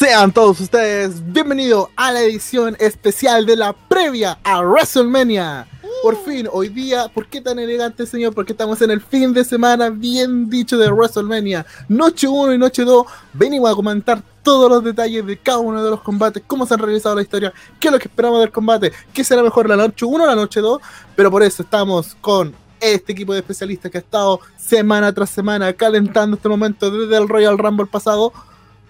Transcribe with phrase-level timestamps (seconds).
[0.00, 5.68] Sean todos ustedes bienvenidos a la edición especial de la previa a WrestleMania.
[6.02, 8.32] Por fin, hoy día, ¿por qué tan elegante, señor?
[8.32, 11.66] Porque estamos en el fin de semana, bien dicho, de WrestleMania.
[11.90, 15.90] Noche 1 y noche 2, venimos a comentar todos los detalles de cada uno de
[15.90, 18.94] los combates, cómo se han realizado la historia, qué es lo que esperamos del combate,
[19.12, 20.80] qué será mejor la noche 1 o la noche 2.
[21.14, 25.70] Pero por eso estamos con este equipo de especialistas que ha estado semana tras semana
[25.74, 28.32] calentando este momento desde el Royal Rumble pasado.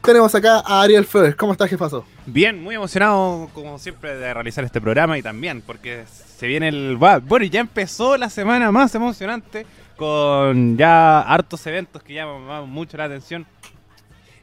[0.03, 1.37] Tenemos acá a Ariel Flores.
[1.37, 2.07] ¿Cómo estás, jefazo?
[2.25, 6.97] Bien, muy emocionado, como siempre, de realizar este programa y también porque se viene el.
[6.97, 13.05] Bueno, ya empezó la semana más emocionante con ya hartos eventos que llaman mucho la
[13.05, 13.47] atención.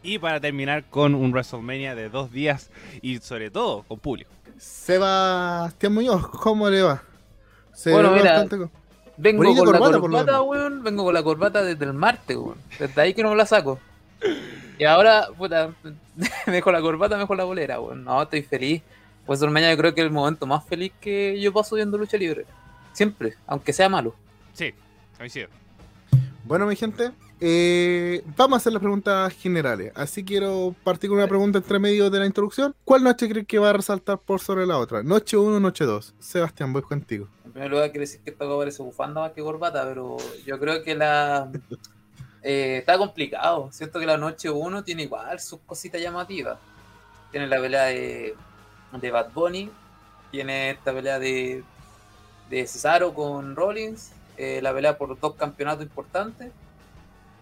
[0.03, 2.69] Y para terminar con un WrestleMania de dos días
[3.01, 4.29] y sobre todo con público.
[4.59, 7.01] Sebastián Muñoz, ¿cómo le va?
[7.73, 8.45] Se bueno, mira,
[9.17, 10.83] vengo con la corbata, weón.
[10.83, 12.57] Vengo con la corbata desde el martes, weón.
[12.77, 13.79] Desde ahí que no me la saco.
[14.77, 15.73] Y ahora, puta,
[16.45, 18.03] me dejo la corbata, me dejo la bolera, weón.
[18.03, 18.83] No, estoy feliz.
[19.25, 22.17] Pues mañana yo creo que es el momento más feliz que yo paso viendo lucha
[22.17, 22.45] libre.
[22.93, 24.15] Siempre, aunque sea malo.
[24.53, 24.73] Sí,
[25.17, 25.49] coincido.
[26.45, 27.11] Bueno, mi gente,
[27.41, 29.91] eh, vamos a hacer las preguntas generales.
[29.95, 32.73] Así quiero partir con una pregunta entre medio de la introducción.
[32.85, 35.03] ¿Cuál noche crees que va a resaltar por sobre la otra?
[35.03, 36.15] ¿Noche 1 o noche 2?
[36.19, 37.27] Sebastián, voy contigo.
[37.43, 40.83] En primer lugar, quiero decir que esto parece bufanda más que corbata, pero yo creo
[40.83, 41.51] que la
[42.43, 43.69] eh, está complicado.
[43.71, 46.57] Siento que la noche 1 tiene igual sus cositas llamativas.
[47.31, 48.35] Tiene la pelea de,
[48.93, 49.69] de Bad Bunny,
[50.31, 51.63] tiene esta pelea de,
[52.49, 56.51] de Cesaro con Rollins, eh, la pelea por dos campeonatos importantes.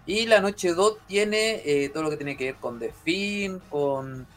[0.07, 3.59] Y la noche 2 tiene eh, todo lo que tiene que ver con The Fin,
[3.69, 4.27] con,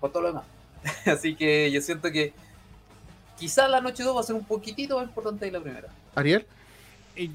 [0.00, 0.44] con todo lo demás.
[1.06, 2.32] Así que yo siento que
[3.38, 5.88] quizás la noche 2 va a ser un poquitito más importante que la primera.
[6.14, 6.46] Ariel.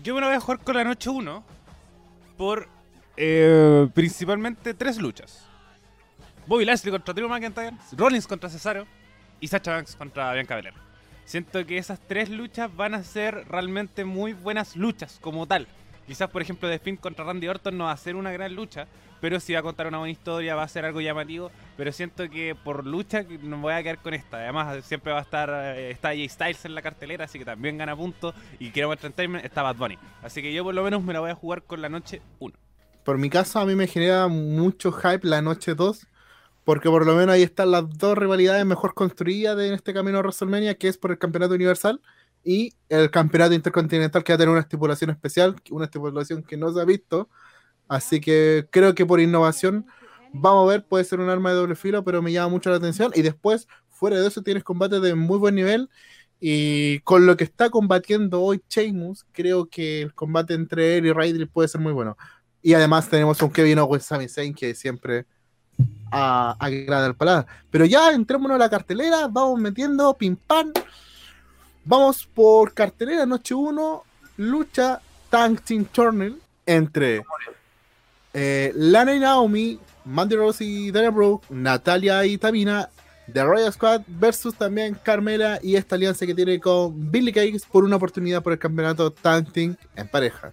[0.02, 1.44] Yo me lo voy a jugar con la noche 1
[2.38, 2.67] por
[3.17, 5.48] eh, principalmente tres luchas.
[6.45, 8.86] Bobby Lashley contra Drew McIntyre, Rollins contra Cesaro
[9.39, 10.73] y Sacha Banks contra Bianca Belair.
[11.26, 15.67] Siento que esas tres luchas van a ser realmente muy buenas luchas como tal.
[16.05, 18.88] Quizás, por ejemplo, The Finn contra Randy Orton no va a ser una gran lucha,
[19.23, 21.50] pero si va a contar una buena historia, va a ser algo llamativo.
[21.78, 24.36] Pero siento que por lucha no voy a quedar con esta.
[24.36, 27.78] Además, siempre va a estar eh, está Jay Styles en la cartelera, así que también
[27.78, 28.36] gana puntos.
[28.60, 29.98] Y quiero entertainment, está Bad Bunny.
[30.22, 32.54] Así que yo por lo menos me la voy a jugar con la noche 1.
[33.06, 36.06] Por mi caso, a mí me genera mucho hype la noche 2.
[36.66, 40.22] Porque por lo menos ahí están las dos rivalidades mejor construidas en este camino a
[40.22, 42.02] WrestleMania, que es por el campeonato universal
[42.44, 46.73] y el campeonato intercontinental que va a tener una estipulación especial, una estipulación que no
[46.73, 47.30] se ha visto.
[47.88, 49.86] Así que creo que por innovación,
[50.32, 52.77] vamos a ver, puede ser un arma de doble filo, pero me llama mucho la
[52.77, 53.11] atención.
[53.16, 55.89] Y después, fuera de eso, tienes combates de muy buen nivel.
[56.39, 61.14] Y con lo que está combatiendo hoy Sheamus, creo que el combate entre él y
[61.14, 62.17] Ryder puede ser muy bueno.
[62.61, 65.26] Y además tenemos un Kevin Owens Sami Zayn que siempre
[66.11, 67.48] agrada el paladar.
[67.71, 70.71] Pero ya entrémonos a la cartelera, vamos metiendo pim pam
[71.86, 74.04] Vamos por cartelera noche 1,
[74.38, 77.23] lucha Tank Team Tournament entre
[78.33, 82.89] eh, Lana y Naomi, Mandy Rose y Dana Brooke, Natalia y Tamina,
[83.32, 87.83] The Royal Squad versus también Carmela y esta alianza que tiene con Billy Cakes por
[87.83, 90.52] una oportunidad por el campeonato Tank Team en pareja.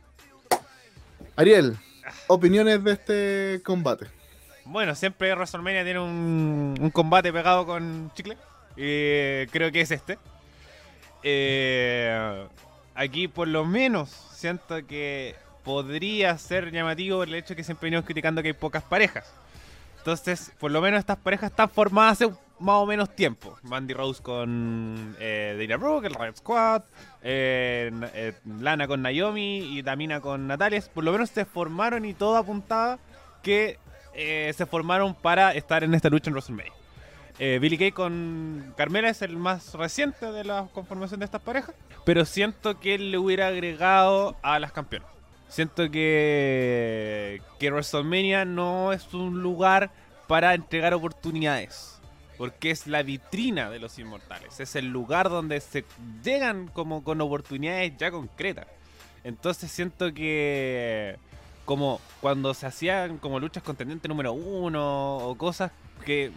[1.36, 1.76] Ariel,
[2.26, 4.06] opiniones de este combate.
[4.64, 8.36] Bueno, siempre WrestleMania tiene un, un combate pegado con chicle.
[8.76, 10.18] Y creo que es este.
[11.22, 12.46] Eh,
[12.94, 15.34] aquí por lo menos siento que
[15.64, 19.32] podría ser llamativo el hecho que siempre venimos criticando que hay pocas parejas.
[19.98, 23.58] Entonces, por lo menos estas parejas están formadas hace más o menos tiempo.
[23.62, 26.82] Mandy Rose con eh, Dana Brooke, el Riot Squad,
[27.22, 30.82] eh, eh, Lana con Naomi y Tamina con Natalia.
[30.92, 32.98] Por lo menos se formaron y todo apuntaba
[33.42, 33.78] que
[34.12, 36.72] se formaron para estar en esta lucha en WrestleMania.
[37.42, 41.74] Eh, Billy Kay con Carmela es el más reciente de la conformación de estas parejas,
[42.04, 45.08] pero siento que él le hubiera agregado a las campeonas.
[45.50, 49.90] Siento que, que WrestleMania no es un lugar
[50.28, 52.00] para entregar oportunidades,
[52.38, 55.84] porque es la vitrina de los inmortales, es el lugar donde se
[56.22, 58.68] llegan como con oportunidades ya concretas.
[59.24, 61.16] Entonces siento que
[61.64, 65.72] como cuando se hacían como luchas contendiente número uno o cosas
[66.06, 66.30] que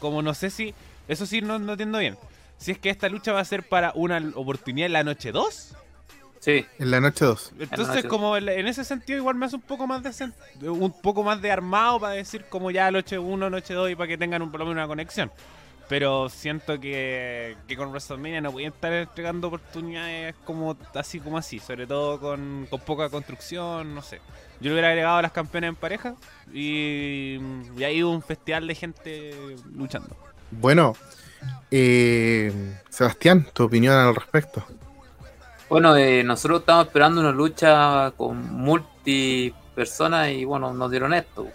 [0.00, 0.74] como no sé si,
[1.06, 2.18] eso sí no, no entiendo bien.
[2.58, 5.76] Si es que esta lucha va a ser para una oportunidad en la noche 2.
[6.46, 6.64] Sí.
[6.78, 7.54] En la noche 2.
[7.58, 11.42] Entonces, como en ese sentido, igual me hace un poco más de un poco más
[11.42, 14.52] de armado para decir como ya noche 1, noche 2 y para que tengan un,
[14.52, 15.32] por lo menos una conexión.
[15.88, 21.36] Pero siento que, que con WrestleMania no voy a estar entregando oportunidades como así como
[21.36, 24.20] así, sobre todo con, con poca construcción, no sé.
[24.60, 26.14] Yo le hubiera agregado a las campeonas en pareja
[26.54, 27.40] y,
[27.76, 30.16] y ahí hubo un festival de gente luchando.
[30.52, 30.94] Bueno,
[31.72, 32.52] eh,
[32.88, 34.64] Sebastián, tu opinión al respecto.
[35.68, 41.48] Bueno, eh, nosotros estamos esperando una lucha con multi personas y bueno, nos dieron esto.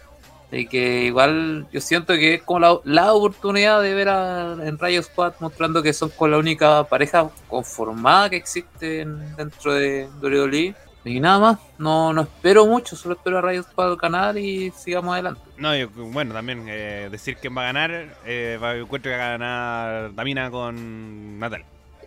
[0.52, 4.78] Y que igual yo siento que es como la, la oportunidad de ver a, en
[4.78, 10.10] Rayo Squad mostrando que son con la única pareja conformada que existe en- dentro de
[10.22, 10.76] WWE.
[11.06, 15.14] Y nada más, no, no espero mucho, solo espero a Rayo Squad ganar y sigamos
[15.14, 15.42] adelante.
[15.58, 19.38] No, yo, bueno, también eh, decir quién va a ganar, eh, encuentro que va a
[19.38, 21.64] ganar Tamina con Natal.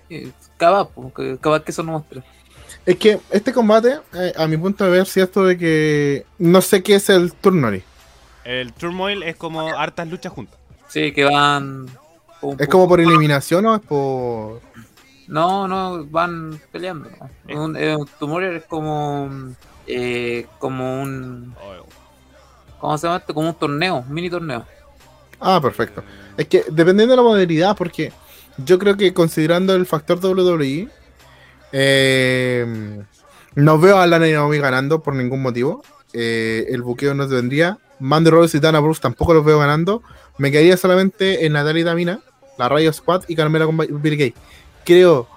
[0.09, 2.23] Y Capaz, pues, que- no muestra.
[2.87, 6.83] Es que este combate, eh, a mi punto de ver, cierto de que no sé
[6.83, 7.83] qué es el Turnori.
[8.45, 10.59] El Turmoil es como hartas luchas juntas.
[10.89, 11.87] Sí, que van.
[12.59, 14.61] ¿Es como por eliminación o es por...?
[15.27, 17.09] No, no, van peleando.
[17.09, 17.31] ¿no?
[17.49, 17.59] Eh.
[17.59, 19.31] Un, eh, un tumor es como.
[19.87, 21.55] eh, como un.
[22.79, 23.33] ¿Cómo se llama esto?
[23.33, 24.67] Como un torneo, un mini torneo.
[25.41, 26.03] Ah, perfecto.
[26.37, 28.13] Es que dependiendo de la modalidad, porque
[28.59, 30.89] yo creo que considerando el factor WWE,
[31.73, 33.03] eh,
[33.55, 35.83] no veo a Lana y Naomi ganando por ningún motivo.
[36.13, 37.79] Eh, el buqueo no vendría.
[38.01, 40.03] Mandy Rose y Dana Bruce tampoco los veo ganando.
[40.39, 42.21] Me quedaría solamente en Natalia y Tamina,
[42.59, 44.35] la Rayo Squad y Carmela con Billy Kay.
[44.85, 45.29] Creo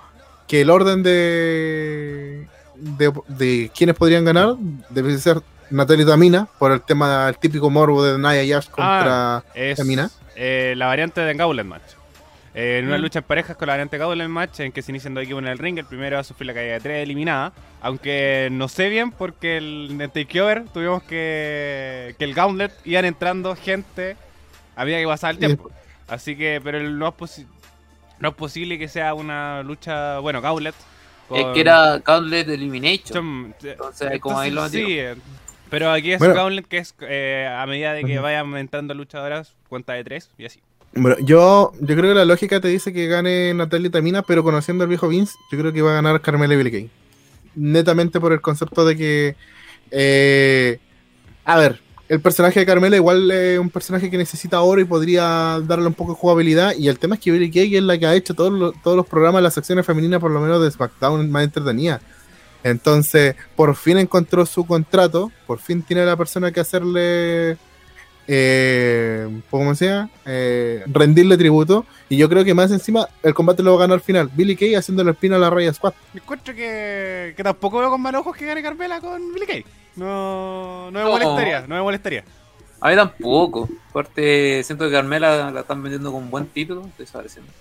[0.47, 4.55] que el orden de, de, de quienes podrían ganar
[4.89, 9.43] debe ser Natalia y Tamina por el tema del típico morbo de Nia Jax contra
[9.53, 10.09] Es Tamina.
[10.35, 11.93] eh, la variante de Gauntlet Match.
[12.59, 13.01] Eh, en una Mm.
[13.01, 15.47] lucha en parejas con la variante Gauntlet Match, en que se inician dos equipos en
[15.47, 17.53] el ring, el primero va a sufrir la caída de tres eliminada.
[17.81, 23.05] Aunque no sé bien, porque el, en el Takeover tuvimos que, que el Gauntlet iban
[23.05, 24.15] entrando gente
[24.75, 25.69] a medida que pasaba el tiempo.
[26.07, 27.45] Así que, pero el- no es, posi-
[28.19, 30.73] no es posible que sea una lucha, bueno, Gauntlet.
[31.29, 33.53] Es que era Gauntlet Elimination.
[33.61, 35.15] Entonces, como ahí lo sí, eh,
[35.69, 36.33] pero aquí es Bueno.
[36.33, 40.45] Gauntlet que es eh, a medida de que vayan entrando luchadoras, cuenta de tres y
[40.45, 40.59] así.
[40.93, 44.83] Bueno, yo, yo creo que la lógica te dice que gane Natalia Tamina, pero conociendo
[44.83, 46.89] al viejo Vince, yo creo que va a ganar Carmela Billy.
[47.55, 49.35] Netamente por el concepto de que.
[49.91, 50.79] eh,
[51.45, 55.59] a ver, el personaje de Carmela igual es un personaje que necesita oro y podría
[55.65, 56.73] darle un poco de jugabilidad.
[56.77, 59.05] Y el tema es que Billy es la que ha hecho todos los, todos los
[59.05, 62.01] programas, las secciones femeninas, por lo menos de SmackDown, más entretenidas.
[62.63, 67.57] Entonces, por fin encontró su contrato, por fin tiene la persona que hacerle,
[68.27, 70.09] eh, ¿cómo se llama?
[70.25, 71.85] Eh, rendirle tributo.
[72.09, 74.29] Y yo creo que más encima el combate lo va a ganar al final.
[74.33, 75.93] Billy Kay haciéndole espina a la Raya Squad.
[76.13, 79.65] Me encuentro que, que tampoco veo con malos ojos que gane Carmela con Billy Kay.
[79.95, 81.11] No, no me No.
[81.11, 82.23] molestaría, no me molestaría.
[82.79, 83.67] A mí tampoco.
[83.89, 86.81] Aparte, siento que Carmela la están vendiendo con un buen título.
[86.85, 87.51] Estoy desapareciendo.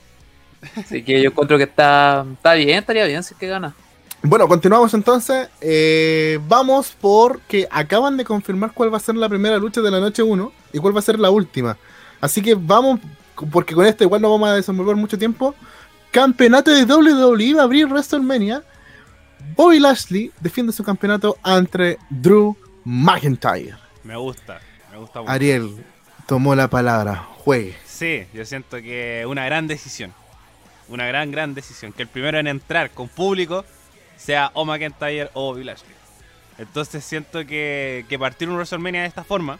[0.77, 3.75] Así que yo encuentro que está, está bien, estaría bien si es que gana.
[4.28, 5.49] Bueno, continuamos entonces.
[5.61, 10.00] Eh, vamos porque acaban de confirmar cuál va a ser la primera lucha de la
[10.00, 11.76] noche 1 y cuál va a ser la última.
[12.20, 12.99] Así que vamos,
[13.52, 15.55] porque con esto igual no vamos a desenvolver mucho tiempo.
[16.11, 18.64] Campeonato de WWE va a abrir WrestleMania.
[19.55, 23.76] Bobby Lashley defiende su campeonato ante Drew McIntyre.
[24.02, 25.31] Me gusta, me gusta mucho.
[25.31, 25.84] Ariel
[26.26, 27.28] tomó la palabra.
[27.44, 27.76] Juegue.
[27.87, 30.12] Sí, yo siento que una gran decisión.
[30.88, 31.93] Una gran, gran decisión.
[31.93, 33.64] Que el primero en entrar con público
[34.17, 35.71] sea o McIntyre o Bobby.
[36.59, 39.59] Entonces siento que, que partir un WrestleMania de esta forma,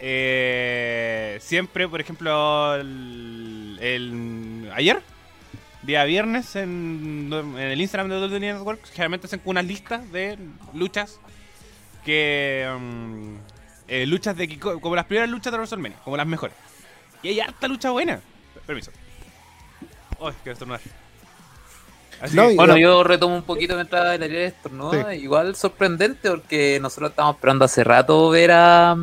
[0.00, 3.78] eh, siempre, por ejemplo, el,
[4.74, 5.00] ayer,
[5.82, 10.38] día viernes, en, el Instagram de WWE Network, generalmente hacen unas listas de
[10.74, 11.20] luchas
[12.04, 12.68] que...
[12.78, 13.36] mm,
[13.88, 16.56] eh, luchas de como las primeras luchas de WrestleMania, como las mejores.
[17.22, 18.20] Y hay harta lucha buena.
[18.66, 18.90] Permiso.
[20.18, 20.80] Uy, quiero estornudar.
[22.32, 25.14] No, que- Bueno, la- yo retomo un poquito mientras el área estornuda.
[25.14, 28.96] Igual sorprendente porque nosotros estamos esperando hace rato ver a,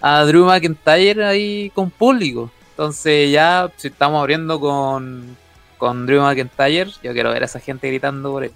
[0.00, 2.50] a Drew McIntyre ahí con público.
[2.70, 5.36] Entonces ya, si estamos abriendo con,
[5.78, 8.52] con Drew McIntyre, yo quiero ver a esa gente gritando por él.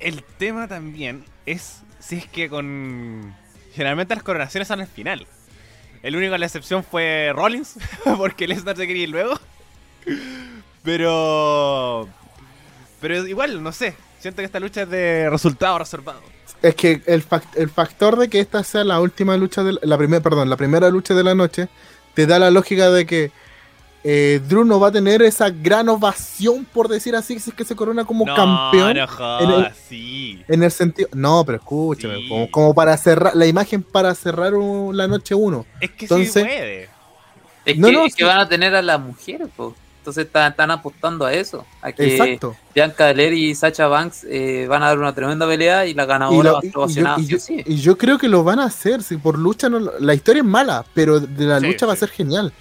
[0.00, 3.34] el tema también es si es que con.
[3.74, 5.26] Generalmente las coronaciones son al final.
[6.02, 7.78] El único la excepción fue Rollins,
[8.18, 9.38] porque Lesnar se quería ir luego.
[10.82, 12.08] Pero.
[13.02, 13.94] Pero igual, no sé.
[14.20, 16.20] Siento que esta lucha es de resultado reservado.
[16.62, 19.98] Es que el, fac- el factor de que esta sea la última lucha de la
[19.98, 21.68] primera, perdón, la primera lucha de la noche,
[22.14, 23.32] te da la lógica de que
[24.04, 27.64] eh, Drew no va a tener esa gran ovación, por decir así, si es que
[27.64, 28.96] se corona como no, campeón.
[28.96, 30.44] No, jodas, en el- sí.
[30.48, 31.08] En el sentido.
[31.14, 32.28] No, pero escúchame, Sí.
[32.28, 35.66] como, como para cerrar la imagen para cerrar un- la noche 1.
[35.80, 36.88] Es que sí entonces- puede.
[37.64, 38.28] Es, No, que, no, es que sí.
[38.28, 39.72] van a tener a las mujeres, pues.
[40.02, 41.64] Entonces están, están apostando a eso.
[41.80, 42.56] A que Exacto.
[42.74, 46.06] Bianca Belair y Sacha Banks eh, van a dar una tremenda pelea y la Y,
[46.06, 47.62] ganadora lo- va a estar y yo, y sí yo- o sí.
[47.64, 49.04] y yo creo que lo van a hacer.
[49.04, 51.92] Si por lucha no, lo- la historia es mala, pero de la Sí, lucha va
[51.92, 52.52] a ser genial.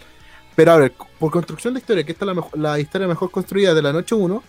[0.56, 3.32] Pero a ver, por construcción de historia, que esta es la, mejo- la historia mejor
[3.32, 4.44] construida de la noche 1,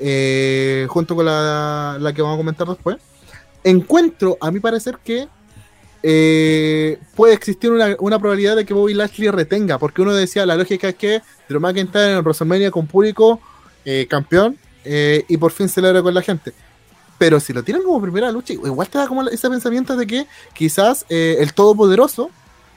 [0.00, 2.98] eh, junto con la, la que vamos a comentar después,
[3.64, 5.28] encuentro, a mi parecer, que
[6.02, 10.88] eh, puede existir una, probabilidad de que Bobby Lashley retenga, porque uno decía, la lógica
[10.88, 13.40] es que Drew McIntyre en WrestleMania con público,
[13.84, 16.52] eh, campeón, eh, y por fin celebra con la gente.
[17.18, 20.26] Pero si lo tiran como primera lucha, igual te da como ese pensamiento de que
[20.54, 22.30] quizás el Todopoderoso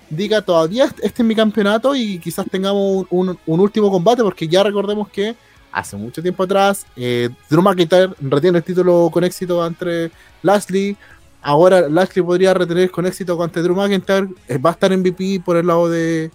[0.09, 4.63] diga todavía este este es mi campeonato y quizás tengamos un último combate, porque ya
[4.63, 5.35] recordemos que
[5.71, 10.11] hace mucho tiempo atrás eh, Drew McIntyre retiene el título con éxito entre
[10.43, 10.97] Lashley.
[11.41, 14.27] Ahora Lashley podría retener con éxito contra Drew McIntyre.
[14.48, 16.31] eh, va a estar MVP por el lado de,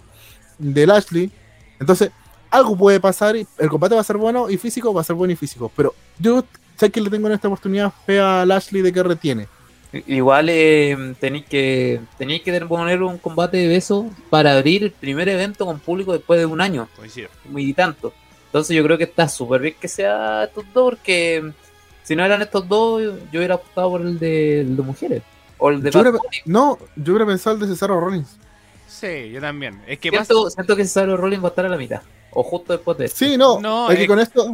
[0.58, 1.30] de Lashley.
[1.78, 2.10] Entonces,
[2.50, 3.36] algo puede pasar.
[3.36, 5.70] y El combate va a ser bueno y físico va a ser bueno y físico.
[5.76, 6.44] Pero yo
[6.76, 9.48] sé que le tengo en esta oportunidad fe a Lashley de que retiene.
[10.06, 15.28] Igual eh, tenéis que tenéis que poner un combate de beso para abrir el primer
[15.28, 17.28] evento con público después de un año Coincido.
[17.56, 18.12] y tanto.
[18.46, 21.52] Entonces yo creo que está súper bien que sea estos dos, porque
[22.06, 25.22] si no eran estos dos, yo, hubiera apostado por el de, el de mujeres.
[25.58, 28.36] O el de Yo hubiera- no, yo hubiera pensado el de Cesaro Rollins.
[28.86, 29.82] Sí, yo también.
[29.88, 32.02] Es que siento, siento que Cesaro Rollins va a estar a la mitad.
[32.30, 33.26] O justo después de este.
[33.30, 33.60] Sí, no.
[33.60, 34.46] No, es que con esto.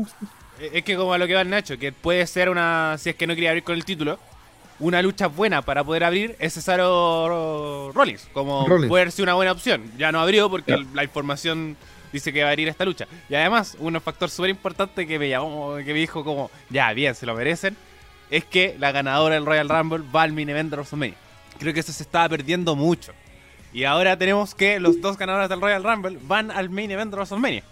[0.61, 3.17] es que como a lo que va el Nacho, que puede ser una, si es
[3.17, 4.19] que no quería abrir con el título,
[4.79, 8.89] una lucha buena para poder abrir es Cesaro Rollins, como Rollins.
[8.89, 9.93] puede ser una buena opción.
[9.99, 11.77] Ya no abrió porque la información
[12.13, 13.07] dice que va a abrir esta lucha.
[13.29, 17.15] Y además, un factor súper importante que me llamó, que me dijo como, ya, bien,
[17.15, 17.77] se lo merecen,
[18.31, 21.17] es que la ganadora del Royal Rumble va al main event de WrestleMania.
[21.59, 23.13] Creo que eso se estaba perdiendo mucho.
[23.73, 27.17] Y ahora tenemos que los dos ganadores del Royal Rumble van al main event de
[27.17, 27.63] WrestleMania.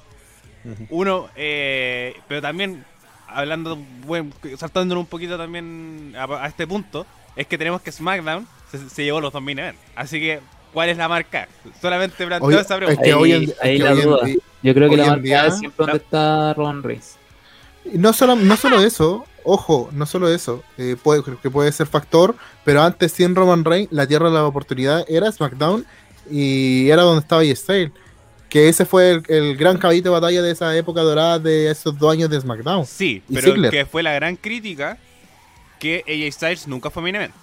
[0.90, 2.84] Uno, eh, pero también,
[3.26, 7.06] hablando, bueno, saltándonos un poquito también a, a este punto,
[7.36, 9.78] es que tenemos que SmackDown se, se llevó los dos main event.
[9.94, 10.40] Así que,
[10.72, 11.48] ¿cuál es la marca?
[11.80, 13.02] Solamente planteo Oye, esa es pregunta.
[13.02, 14.24] que Ahí- hoy en, es ahí que la hoy en duda.
[14.26, 17.16] día- Yo creo que Hoy la en marca día- es siempre donde está Roman Reigns.
[17.94, 22.34] No solo, no solo eso, ojo, no solo eso, eh, puede, que puede ser factor,
[22.64, 25.86] pero antes sí en Roman Reigns, la tierra de la oportunidad era SmackDown
[26.30, 27.90] y era donde estaba Style.
[28.50, 31.96] Que ese fue el, el gran caballito de batalla de esa época dorada de esos
[31.98, 32.84] dos años de SmackDown.
[32.84, 33.70] Sí, Y pero Ziggler.
[33.70, 34.98] que fue la gran crítica
[35.78, 37.34] que AJ Styles nunca fue main event.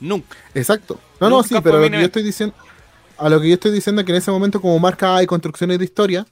[0.00, 0.36] Nunca.
[0.54, 0.98] Exacto.
[1.20, 2.54] No, no, sí, pero a lo que yo estoy diciendo,
[3.16, 5.78] a lo que yo estoy diciendo es que en ese momento como marca hay construcciones
[5.78, 6.26] de historia,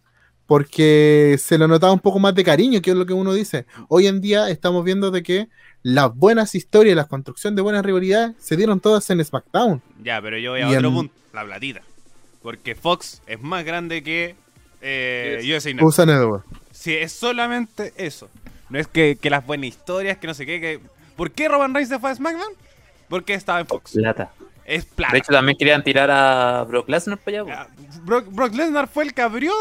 [0.46, 3.66] porque se le notaba un poco más de cariño, que es lo que uno dice.
[3.88, 5.48] Hoy en día estamos viendo de que
[5.82, 9.82] las buenas historias, las construcciones de buenas rivalidades se dieron todas en SmackDown.
[10.02, 11.14] Ya, pero yo voy a Y otro en- punto.
[11.32, 11.82] La platita.
[12.42, 14.36] Porque Fox es más grande que
[14.80, 15.86] eh, USA Network.
[15.88, 16.44] USA Network.
[16.70, 18.28] Si es solamente eso.
[18.68, 20.60] No es que, que las buenas historias, que no sé qué.
[20.60, 20.80] Que...
[21.16, 22.52] ¿Por qué Roman Reigns se fue a SmackDown?
[23.08, 23.92] Porque estaba en Fox.
[23.92, 24.32] Plata.
[24.64, 25.12] Es plata.
[25.12, 27.48] De hecho, también querían tirar a Brock Lesnar para allá.
[27.48, 27.68] Ya,
[28.02, 29.52] Brock, Brock Lesnar fue el que abrió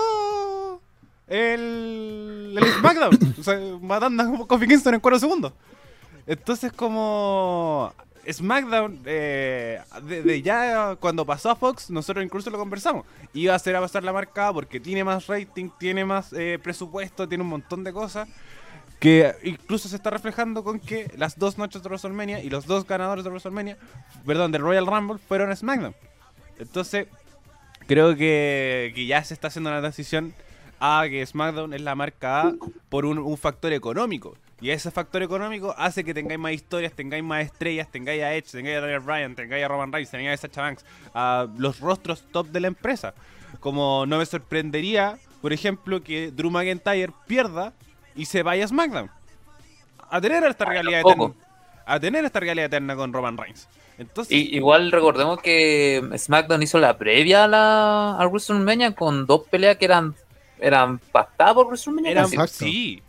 [1.27, 3.35] el, el SmackDown.
[3.39, 5.53] o sea, matando a Kofi Kingston en 4 segundos.
[6.25, 7.93] Entonces, como
[8.31, 13.05] SmackDown, eh, de, de ya cuando pasó a Fox, nosotros incluso lo conversamos.
[13.33, 17.27] Iba a ser a pasar la marca porque tiene más rating, tiene más eh, presupuesto,
[17.27, 18.27] tiene un montón de cosas.
[18.99, 22.87] Que incluso se está reflejando con que las dos noches de WrestleMania y los dos
[22.87, 23.77] ganadores de WrestleMania,
[24.25, 25.95] perdón, del Royal Rumble fueron SmackDown.
[26.57, 27.07] Entonces,
[27.87, 30.33] creo que, que ya se está haciendo una decisión
[30.79, 32.53] a que SmackDown es la marca A
[32.89, 34.37] por un, un factor económico.
[34.61, 38.51] Y ese factor económico hace que tengáis más historias, tengáis más estrellas, tengáis a Edge,
[38.51, 42.23] tengáis a Daniel Bryan, tengáis a Roman Reigns, tengáis a Sacha Banks, a los rostros
[42.31, 43.13] top de la empresa.
[43.59, 47.73] Como no me sorprendería, por ejemplo, que Drew McIntyre pierda
[48.15, 49.10] y se vaya a SmackDown.
[50.10, 51.34] A tener esta realidad eterna.
[51.86, 53.67] A tener esta realidad eterna con Roman Reigns.
[53.98, 59.43] Entonces, Y, igual recordemos que SmackDown hizo la previa a la a WrestleMania con dos
[59.50, 60.15] peleas que eran
[60.60, 62.12] eran pactadas por WrestleMania.
[62.12, 63.01] Eran, sí.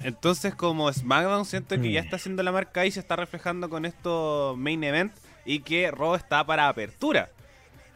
[0.00, 3.84] Entonces, como SmackDown, siento que ya está haciendo la marca y se está reflejando con
[3.84, 5.12] estos main event
[5.44, 7.30] y que Raw está para apertura.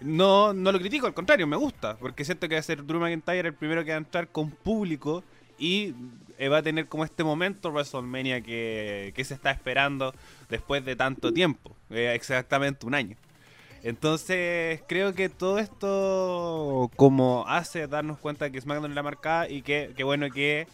[0.00, 3.00] No, no lo critico, al contrario, me gusta, porque siento que va a ser Drew
[3.00, 5.25] McIntyre el primero que va a entrar con público
[5.58, 5.94] y
[6.38, 10.14] eh, va a tener como este momento WrestleMania que, que se está esperando
[10.49, 13.16] después de tanto tiempo, eh, exactamente un año.
[13.82, 19.61] Entonces creo que todo esto como hace darnos cuenta que SmackDown es la marcada y
[19.62, 20.66] que, que bueno que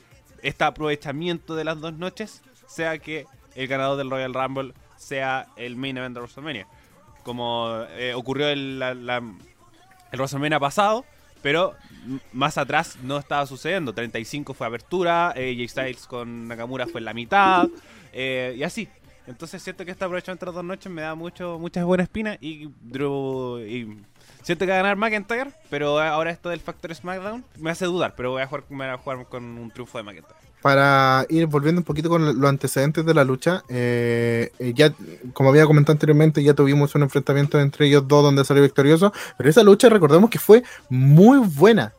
[0.42, 5.75] este aprovechamiento de las dos noches sea que el ganador del Royal Rumble sea el
[5.76, 6.66] main event de WrestleMania.
[7.25, 9.16] Como eh, ocurrió en la, la-
[10.12, 11.04] el WrestleMania pasado,
[11.42, 11.75] pero
[12.32, 13.92] más atrás no estaba sucediendo.
[13.92, 17.68] 35 fue apertura, eh, Jay Styles con Nakamura fue en la mitad,
[18.12, 18.88] eh, y así.
[19.26, 22.68] Entonces siento que aprovechamiento de las dos noches me da mucho, muchas buenas espinas y.
[23.66, 23.88] Y
[24.42, 28.14] siento que va a ganar McIntyre, pero ahora esto del factor SmackDown me hace dudar,
[28.16, 30.50] pero voy a jugar, me voy a jugar con un triunfo de McIntyre.
[30.62, 34.93] Para ir volviendo un poquito con los antecedentes de la lucha, eh, eh, ya,
[35.33, 39.49] como había comentado anteriormente, ya tuvimos un enfrentamiento entre ellos dos donde salió victorioso, pero
[39.49, 41.95] esa lucha recordemos que fue muy buena.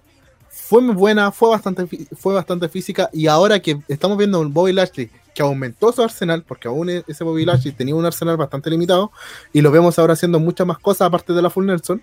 [0.50, 4.74] Fue muy buena, fue bastante, fue bastante física y ahora que estamos viendo un Bobby
[4.74, 8.70] Lashley que aumentó su arsenal, porque aún e- ese Bobby Lashley tenía un arsenal bastante
[8.70, 9.12] limitado,
[9.54, 12.02] y lo vemos ahora haciendo muchas más cosas aparte de la Full Nelson,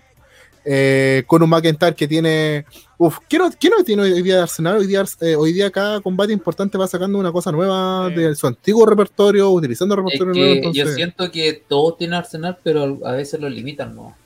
[0.65, 2.65] eh, con un McIntyre que tiene
[2.97, 4.77] Uf, ¿qué no, qué no tiene hoy día de Arsenal?
[4.77, 8.15] Hoy día, eh, hoy día cada combate importante va sacando una cosa nueva Sí.
[8.15, 10.55] de su antiguo repertorio, utilizando el Es repertorio que nuevo.
[10.63, 14.17] yo entonces- siento que todos tienen arsenal, pero a veces lo limitan, ¿no?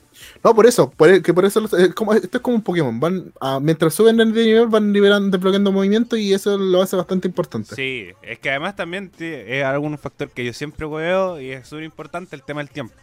[0.42, 2.62] No, por eso, por, e- que por eso los- eh, como, esto es como un
[2.62, 2.98] Pokémon.
[2.98, 7.28] Van a- mientras suben de nivel, van liberando, desbloqueando movimientos y eso lo hace bastante
[7.28, 7.76] importante.
[7.76, 11.84] Sí, es que además también es algún factor que yo siempre veo y es súper
[11.84, 12.94] importante el tema del tiempo.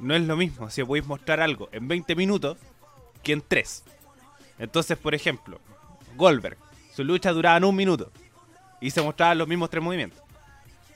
[0.00, 2.56] No es lo mismo si podéis mostrar algo en 20 minutos
[3.22, 3.84] que en 3.
[4.58, 5.60] Entonces, por ejemplo,
[6.16, 6.56] Goldberg,
[6.94, 8.10] su lucha duraba en un minuto
[8.80, 10.20] y se mostraban los mismos tres movimientos.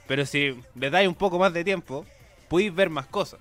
[0.07, 2.05] Pero si le dais un poco más de tiempo,
[2.47, 3.39] podéis ver más cosas.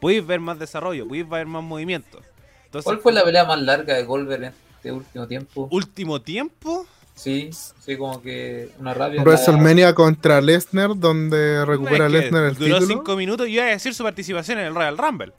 [0.00, 2.24] Podéis ver más desarrollo, podéis ver más movimientos.
[2.66, 5.68] Entonces, ¿Cuál fue la pelea más larga de Goldberg en este último tiempo?
[5.70, 6.86] último tiempo?
[7.14, 9.22] Sí, sí, como que una rabia.
[9.22, 12.86] WrestleMania contra Lesnar, donde recupera Es que Lesnar el duró título.
[12.98, 15.32] 5 minutos y iba a decir su participación en el Royal Rumble.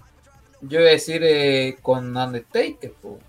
[0.62, 3.20] Yo iba a decir eh, con Undertaker, po.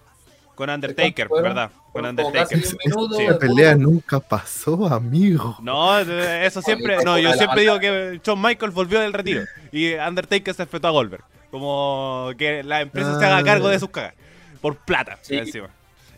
[0.55, 1.51] Con Undertaker, fueron?
[1.55, 1.71] ¿verdad?
[1.93, 2.49] Con Undertaker.
[2.61, 3.27] casi un minuto Sí.
[3.27, 5.57] De pelea nunca pasó, amigo.
[5.61, 6.99] No, eso siempre.
[7.05, 10.89] No, yo la siempre digo que Shawn Michaels volvió del retiro y Undertaker se enfrentó
[10.89, 11.25] a Goldberg.
[11.51, 13.43] Como que la empresa se haga Ah.
[13.45, 14.15] cargo de sus cagas.
[14.61, 15.37] Por plata, Sí.
[15.37, 15.69] encima.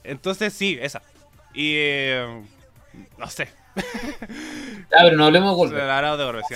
[0.04, 1.02] Entonces, sí, esa.
[1.54, 1.72] Y.
[1.76, 2.42] eh,
[3.16, 3.48] no sé.
[4.90, 6.54] Ah, pero no hablemos de oro, sí.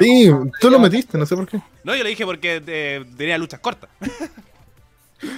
[0.61, 1.61] Tú lo metiste, no sé por qué.
[1.85, 3.91] No, yo le dije porque eh, tenía luchas cortas.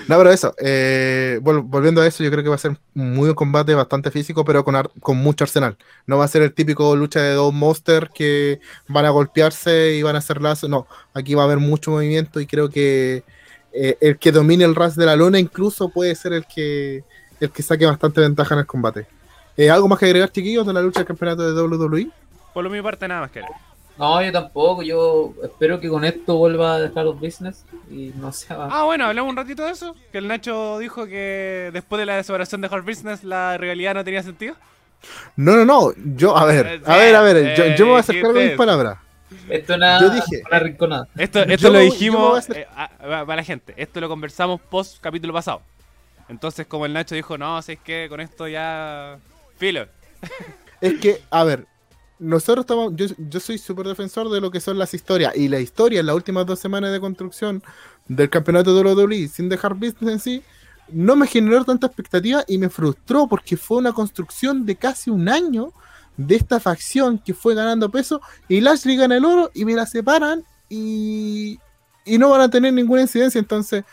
[0.08, 3.12] No, pero eso, eh, vol- volviendo a eso, yo creo que va a ser un
[3.12, 5.76] muy combate bastante físico, pero con, ar- con mucho arsenal.
[6.06, 10.02] No va a ser el típico lucha de dos monsters que van a golpearse y
[10.02, 10.68] van a hacer lazo.
[10.68, 13.24] No, aquí va a haber mucho movimiento y creo que
[13.74, 17.04] eh, el que domine el ras de la luna incluso puede ser el que,
[17.40, 19.06] el que saque bastante ventaja en el combate.
[19.56, 22.08] Eh, ¿Algo más que agregar, chiquillos, de la lucha del campeonato de WWE?
[22.52, 23.42] Por lo mi parte, nada más que.
[23.96, 24.82] No, yo tampoco.
[24.82, 28.68] Yo espero que con esto vuelva a dejar los business y no sea.
[28.70, 29.94] Ah, bueno, hablamos un ratito de eso.
[30.10, 34.02] Que el Nacho dijo que después de la separación de Hard Business la rivalidad no
[34.02, 34.56] tenía sentido.
[35.36, 35.92] No, no, no.
[36.16, 37.56] Yo, a ver, a ver, a ver.
[37.56, 38.98] Yo, yo me voy a acercar con mis dijiste- palabras.
[39.48, 41.08] Esto es una, Yo dije- una rinconada.
[41.16, 43.74] Esto, esto lo yo dijimos hacer- eh, a- a- para la gente.
[43.76, 45.60] Esto lo conversamos post capítulo pasado.
[46.28, 49.18] Entonces, como el Nacho dijo, no, si es que con esto ya.
[49.56, 49.86] Filo.
[50.80, 51.66] Es que, a ver,
[52.18, 55.34] nosotros estamos, yo, soy súper defensor de lo que son las historias.
[55.36, 57.62] Y la historia en las últimas dos semanas de construcción
[58.06, 60.42] del campeonato de WWE, sin dejar business en sí,
[60.88, 65.28] no me generó tanta expectativa y me frustró porque fue una construcción de casi un
[65.28, 65.72] año
[66.16, 69.86] de esta facción que fue ganando peso y Lashley gana el oro y me la
[69.86, 71.58] separan y,
[72.04, 73.38] y no van a tener ninguna incidencia.
[73.38, 73.84] Entonces,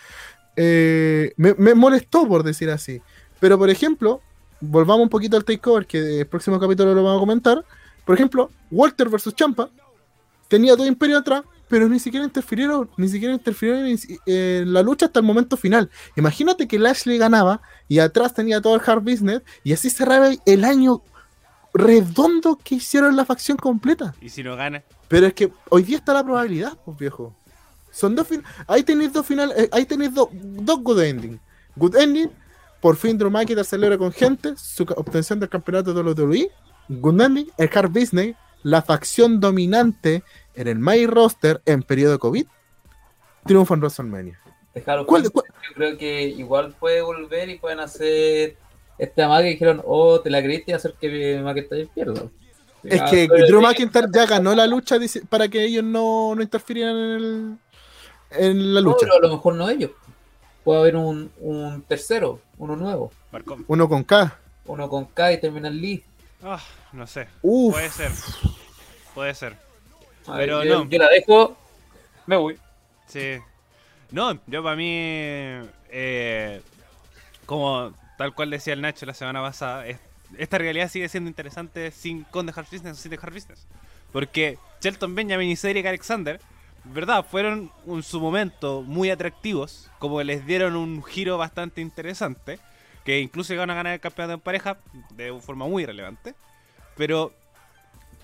[0.58, 3.02] eh, me molestó por decir así.
[3.39, 4.21] Pero, por ejemplo,
[4.62, 7.65] volvamos un poquito al takeover, que el próximo capítulo lo vamos a comentar.
[8.06, 9.69] Por ejemplo, Walter versus Champa
[10.47, 15.06] tenía todo Imperio atrás, pero ni siquiera interfirieron, ni siquiera interfirieron en, en la lucha
[15.06, 15.89] hasta el momento final.
[16.17, 20.63] Imagínate que Lashley ganaba y atrás tenía todo el hard business y así cerraba el
[20.65, 21.02] año
[21.74, 24.13] redondo que hicieron la facción completa.
[24.21, 24.84] Y si no gana.
[25.08, 27.34] Pero es que hoy día está la probabilidad, pues viejo.
[27.91, 31.39] Son dos fin ahí tenéis dos finales, eh, ahí tenéis do- dos good ending.
[31.76, 32.30] Good ending,
[32.82, 36.52] por fin Drew McIntyre celebra con gente su obtención del campeonato de WWE.
[36.89, 40.24] Good ending, el hard business, la facción dominante
[40.56, 42.46] en el main roster en periodo COVID,
[43.46, 44.39] triunfa en WrestleMania.
[44.74, 48.58] Dejaron ¿Cuál- cuál- Yo creo que igual puede volver y pueden hacer
[48.98, 52.24] este amague que dijeron, oh, te la creíste y hacer que McIntyre pierda.
[52.84, 54.98] Es que Drew McIntyre ya ganó la lucha
[55.30, 57.58] para que ellos no, no interfirieran en, el-
[58.32, 59.00] en la No, lucha.
[59.02, 59.91] pero a lo mejor no ellos.
[60.63, 63.12] Puede haber un, un tercero, uno nuevo.
[63.67, 64.38] Uno con K.
[64.65, 66.04] Uno con K y termina en Lee.
[66.43, 66.62] Ah,
[66.93, 67.28] no sé.
[67.41, 67.74] Uf.
[67.74, 68.12] Puede ser.
[69.15, 69.56] Puede ser.
[70.28, 70.89] A ver, Pero yo, no.
[70.89, 71.58] yo la dejo.
[72.28, 72.58] Me voy.
[73.08, 73.38] Sí.
[74.12, 74.86] No, yo para mí,
[75.89, 76.62] eh,
[77.45, 80.00] como tal cual decía el Nacho la semana pasada, es-
[80.38, 83.65] esta realidad sigue siendo interesante sin con The Hard Business o sin The Hard Business.
[84.12, 86.39] Porque Shelton Benjamin y Cedric Alexander
[86.84, 92.60] verdad, fueron en su momento muy atractivos, como les dieron un giro bastante interesante,
[93.06, 94.78] que incluso llegaron a ganar el campeonato en pareja
[95.12, 96.36] de forma muy relevante,
[96.96, 97.34] pero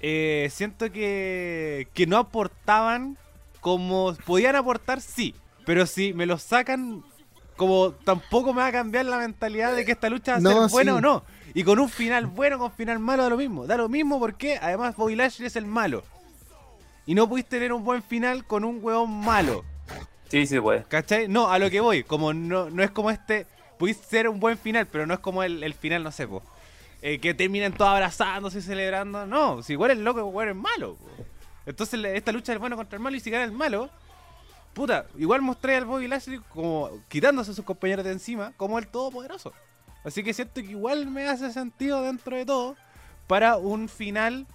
[0.02, 3.18] eh, siento que, que no aportaban
[3.60, 7.04] como podían aportar, sí, pero si me los sacan,
[7.56, 10.62] como tampoco me va a cambiar la mentalidad de que esta lucha va a No,
[10.64, 10.98] ser buena sí.
[10.98, 11.24] o no.
[11.54, 13.66] Y con un final bueno, con final malo, da lo mismo.
[13.66, 16.04] Da lo mismo porque además Bobby Lashley es el malo.
[17.08, 19.66] Y no pudiste tener un buen final con un huevón malo.
[20.30, 20.86] Sí, sí, pues.
[20.86, 21.28] ¿Cachai?
[21.28, 22.04] No, a lo que voy.
[22.04, 23.48] Como no, no es como este.
[23.80, 26.44] Pudiste ser un buen final, pero no es como el, el final, no sé, po.
[27.02, 29.26] Eh, que terminan todos abrazándose y celebrando.
[29.26, 30.96] No, si igual el loco, igual es malo.
[30.96, 31.08] po.
[31.66, 33.90] Entonces esta lucha del bueno contra el malo y si gana el malo,
[34.74, 38.88] puta, igual mostré al Bobby Lashley como quitándose a sus compañeros de encima como el
[38.88, 39.54] todopoderoso.
[40.04, 42.78] Así que siento que igual me hace sentido dentro de todo
[43.28, 44.48] para un final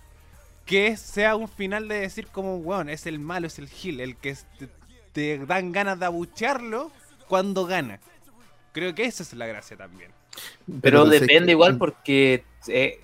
[0.66, 4.16] que sea un final de decir como, weón, es el malo, es el Gil, el
[4.16, 4.68] que te,
[5.12, 6.90] te dan ganas de abuchearlo
[7.28, 7.98] cuando gana.
[8.72, 10.10] Creo que esa es la gracia también.
[10.80, 13.00] Pero depende que- igual porque eh,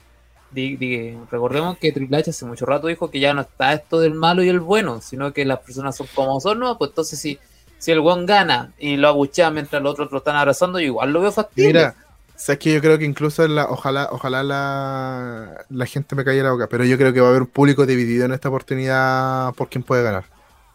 [0.50, 4.00] di- di- recordemos que Triple H hace mucho rato dijo que ya no está esto
[4.00, 6.78] del malo y el bueno, sino que las personas son como son, ¿no?
[6.78, 7.38] Pues entonces si,
[7.76, 11.12] si el one gana y lo abuchea mientras los otros lo están abrazando, yo igual
[11.12, 11.68] lo veo factible.
[11.68, 11.96] Mira,
[12.38, 16.52] sabes que yo creo que incluso la, ojalá, ojalá la, la gente me caiga la
[16.52, 19.68] boca, pero yo creo que va a haber un público dividido en esta oportunidad por
[19.68, 20.24] quién puede ganar.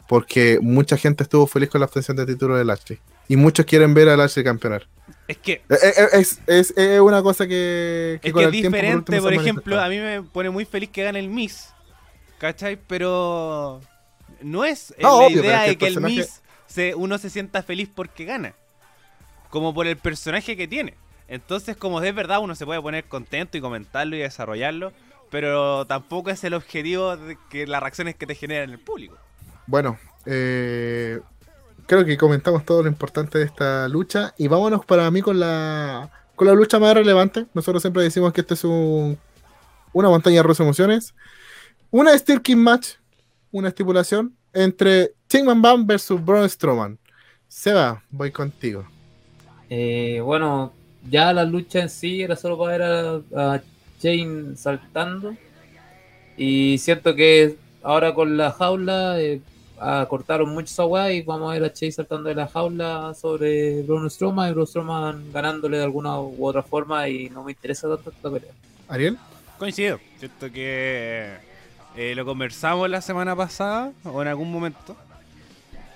[0.08, 3.00] Porque mucha gente estuvo feliz con la obtención de título de Lashley.
[3.30, 4.86] Y muchos quieren ver a Lashley campeonar.
[5.28, 5.62] Es que Eh,
[5.98, 9.80] eh, Es, es- es una cosa que, que Es que el es diferente, por, ejemplo,
[9.80, 11.70] a mí me pone muy feliz que gane el Miss.
[12.38, 12.78] ¿Cachai?
[12.88, 13.80] Pero
[14.42, 16.42] no es eh, No, la obvio, idea es que de el que el personaje- Miss
[16.68, 18.54] se, uno se sienta feliz porque gana.
[19.50, 20.96] Como por el personaje que tiene.
[21.34, 24.94] Entonces, como es verdad, uno se puede poner contento y comentarlo y desarrollarlo.
[25.32, 29.18] Pero tampoco es el objetivo de que las reacciones que te generan el público.
[29.66, 31.20] Bueno, eh,
[31.88, 34.36] creo que comentamos todo lo importante de esta lucha.
[34.38, 37.48] Y vámonos para mí con la, con la lucha más relevante.
[37.56, 39.18] Nosotros siempre decimos que este es un,
[39.92, 41.16] una montaña rusa de emociones.
[41.90, 42.90] Una Steel King Match,
[43.52, 47.00] una estipulación entre Chingman Bam versus Braun Strowman.
[47.48, 48.86] Seba, voy contigo.
[49.68, 50.74] Eh, bueno,
[51.10, 52.82] ya la lucha en sí era solo para ver
[53.36, 53.62] a, a
[54.02, 55.36] Jane saltando.
[56.38, 59.42] Y siento que ahora con la jaula eh,
[59.80, 63.84] acortaron mucho esa weá y vamos a ver a Jay saltando de la jaula sobre
[63.84, 67.88] Bruno Strowman y Bruno Strowman ganándole de alguna u otra forma y no me interesa
[67.88, 68.52] tanto esta pelea.
[68.88, 69.18] Ariel.
[69.58, 70.00] Coincido.
[70.20, 71.32] Siento que
[71.96, 74.96] eh, lo conversamos la semana pasada o en algún momento.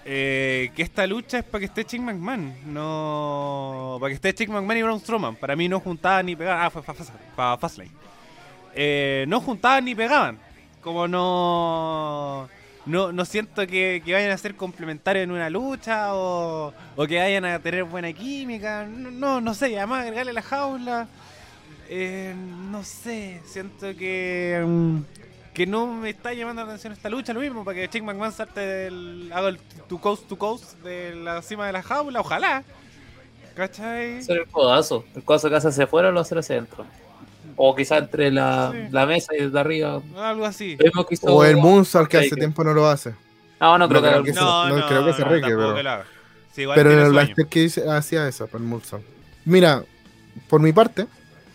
[0.10, 4.48] Eh, que esta lucha es para que esté Chick McMahon, no para que esté Chick
[4.50, 5.36] McMahon y Braun Strowman.
[5.36, 6.64] Para mí no juntaban ni pegaban.
[6.66, 6.82] Ah, fue
[7.36, 7.92] para Fastlane.
[8.74, 10.40] Eh, no juntaban ni pegaban.
[10.80, 12.48] Como no.
[12.86, 17.44] No, no siento que, vayan a ser complementarios en una lucha o, o que vayan
[17.44, 18.86] a tener buena química.
[18.86, 19.78] No, no, no sé.
[19.78, 21.10] Además, agregarle la jaula.
[21.90, 22.34] Eh,
[22.72, 25.00] no sé, siento que mm,
[25.58, 28.32] que no me está llamando la atención esta lucha, lo mismo, para que Chick McMahon
[28.32, 29.58] salte del, haga el
[29.90, 32.64] to coast to coast de la cima de la jaula, ojalá.
[33.56, 34.20] ¿Cachai?
[34.20, 35.04] Hacer el codazo.
[35.16, 36.86] El codazo que hace hacia afuera lo hace hacia adentro.
[37.56, 38.78] O quizá entre la, Sí.
[38.92, 40.00] la mesa y desde arriba.
[40.16, 40.78] Algo así.
[41.24, 43.16] O el Moonsault que hace tiempo no lo hace.
[43.60, 45.98] No, no creo No que creo que no creo que se tampoco pero- que lo.
[46.54, 47.12] Sí, igual Pero el.
[47.12, 49.04] Blaster que hice- hacía eso, para el Moonsault.
[49.46, 49.84] Mira,
[50.48, 51.08] por mi parte,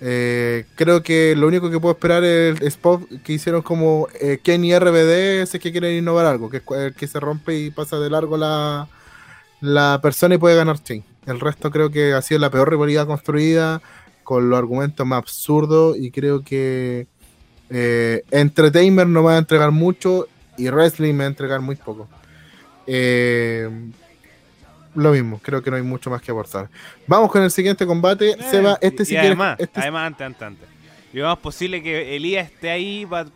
[0.05, 4.41] eh, creo que lo único que puedo esperar es el spot que hicieron como eh,
[4.43, 8.01] Kenny RBD, ese que quieren innovar algo, que es el que se rompe y pasa
[8.01, 8.89] de largo la,
[9.61, 11.05] la persona y puede ganar Chain.
[11.25, 13.81] El resto creo que ha sido la peor rivalidad construida,
[14.25, 17.07] con los argumentos más absurdos y creo que
[17.71, 22.09] eh, Entertainment no va a entregar mucho y Wrestling me va a entregar muy poco.
[22.89, 23.71] Eh,
[24.95, 26.69] lo mismo, creo que no hay mucho más que aportar.
[27.07, 28.31] Vamos con el siguiente combate.
[28.33, 30.69] Eh, Seba, este y sí además, este- además, antes, antes, antes.
[31.13, 33.29] Y es posible que Elías esté ahí para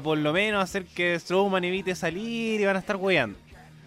[0.00, 3.36] por lo menos hacer que Strowman evite salir y van a estar weyando.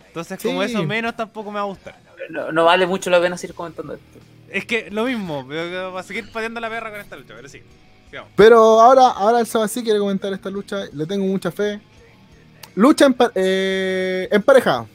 [0.08, 0.72] Entonces, como Sí.
[0.72, 1.96] eso menos tampoco me va a gustar.
[2.30, 4.20] no, no vale mucho la pena seguir comentando esto.
[4.50, 7.62] Es que lo mismo, va a seguir pateando la perra con esta lucha, pero sí.
[8.10, 8.32] Sigamos.
[8.36, 10.86] Pero ahora, ahora el Seba sí quiere comentar esta lucha.
[10.92, 11.80] Le tengo mucha fe.
[12.76, 14.86] Lucha en, pa- eh, en pareja.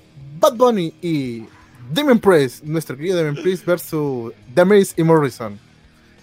[0.40, 1.44] Bad Bunny y
[1.90, 2.62] Demon Priest.
[2.64, 5.58] Nuestro querido Demon Priest versus Demiris y Morrison.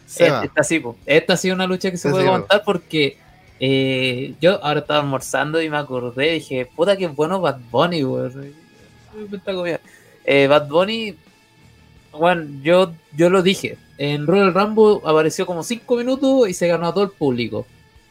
[0.05, 0.43] Seba.
[0.45, 3.17] Esta sí, esta ha sido una lucha que se puede comentar porque
[3.59, 8.53] eh, yo ahora estaba almorzando y me acordé, dije, puta que bueno Bad Bunny, weón.
[10.23, 11.15] Eh, Bad Bunny,
[12.11, 16.87] bueno, yo, yo lo dije, en Royal Rumble apareció como 5 minutos y se ganó
[16.87, 17.65] a todo el público.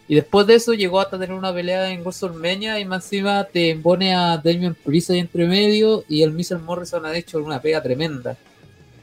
[0.09, 3.71] Y después de eso llegó hasta tener una pelea en WrestleMania y más encima te
[3.71, 6.61] impone a Damian Priest ahí entre medio y el Mr.
[6.61, 8.37] Morrison ha hecho una pega tremenda.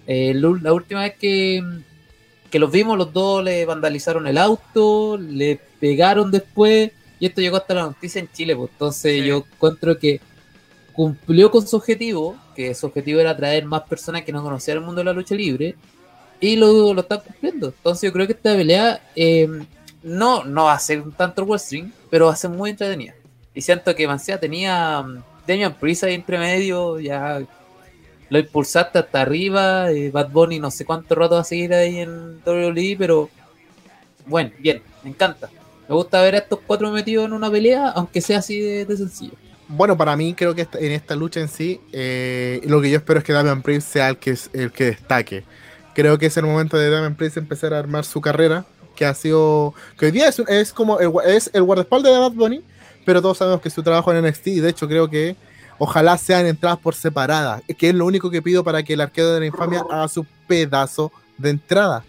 [0.07, 1.61] Eh, la última vez que,
[2.49, 7.57] que los vimos, los dos le vandalizaron el auto, le pegaron después y esto llegó
[7.57, 8.55] hasta la noticia en Chile.
[8.55, 8.71] Pues.
[8.71, 10.21] Entonces yo encuentro que
[10.93, 14.83] cumplió con su objetivo, que su objetivo era traer más personas que no conocían el
[14.83, 15.75] mundo de la lucha libre
[16.39, 17.67] y lo, lo está cumpliendo.
[17.67, 19.01] Entonces yo creo que esta pelea...
[19.17, 19.49] Eh,
[20.03, 23.15] no, no va a ser un tanto wrestling, pero va a ser muy entretenida.
[23.53, 27.41] Y siento que Mancea tenía um, Damian Priest ahí entre medio, ya
[28.29, 31.99] lo impulsaste hasta arriba, y Bad Bunny no sé cuánto rato va a seguir ahí
[31.99, 33.29] en WWE, pero
[34.25, 35.49] bueno, bien, me encanta.
[35.87, 39.33] Me gusta ver a estos cuatro metidos en una pelea, aunque sea así de, sencillo.
[39.67, 43.19] Bueno, para mí creo que en esta lucha en sí, eh, lo que yo espero
[43.19, 45.43] es que Damian Priest sea el que, el que destaque.
[45.93, 49.13] Creo que es el momento de Damian Priest empezar a armar su carrera que ha
[49.13, 49.73] sido.
[49.97, 50.99] que hoy día es, como.
[50.99, 52.61] Es el guardaespaldas de Bad Bunny,
[53.05, 55.35] pero todos sabemos que su trabajo en NXT, y de hecho creo que
[55.77, 59.33] ojalá sean entradas por separada, que es lo único que pido para que el arquero
[59.33, 62.03] de la infamia haga su pedazo de entrada.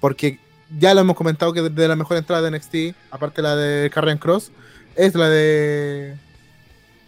[0.00, 0.38] Porque
[0.78, 4.18] ya lo hemos comentado que de la mejor entrada de NXT, aparte la de Carrion
[4.18, 4.50] Cross,
[4.94, 6.16] es la de.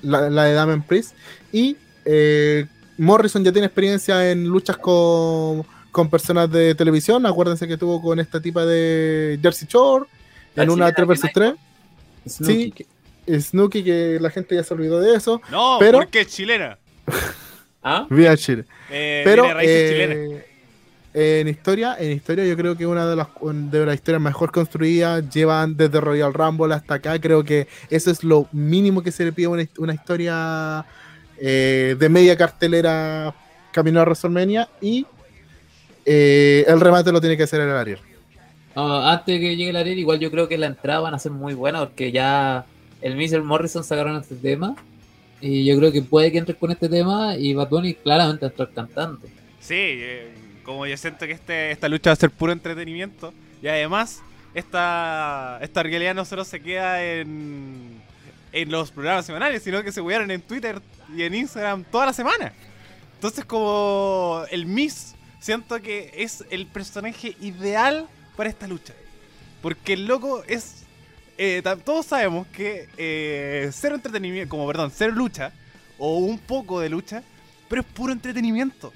[0.03, 1.15] La, de Damon Priest.
[1.53, 2.67] Y eh,
[2.99, 7.27] Morrison ya tiene experiencia en luchas con con personas de televisión.
[7.27, 10.07] Acuérdense que tuvo con esta tipa de Jersey Shore
[10.57, 11.55] en una 3 vs 3.
[12.27, 12.75] Sí,
[13.29, 15.41] Snooki, que la gente ya se olvidó de eso.
[15.51, 16.79] No, pero, porque es chilena.
[17.83, 18.07] ¿Ah?
[18.11, 18.65] Vía Chile.
[18.91, 20.45] Eh, pero eh,
[21.15, 25.29] en historia, en historia yo creo que una de las de las historias mejor construidas
[25.31, 27.19] llevan desde Royal Rumble hasta acá.
[27.21, 30.85] Creo que eso es lo mínimo que se le pide a una, historia
[31.39, 33.35] eh, de media cartelera
[33.73, 35.07] camino a WrestleMania y
[36.11, 37.99] eh, el remate lo tiene que hacer el Ariel.
[38.75, 41.33] antes de que llegue el Ariel, igual yo creo que la entrada van a ser
[41.33, 42.65] muy buena porque ya
[43.03, 43.43] el Mr.
[43.43, 44.75] Morrison sacaron este tema.
[45.41, 48.49] Y yo creo que puede que entre con este tema y Bad Bunny claramente va
[48.49, 49.21] a estar cantando.
[49.61, 53.33] Sí, eh, como yo siento que este, esta lucha va a ser puro entretenimiento.
[53.63, 54.21] Y además,
[54.55, 58.01] esta, esta realidad no solo se queda en,
[58.53, 60.81] en los programas semanales, sino que se jugaron en Twitter
[61.15, 62.53] y en Instagram toda la semana.
[63.15, 68.95] Entonces, como el Miss siento que es el personaje ideal para esta lucha.
[69.63, 70.85] Porque el loco es.
[71.37, 75.53] Eh, todos sabemos que eh, cero entretenimiento, como perdón, cero lucha,
[75.97, 77.23] o un poco de lucha,
[77.69, 78.93] pero es puro entretenimiento.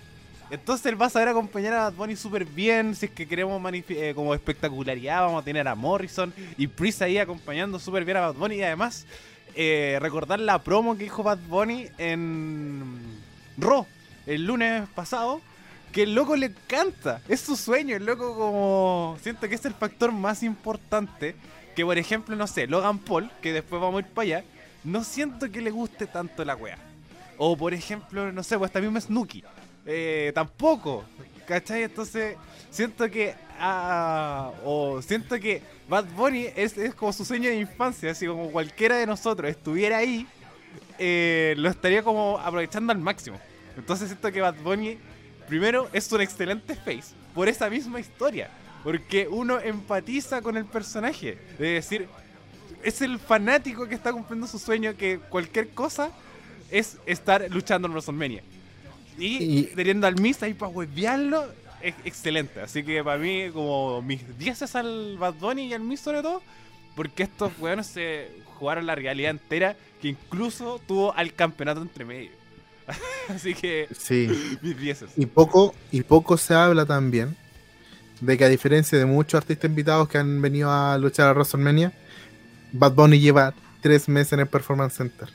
[0.50, 2.94] Entonces él va a saber acompañar a Bad Bunny súper bien.
[2.94, 7.16] Si es que queremos eh, como espectacularidad, vamos a tener a Morrison y Pris ahí
[7.16, 8.56] acompañando súper bien a Bad Bunny.
[8.56, 9.06] Y además,
[10.00, 13.00] recordar la promo que dijo Bad Bunny en
[13.56, 13.86] Raw
[14.26, 15.40] el lunes pasado
[15.92, 17.20] que el loco le encanta.
[17.28, 17.96] Es su sueño.
[17.96, 19.18] El loco como...
[19.22, 21.36] Siento que es el factor más importante.
[21.76, 24.44] Que por ejemplo, no sé, Logan Paul, que después vamos a ir para allá.
[24.84, 26.78] No siento que le guste tanto la wea.
[27.38, 29.44] O por ejemplo, no sé, pues también es Snooki.
[29.86, 31.04] Eh, tampoco.
[31.46, 31.84] ¿Cachai?
[31.84, 32.36] Entonces,
[32.70, 33.34] siento que.
[33.58, 38.10] Ah, o siento que Bad Bunny es, como su sueño de infancia.
[38.10, 40.26] Así como cualquiera de nosotros estuviera ahí,
[40.98, 43.38] eh, lo estaría como aprovechando al máximo.
[43.76, 44.98] Entonces siento que Bad Bunny
[45.48, 48.50] Primero, es un excelente face por esa misma historia.
[48.82, 51.38] Porque uno empatiza con el personaje.
[51.58, 52.08] De decir,
[52.82, 56.10] es el fanático que está cumpliendo su sueño que cualquier cosa
[56.70, 58.42] es estar luchando en WrestleMania.
[59.18, 61.46] Y, teniendo al Miz ahí para huevearlo,
[61.80, 62.60] es excelente.
[62.60, 66.22] Así que para mí, como mis 10 es al Bad Bunny y al Miz sobre
[66.22, 66.42] todo,
[66.96, 68.28] porque estos weones se
[68.58, 72.30] jugaron la realidad entera, que incluso tuvo al campeonato entre medio.
[73.28, 74.58] Así que sí.
[75.16, 77.36] Y poco, y poco se habla también
[78.20, 81.92] de que a diferencia de muchos artistas invitados que han venido a luchar a WrestleMania,
[82.72, 85.28] Bad Bunny lleva tres meses en el Performance Center.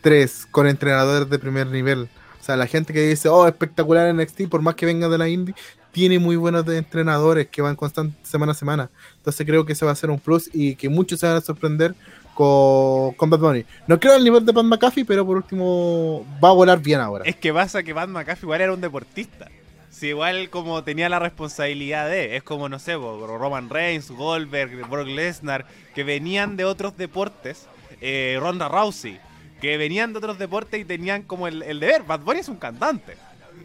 [0.00, 2.08] Tres, con entrenadores de primer nivel.
[2.40, 5.28] O sea, la gente que dice, oh, espectacular NXT, por más que venga de la
[5.28, 5.54] indie,
[5.92, 8.90] tiene muy buenos entrenadores que van constante semana a semana.
[9.16, 11.40] Entonces creo que ese va a ser un plus y que muchos se van a
[11.40, 11.94] sorprender
[12.38, 13.64] con, Bad Bunny.
[13.88, 17.24] No creo al nivel de Pat McAfee, pero por último va a volar bien ahora.
[17.26, 19.48] Es que pasa que Pat McAfee igual era un deportista.
[19.90, 25.08] Si igual como tenía la responsabilidad de, es como, no sé, Roman Reigns, Goldberg, Brock
[25.08, 27.66] Lesnar, que venían de otros deportes,
[28.00, 29.18] eh, Ronda Rousey,
[29.60, 32.04] que venían de otros deportes y tenían como el, el deber.
[32.04, 33.16] Bad Bunny es un cantante.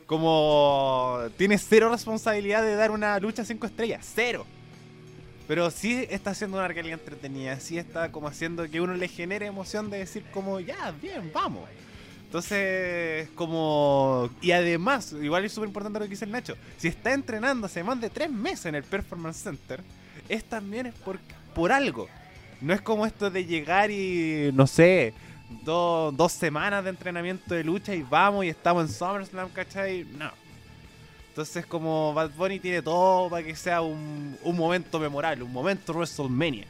[0.08, 4.48] Como tiene cero responsabilidad de dar una lucha cinco estrellas, cero.
[5.48, 9.46] Pero sí está haciendo una arcadia entretenida, sí está como haciendo que uno le genere
[9.46, 11.68] emoción de decir como, ya, bien, vamos.
[12.26, 14.30] Entonces, como...
[14.42, 17.84] Y además, igual es súper importante lo que dice el Nacho, si está entrenando hace
[17.84, 19.82] más de tres meses en el Performance Center,
[20.30, 21.20] es también es por,
[21.54, 22.08] por algo.
[22.62, 25.14] No es como esto de llegar y, no sé,
[25.64, 30.06] do- dos semanas de entrenamiento de lucha y vamos y estamos en SummerSlam, ¿cachai?
[30.18, 30.32] No.
[31.34, 35.92] Entonces como Bad Bunny tiene todo para que sea un, un momento memorable, un momento
[35.92, 36.66] WrestleMania.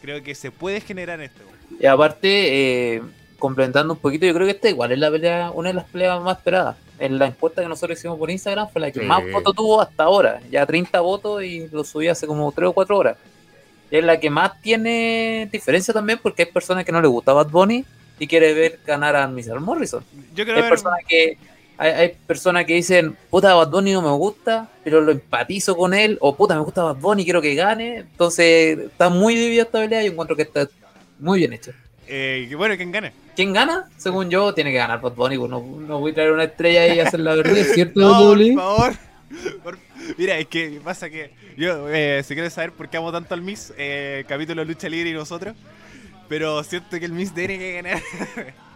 [0.00, 1.42] Creo que se puede generar este.
[1.78, 3.02] Y aparte, eh,
[3.38, 6.22] complementando un poquito, yo creo que esta igual es la pelea, una de las peleas
[6.22, 6.76] más esperadas.
[6.98, 9.04] En la encuesta que nosotros hicimos por Instagram fue la que Sí.
[9.06, 10.40] más votos tuvo hasta ahora.
[10.50, 13.16] Ya 30 votos y lo subí hace como 3 o 4 horas.
[13.90, 17.34] Y es la que más tiene diferencia también porque hay personas que no les gusta
[17.34, 17.84] Bad Bunny
[18.18, 19.60] y quiere ver ganar a Mr.
[19.60, 20.02] Morrison.
[20.34, 21.36] Yo creo Hay ver- personas que
[21.78, 25.94] hay, hay personas que dicen, puta, Bad Bunny no me gusta, pero lo empatizo con
[25.94, 27.98] él, o puta, me gusta Bad Bunny, quiero que gane.
[27.98, 30.68] Entonces, está muy dividida esta pelea y encuentro que está
[31.18, 31.72] muy bien hecha.
[32.06, 33.12] eh, que bueno, ¿quién gane?
[33.36, 33.88] ¿Quién gana?
[33.96, 35.38] Según yo, tiene que ganar Bad Bunny.
[35.38, 37.56] pues No, no voy a traer una estrella ahí y hacer la verdad.
[37.56, 38.92] ¿Es cierto, No, por favor.
[39.62, 39.78] Por-
[40.16, 43.42] Mira, es que pasa que yo, eh, si quieres saber por qué amo tanto al
[43.42, 45.54] Miss, eh, capítulo Lucha Libre y nosotros,
[46.28, 48.02] pero siento que el Miss tiene que ganar.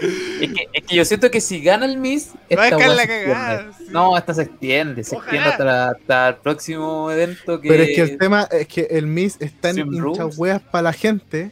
[0.00, 3.06] Es que, es que yo siento que si gana el Miss, Va a esta la
[3.06, 3.86] cagada, sí.
[3.90, 5.02] No, esta se extiende.
[5.04, 5.26] Se Ojalá.
[5.32, 7.68] extiende hasta, la- hasta el próximo evento que.
[7.68, 10.38] Pero es que el tema es que el Miss está en rules.
[10.38, 11.50] weas para la gente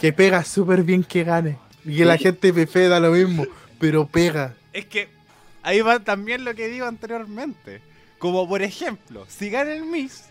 [0.00, 1.58] que pega súper bien que gane.
[1.84, 3.46] Y que la gente pefe da lo mismo,
[3.78, 4.54] pero pega.
[4.72, 5.08] Es que
[5.62, 7.82] ahí va también lo que digo anteriormente.
[8.18, 10.24] Como por ejemplo, si gana el Miss,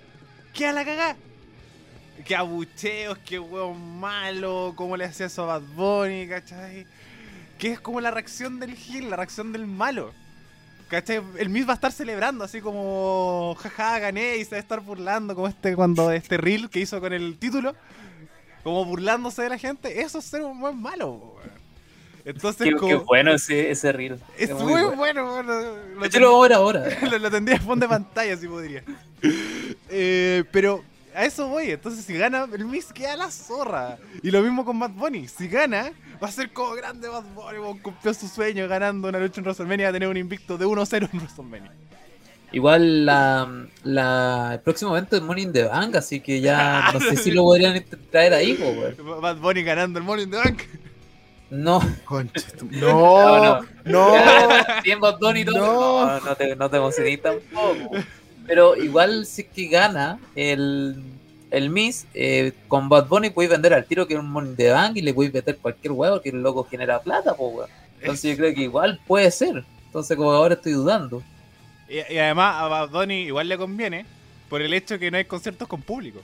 [0.54, 1.16] ¿qué a la cagada?
[2.26, 6.88] Que abucheos, que hueón malo, cómo le hacía eso a Bad Bunny, ¿cachai?
[7.58, 10.12] Que es como la reacción del Gil, la reacción del malo.
[10.90, 11.22] ¿Cachai?
[11.38, 14.80] El Miss va a estar celebrando así como, jaja, gané y se va a estar
[14.80, 17.76] burlando, como este cuando este reel que hizo con el título,
[18.64, 20.02] como burlándose de la gente.
[20.02, 21.36] Eso es ser un buen malo.
[22.26, 24.20] Entonces, Qué, como, qué bueno ese, ese reel.
[24.38, 25.54] es Es muy, muy bueno, bueno.
[25.54, 25.76] bueno.
[25.96, 26.86] Lo, hecho, lo vamos a ver ahora.
[27.10, 28.84] lo, lo tendría de fondo de pantalla si podría.
[29.90, 30.84] Eh, pero
[31.16, 31.72] a eso voy.
[31.72, 33.98] Entonces, si gana el Miss, queda la zorra.
[34.22, 35.28] Y lo mismo con Bad Bunny.
[35.28, 37.80] Si gana, va a ser como grande Bad Bunny.
[37.82, 39.88] Cumplió su sueño ganando una lucha en WrestleMania.
[39.88, 41.72] Va a tener un invicto de 1-0 en WrestleMania.
[42.52, 47.18] Igual la, la, el próximo evento es in the Bank, así que ya no sé
[47.18, 49.22] si lo podrían traer ahí, po, weón.
[49.22, 50.62] Bad Bunny ganando el in the Bank.
[51.50, 53.62] No, Concha No, no.
[53.86, 54.18] No.
[55.52, 57.96] no, no te, no te emociones tampoco.
[58.48, 61.02] Pero igual si es que gana el,
[61.52, 64.70] el Miss, eh, con Bad Bunny podéis vender al tiro que es un Money the
[64.72, 67.70] Bank y le podéis meter cualquier huevo que el loco genera plata, po, weón.
[68.02, 69.64] Entonces yo creo que igual puede ser.
[69.88, 71.24] Entonces como ahora estoy dudando.
[71.88, 74.06] Y, y además a Bad Bunny igual le conviene
[74.50, 76.20] por el hecho que no hay conciertos con público.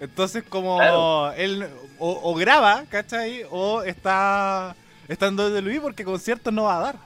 [0.00, 1.32] Entonces como Claro.
[1.34, 1.66] él
[1.98, 3.44] o, o graba, ¿cachai?
[3.50, 4.74] O está
[5.08, 6.96] estando de Luis porque conciertos no va a dar.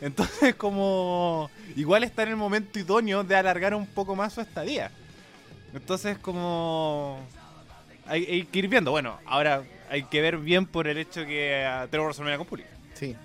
[0.00, 4.90] Entonces como igual está en el momento idóneo de alargar un poco más su estadía.
[5.74, 7.18] Entonces como
[8.06, 8.90] hay, hay que ir viendo.
[8.90, 12.68] Bueno, ahora hay que ver bien por el hecho que uh, tenemos WrestleMania con público.
[12.94, 13.16] Sí.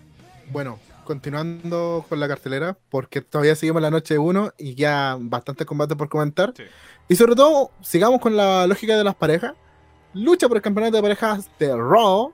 [0.51, 5.95] Bueno, continuando con la cartelera, porque todavía seguimos la noche 1 y ya bastante combate
[5.95, 6.53] por comentar.
[6.57, 6.63] Sí.
[7.07, 9.53] Y sobre todo, sigamos con la lógica de las parejas.
[10.13, 12.33] Lucha por el campeonato de parejas de Raw.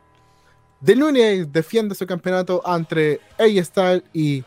[0.83, 4.43] The Nunez defiende su campeonato entre AJ Styles y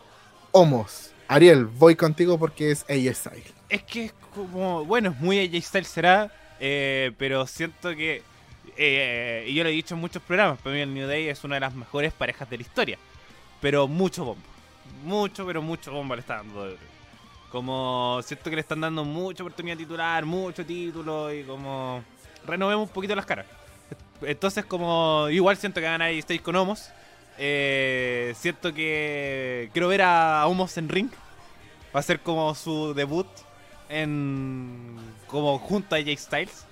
[0.51, 1.13] Homos.
[1.29, 3.55] Ariel, voy contigo porque es AJ Styles.
[3.69, 8.23] Es que es como, bueno, es muy AJ Styles será, eh, pero siento que,
[8.77, 11.45] eh, y yo lo he dicho en muchos programas, para mí el New Day es
[11.45, 12.99] una de las mejores parejas de la historia,
[13.61, 14.43] pero mucho bombo,
[15.05, 16.77] mucho, pero mucho bombo le está dando.
[17.53, 22.03] Como siento que le están dando mucha oportunidad titular, mucho título y como
[22.45, 23.47] renovemos un poquito las caras.
[24.23, 26.91] Entonces como igual siento que gana AJ Styles con Homos,
[27.39, 31.11] eh, siento que quiero ver a Homos en ring,
[31.95, 33.27] va a ser como su debut
[33.89, 36.65] en como junto a Jake Styles.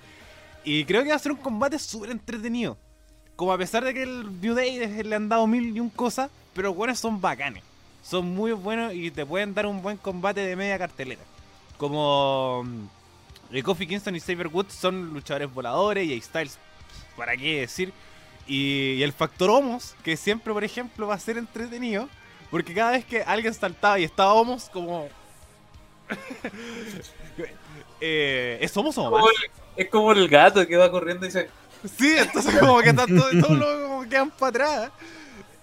[0.63, 2.77] Y creo que va a ser un combate súper entretenido.
[3.35, 6.29] Como a pesar de que el New Day le han dado mil y un cosas
[6.53, 7.63] pero los buenos son bacanes.
[8.03, 11.21] Son muy buenos y te pueden dar un buen combate de media cartelera.
[11.77, 16.57] Como mm, Kofi Kingston y Saber Woods son luchadores voladores y Styles
[17.15, 17.93] para qué decir
[18.47, 22.09] y, y el factor Homos que siempre por ejemplo va a ser entretenido
[22.51, 25.09] porque cada vez que alguien saltaba y estaba Homos como
[28.01, 29.23] eh, ¿Es Homos o más?
[29.75, 31.49] Es como el gato que va corriendo y dice,
[31.97, 34.91] Sí, entonces como que tanto, todos los como quedan para atrás.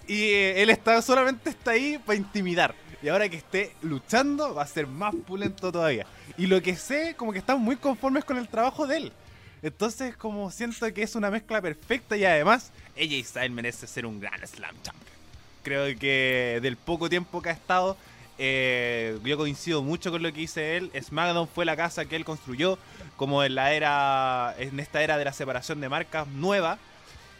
[0.07, 2.75] Y eh, él está solamente está ahí para intimidar.
[3.01, 6.05] Y ahora que esté luchando va a ser más pulento todavía.
[6.37, 9.13] Y lo que sé, como que están muy conformes con el trabajo de él.
[9.61, 14.19] Entonces como siento que es una mezcla perfecta y además AJ Styles merece ser un
[14.19, 15.15] gran Slam Champion.
[15.63, 17.95] Creo que del poco tiempo que ha estado
[18.43, 20.91] eh, yo coincido mucho con lo que dice él.
[20.99, 22.79] SmackDown fue la casa que él construyó,
[23.15, 26.79] como en la era, en esta era de la separación de marcas nueva,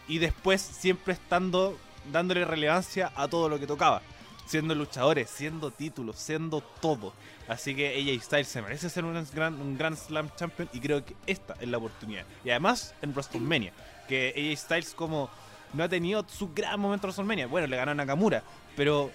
[0.08, 1.76] y después siempre estando
[2.12, 4.04] dándole relevancia a todo lo que tocaba,
[4.46, 7.14] siendo luchadores, siendo títulos, siendo todo.
[7.48, 11.04] Así que AJ Styles se merece ser un gran, un Grand Slam Champion y creo
[11.04, 12.24] que esta es la oportunidad.
[12.46, 13.74] Y además en WrestleMania,
[14.08, 15.30] que AJ Styles como
[15.74, 17.48] no ha tenido su gran momento en WrestleMania.
[17.48, 18.44] Bueno, le ganó a Nakamura,
[18.76, 19.10] pero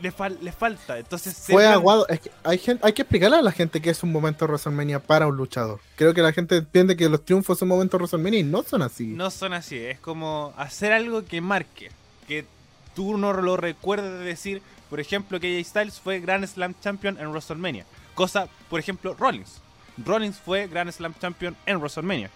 [0.00, 0.98] le, fal- le falta.
[0.98, 2.06] Entonces Fue gran- aguado.
[2.08, 4.50] Es que hay, gen- hay que explicarle a la gente que es un momento de
[4.52, 5.80] WrestleMania para un luchador.
[5.96, 8.82] Creo que la gente entiende que los triunfos son momentos de WrestleMania y no son
[8.82, 9.06] así.
[9.08, 11.90] No son así, es como hacer algo que marque,
[12.28, 12.46] que
[12.94, 17.18] tú no lo recuerdes de decir, por ejemplo, que AJ Styles fue Grand Slam Champion
[17.18, 17.84] en WrestleMania.
[18.14, 19.60] Cosa, por ejemplo, Rollins.
[19.98, 22.30] Rollins fue Grand Slam Champion en WrestleMania.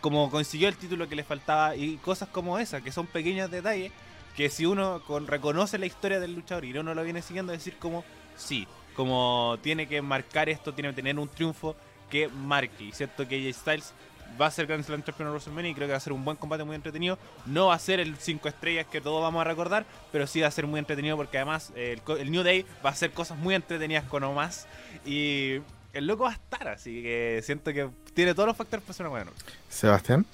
[0.00, 3.92] Como consiguió el título que le faltaba y cosas como esas, que son pequeños detalles
[4.36, 7.76] que si uno con- reconoce la historia del luchador y uno lo viene siguiendo, decir
[7.78, 8.02] como,
[8.36, 11.76] sí, como tiene que marcar esto, tiene que tener un triunfo
[12.10, 12.84] que marque.
[12.84, 13.92] Y cierto que AJ Styles
[14.40, 16.24] va a ser Grand Slam Champion en WrestleMania y creo que va a ser un
[16.24, 17.18] buen combate muy entretenido.
[17.46, 20.48] No va a ser el 5 estrellas que todos vamos a recordar, pero sí va
[20.48, 23.38] a ser muy entretenido porque además eh, el, el New Day va a hacer cosas
[23.38, 24.66] muy entretenidas con Omas
[25.04, 25.60] y
[25.92, 29.06] el loco va a estar, así que siento que tiene todos los factores para ser
[29.06, 29.44] una buena noche.
[29.68, 30.26] Sebastián.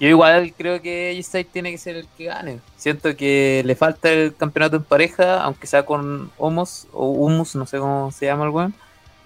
[0.00, 2.60] Yo igual creo que AJ Styles tiene que ser el que gane.
[2.76, 7.64] Siento que le falta el campeonato en pareja, aunque sea con Homos o Humus, no
[7.64, 8.74] sé cómo se llama el weón.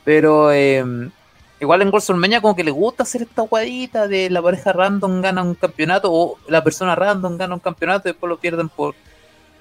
[0.05, 1.11] Pero eh,
[1.61, 5.43] igual en WrestleMania como que le gusta hacer esta guadita de la pareja random gana
[5.43, 8.95] un campeonato o la persona random gana un campeonato y después lo pierden por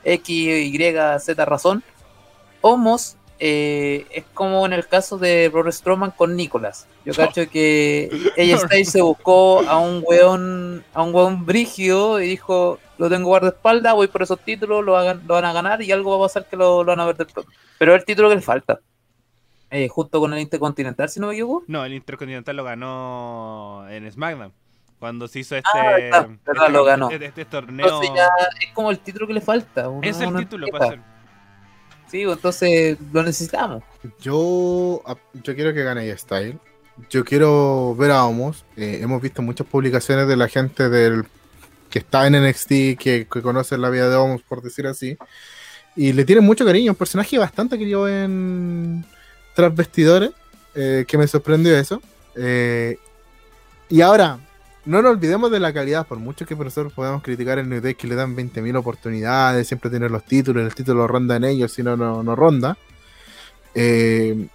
[0.04, 0.78] X, Y,
[1.20, 1.84] Z razón.
[2.62, 6.88] Homos eh, es como en el caso de Braun Strowman con Nicolas.
[7.06, 12.28] Yo cacho que ella Styles se buscó a un weón, a un weón brigio y
[12.30, 15.92] dijo, lo tengo guardaespaldas, voy por esos títulos, lo, hagan- lo van a ganar y
[15.92, 17.46] algo va a pasar que lo, lo van a ver todo.
[17.78, 18.80] Pero es el título que le falta.
[19.70, 21.64] Eh, justo con el Intercontinental, si no me equivoco.
[21.68, 24.54] No, el Intercontinental lo ganó en SmackDown.
[25.00, 27.10] Cuando se hizo este, Ah, este- lo ganó.
[27.12, 27.86] este- este torneo.
[27.86, 28.28] Entonces ya
[28.62, 29.90] es como el título que le falta.
[29.90, 31.00] uno- es el título para ser.
[32.10, 33.84] Sí, entonces lo necesitamos.
[34.22, 35.04] Yo,
[35.44, 36.56] yo quiero que gane AJ Styles.
[37.10, 38.66] Yo quiero ver a Homos.
[38.78, 41.26] Eh, hemos visto muchas publicaciones de la gente del
[41.90, 45.18] que está en NXT, que, que conoce la vida de Homos, por decir así.
[45.96, 46.94] Y le tienen mucho cariño.
[46.94, 49.06] Un personaje bastante querido en
[49.58, 50.32] tras vestidores.
[50.76, 52.00] eh, que me sorprendió eso.
[52.36, 53.00] Eh,
[53.90, 54.38] y ahora,
[54.86, 56.06] no nos olvidemos de la calidad.
[56.06, 59.90] Por mucho que nosotros podamos criticar el New Day, que le dan 20.000 oportunidades, siempre
[59.90, 62.78] tienen los títulos, el título ronda en ellos, si no, no, no ronda.
[63.74, 64.48] Eh,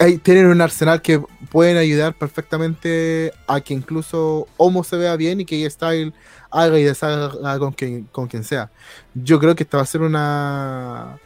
[0.00, 5.40] ahí tienen un arsenal que pueden ayudar perfectamente a que incluso Homo se vea bien
[5.40, 6.12] y que Style
[6.50, 8.72] haga y deshaga con quien, con quien sea.
[9.14, 11.20] Yo creo que esta va a ser una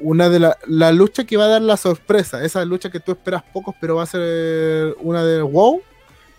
[0.00, 3.12] una de la, la lucha que va a dar la sorpresa, esa lucha que tú
[3.12, 5.80] esperas pocos, pero va a ser una de wow.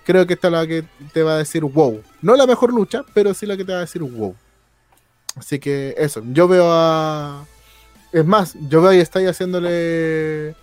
[0.05, 0.83] Creo que esta es la que
[1.13, 2.01] te va a decir wow.
[2.21, 4.35] No la mejor lucha, pero sí la que te va a decir wow.
[5.35, 7.45] Así que eso, yo veo a.
[8.11, 10.55] Es más, yo veo está ahí haciéndole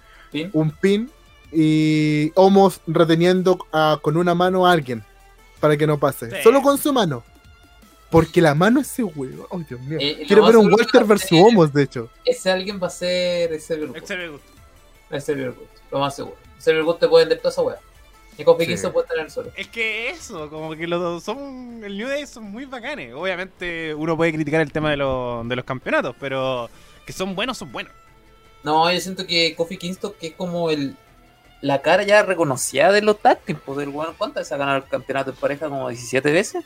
[0.53, 1.11] un pin
[1.53, 5.05] y Homos reteniendo a- con una mano a alguien
[5.61, 6.30] para que no pase.
[6.30, 6.36] Sí.
[6.43, 7.22] Solo con su mano.
[8.12, 9.48] Porque la mano es ese huevo.
[9.50, 9.98] Ay, Dios mío.
[10.00, 12.08] Eh, lo Quiero ver un Walter versus Homos, de hecho.
[12.24, 13.98] Ese alguien va a ser Xavier Woods.
[13.98, 14.52] Excelente gusto.
[15.10, 16.36] Xavier Woods, lo más seguro.
[16.62, 17.78] Xavier Woods te puede vender toda esa weá.
[18.38, 18.68] Y Kofi Sí.
[18.68, 19.50] Kingston puede tener solo.
[19.56, 21.82] Es que eso, como que los dos son.
[21.84, 23.14] El New Day son muy bacanes.
[23.14, 26.70] Obviamente, uno puede criticar el tema de, los de los campeonatos, pero
[27.06, 27.92] que son buenos, son buenos.
[28.62, 30.96] No, yo siento que Kofi Kingston, que es como el
[31.62, 34.84] la cara ya reconocida de los teams, pues del weón, ¿cuántas veces ha ganado el
[34.84, 35.68] campeonato en pareja?
[35.68, 36.64] ¿Como 17 veces?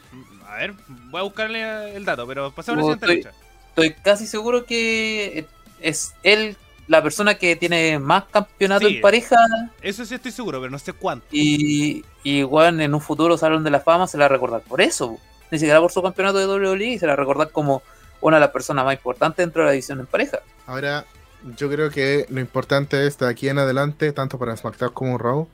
[0.57, 0.75] A ver,
[1.11, 3.47] voy a buscarle el dato, pero pasamos a la siguiente estoy- lucha.
[3.69, 5.47] Estoy casi seguro que
[5.81, 6.57] es él
[6.89, 8.97] la persona que tiene más campeonatos Sí.
[8.97, 9.37] en pareja
[9.83, 11.27] Eso sí estoy seguro, pero no sé cuánto.
[11.31, 14.63] y, y weón, en un futuro Salón de la Fama se la va a recordar
[14.63, 15.19] por eso.
[15.51, 17.83] Ni siquiera por su campeonato de WWE, se la va a recordar como
[18.23, 20.39] una de las personas más importantes dentro de la división en pareja.
[20.67, 21.05] Ahora,
[21.57, 25.49] yo creo que lo importante es de aquí en adelante, tanto para SmackDown como Raw,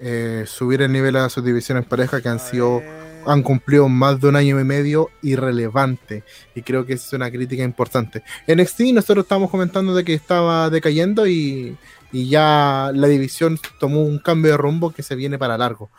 [0.00, 3.13] eh, subir el nivel a sus divisiones pareja que han A sido, ver.
[3.26, 6.24] Han cumplido más de un año y medio irrelevante.
[6.54, 8.22] Y creo que es una crítica importante.
[8.46, 11.76] En NXT nosotros estábamos comentando de que estaba decayendo y,
[12.12, 15.90] y ya la división tomó un cambio de rumbo que se viene para largo.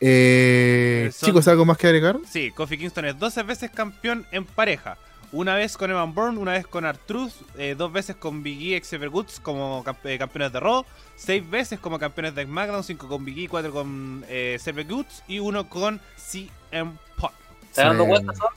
[0.00, 2.18] Eh, Eh, son- Chicos, ¿algo más que agregar?
[2.30, 4.98] Sí, Kofi Kingston es 12 veces campeón en pareja.
[5.32, 8.76] Una vez con Evan Bourne, una vez con Artruth, eh, dos veces con Big E
[8.76, 10.84] y Xavier Woods como camp- eh, campeones de Raw,
[11.16, 15.22] seis veces como campeones de SmackDown, cinco con Big E, cuatro con eh, Xavier Woods
[15.28, 17.32] y uno con CM Punk.
[17.72, 18.10] ¿Sacando Sí.
[18.10, 18.48] cuántas son?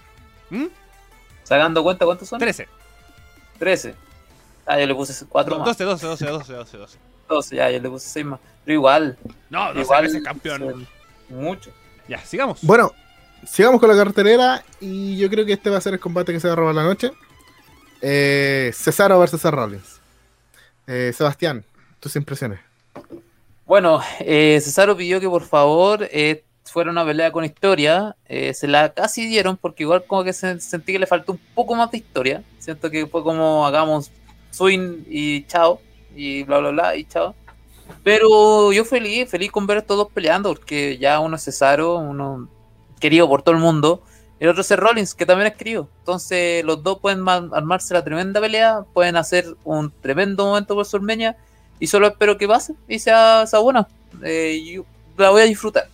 [0.50, 0.66] ¿Mm?
[1.44, 2.40] ¿Sacando cuenta cuántos son?
[2.40, 2.68] 13.
[3.58, 3.96] 13.
[4.66, 5.66] Ah, yo le puse 4 más.
[5.68, 6.98] 12, 12, 12, 12, 12, 12.
[7.30, 8.40] 12, ya, yo le puse 6 más.
[8.66, 9.18] Pero igual.
[9.50, 10.86] No, 12 igual veces campeón.
[11.30, 11.72] Mucho.
[12.10, 12.60] Ya, sigamos.
[12.64, 12.92] Bueno,
[13.48, 16.40] sigamos con la cartelera y yo creo que este va a ser el combate que
[16.40, 17.12] se va a robar la noche.
[18.02, 20.00] Eh, Cesaro versus Seth Rollins.
[20.88, 21.64] Eh, Sebastián,
[22.00, 22.60] tus impresiones.
[23.66, 28.16] Bueno, eh, Cesaro pidió que por favor eh, fuera una pelea con historia.
[28.26, 31.40] Eh, se la casi dieron porque igual como que se, sentí que le faltó un
[31.56, 32.44] poco más de historia.
[32.60, 34.12] Siento que fue como hagamos
[34.52, 35.82] swing y chao
[36.16, 37.34] y bla bla bla y chao.
[38.04, 41.98] Pero yo feliz, feliz con ver a estos dos peleando porque ya uno es Cesaro,
[41.98, 42.48] uno
[43.00, 44.02] querido por todo el mundo.
[44.40, 45.90] El otro es Rollins, que también es querido.
[46.00, 50.86] Entonces los dos pueden ma- armarse la tremenda pelea, pueden hacer un tremendo momento por
[50.86, 51.36] Sormeña
[51.80, 53.88] y solo espero que pase y sea, sea buena.
[54.24, 54.86] Eh, yo
[55.18, 55.88] la voy a disfrutar.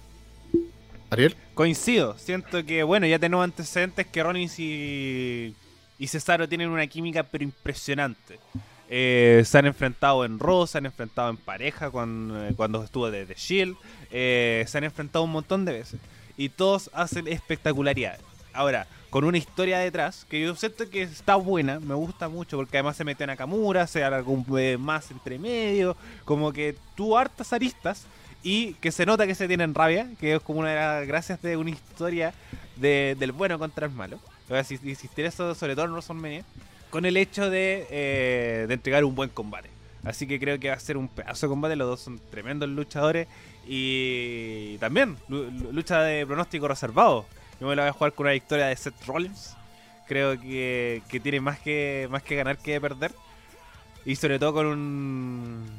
[1.09, 1.35] Ariel.
[1.53, 2.17] Coincido.
[2.17, 5.53] Siento que, bueno, ya tenemos antecedentes que Rollins y,
[5.99, 8.39] y Cesaro tienen una química pero impresionante.
[8.89, 13.11] Eh, se han enfrentado en Raw, se han enfrentado en pareja con, eh, cuando estuvo
[13.11, 13.75] de The Shield.
[14.11, 15.99] eh, se han enfrentado un montón de veces.
[16.37, 18.21] Y todos hacen espectacularidades.
[18.53, 22.77] Ahora, con una historia detrás, que yo siento que está buena, me gusta mucho, porque
[22.77, 27.51] además se mete a Nakamura, se algún eh, más entre medio, como que tú hartas
[27.53, 28.05] aristas
[28.43, 31.41] y que se nota que se tienen rabia, que es como una de las gracias
[31.41, 32.33] de una historia
[32.77, 34.19] de- del bueno contra el malo.
[34.49, 35.91] Voy a insis- insistir eso sobre todo en
[36.89, 39.69] con el hecho de, eh, de entregar un buen combate.
[40.03, 42.67] Así que creo que va a ser un pedazo de combate, los dos son tremendos
[42.69, 43.27] luchadores
[43.67, 47.25] y también lu- lu- lucha de pronóstico reservado.
[47.59, 49.55] Yo me la voy a jugar con una victoria de Seth Rollins.
[50.07, 53.13] Creo que, que tiene más que, más que ganar que perder.
[54.03, 55.69] Y sobre todo con un...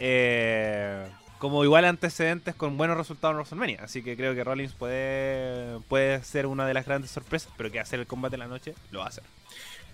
[0.00, 1.06] eh,
[1.38, 3.80] como igual antecedentes con buenos resultados en WrestleMania.
[3.84, 7.78] Así que creo que Rollins puede, puede ser una de las grandes sorpresas, pero que
[7.80, 9.24] hacer el combate en la noche lo va a hacer.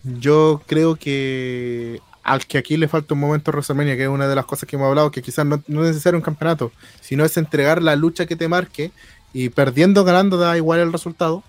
[0.03, 4.27] Yo creo que al que aquí le falta un momento a WrestleMania, que es una
[4.29, 7.25] de las cosas que hemos hablado, que quizás no, no es necesario un campeonato, sino
[7.25, 8.91] es entregar la lucha que te marque
[9.33, 11.43] y perdiendo, ganando, da igual el resultado.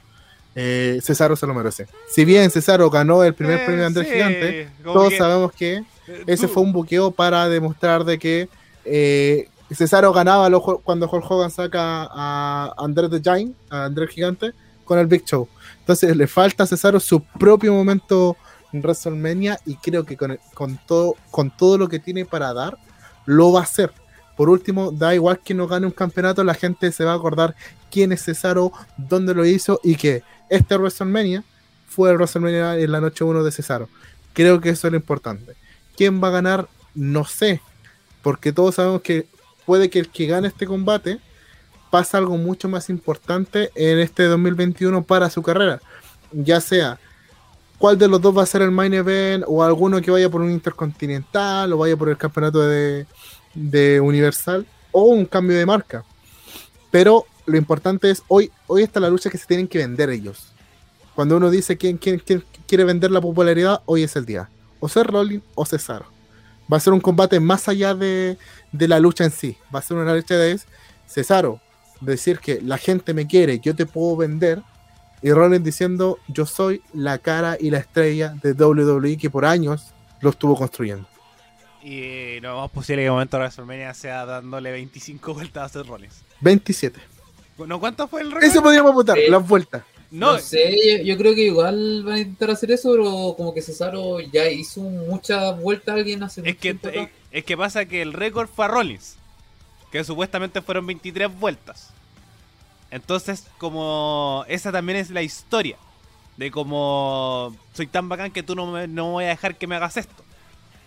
[0.59, 1.85] eh, Cesaro se lo merece.
[2.09, 5.51] Si bien Cesaro ganó el primer Eh, premio de Andrés sí, Gigante, todos que, sabemos
[5.51, 5.73] que
[6.07, 8.49] eh, ese tú- fue un buqueo para demostrar de que
[8.83, 14.51] eh, Cesaro ganaba lo- cuando Hulk Hogan saca a Andrés the Giant, a Andrés Gigante,
[14.85, 15.47] con el Big Show.
[15.81, 18.35] Entonces le falta a Cesaro su propio momento
[18.73, 22.77] WrestleMania y creo que con, todo, con todo lo que tiene para dar,
[23.25, 23.91] lo va a hacer.
[24.35, 27.55] Por último, da igual que no gane un campeonato, la gente se va a acordar
[27.89, 31.43] quién es Cesaro, dónde lo hizo y que este WrestleMania
[31.87, 33.89] fue el WrestleMania en la noche 1 de Cesaro.
[34.33, 35.55] Creo que eso es lo importante.
[35.95, 36.67] ¿Quién va a ganar?
[36.93, 37.61] No sé.
[38.21, 39.27] Porque todos sabemos que
[39.65, 41.19] puede que el que gane este combate
[41.89, 45.79] pasa algo mucho más importante en este 2021 para su carrera.
[46.31, 46.99] Ya sea
[47.77, 50.41] cuál de los dos va a ser el main event o alguno que vaya por
[50.41, 53.05] un intercontinental o vaya por el campeonato de,
[53.53, 56.03] de Universal o un cambio de marca.
[56.91, 60.53] Pero lo importante es hoy, hoy está la lucha que se tienen que vender ellos.
[61.15, 62.21] Cuando uno dice quién, quién-
[62.67, 64.49] quiere vender la popularidad, hoy es el día.
[64.79, 66.05] O ser Rollins o Cesaro.
[66.71, 68.37] Va a ser un combate más allá de,
[68.71, 69.57] de la lucha en sí.
[69.73, 70.59] Va a ser una lucha de
[71.07, 71.61] Cesaro.
[72.01, 74.61] Decir que la gente me quiere, yo te puedo vender.
[75.21, 79.87] Y Rollins diciendo, yo soy la cara y la estrella de WWE que por años
[80.21, 81.07] lo estuvo construyendo.
[81.83, 85.87] Y no es posible que el momento de WrestleMania sea dándole 25 vueltas a Seth
[85.87, 86.21] Rollins.
[86.41, 86.99] 27.
[87.65, 88.43] ¿No cuánto fue el récord?
[88.43, 89.83] Eso podríamos votar, las vueltas.
[90.11, 93.53] No, No, sé, yo, yo creo que igual van a intentar hacer eso, pero como
[93.53, 97.09] que Cesaro ya hizo muchas vueltas a alguien hace es mucho que, tiempo atrás.
[97.31, 99.15] es que pasa que el récord fue a Rollins.
[99.91, 101.93] Que supuestamente fueron 23 vueltas.
[102.91, 105.77] Entonces, como esa también es la historia.
[106.37, 109.75] De como soy tan bacán que tú no me, no voy a dejar que me
[109.75, 110.23] hagas esto.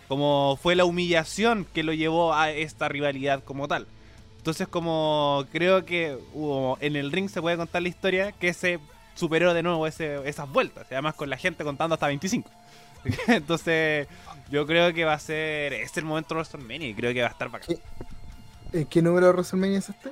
[0.07, 3.85] Como fue la humillación que lo llevó a esta rivalidad como tal.
[4.37, 8.79] Entonces, como creo que hubo- en el ring se puede contar la historia que se
[9.13, 10.87] superó de nuevo ese- esas vueltas.
[10.89, 12.49] Además con la gente contando hasta 25.
[13.27, 14.07] Entonces,
[14.49, 15.73] yo creo que va a ser.
[15.73, 17.75] Es el momento de WrestleMania y creo que va a estar bacán.
[18.73, 20.09] ¿Eh, ¿Qué número de WrestleMania es este?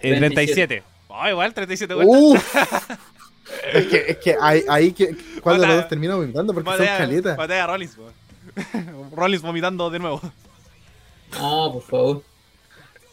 [0.00, 0.82] El 37.
[1.20, 2.16] Oh, igual, 37 vueltas.
[2.16, 2.54] Uf.
[3.74, 6.54] es que, es que ahí, ahí que, ¿cuál de Mata- los dos termina vomitando?
[6.54, 7.36] Porque son caletas.
[7.36, 7.96] patea a Rollins.
[7.96, 8.10] po.
[9.16, 10.20] Rollins vomitando de nuevo.
[11.38, 12.22] No, por favor.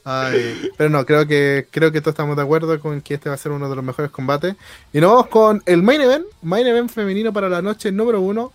[0.07, 3.33] Ay, pero no, creo que creo que todos estamos de acuerdo con que este va
[3.35, 4.55] a ser uno de los mejores combates.
[4.93, 8.53] Y nos vamos con el main event, main event femenino para la noche número uno.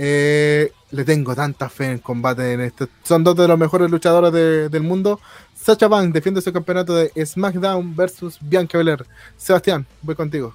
[0.00, 2.86] Eh, le tengo tanta fe en combate en este.
[3.02, 5.18] Son dos de los mejores luchadores de- del mundo.
[5.60, 9.04] Sacha Banks defiende su campeonato de SmackDown versus Bianca Belair.
[9.36, 10.54] Sebastián, voy contigo.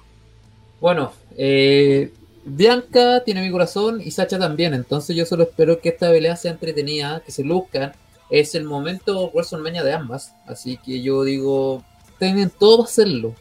[0.80, 2.10] Bueno, eh,
[2.46, 6.52] Bianca tiene mi corazón y Sacha también, entonces yo solo espero que esta pelea sea
[6.52, 7.92] entretenida, que se luzcan.
[8.30, 11.84] Es el momento WrestleMania de ambas, así que yo digo,
[12.18, 13.34] tienen todo para hacerlo.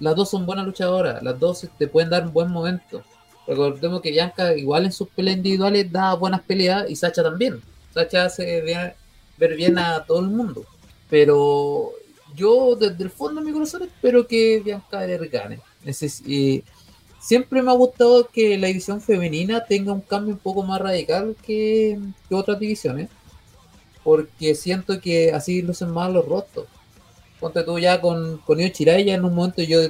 [0.00, 3.02] Las dos son buenas luchadoras, las dos te pueden dar un buen momento.
[3.46, 7.60] Recordemos que Bianca igual en sus peleas individuales da buenas peleas y Sacha también.
[7.94, 8.62] Sacha hace
[9.38, 10.64] ver bien a todo el mundo.
[11.08, 11.92] Pero
[12.34, 15.60] yo desde el fondo de mi corazón espero que Bianca gane.
[15.84, 16.62] Eh,
[17.20, 21.36] siempre me ha gustado que la división femenina tenga un cambio un poco más radical
[21.44, 21.98] que,
[22.30, 23.08] otras divisiones.
[24.02, 26.66] Porque siento que así lucen más los rostros.
[27.40, 29.80] Ponte tú ya con, con Io ya en un momento yo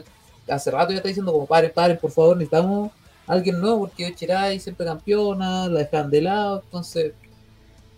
[0.48, 2.90] hace rato ya está diciendo como paren, paren, por favor, necesitamos
[3.26, 7.12] alguien nuevo porque Io Chirai siempre campeona, la dejan de lado, entonces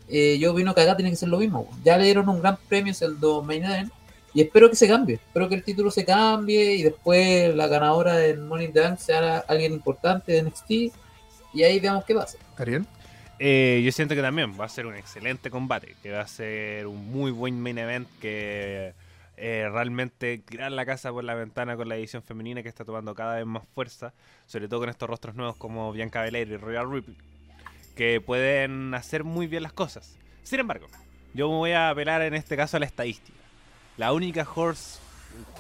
[0.09, 1.69] eh, yo vino que acá tiene que ser lo mismo.
[1.85, 3.93] Ya le dieron un gran premio, es el Main Event,
[4.35, 8.17] y espero que se cambie, espero que el título se cambie y después la ganadora
[8.17, 10.71] del Morning Dance sea alguien importante de NXT
[11.55, 12.39] y ahí veamos qué pasa.
[12.57, 12.87] ¿Ariel?
[13.39, 16.87] Eh, yo siento que también va a ser un excelente combate, que va a ser
[16.87, 18.93] un muy buen main event que
[19.41, 23.15] eh, realmente tirar la casa por la ventana con la edición femenina que está tomando
[23.15, 24.13] cada vez más fuerza,
[24.47, 27.17] sobre todo con estos rostros nuevos como Bianca Belair y Royal Ripley,
[27.95, 30.19] que pueden hacer muy bien las cosas.
[30.43, 30.89] Sin embargo,
[31.35, 33.39] yo me voy a apelar en este caso a la estadística.
[33.97, 34.99] La única horse,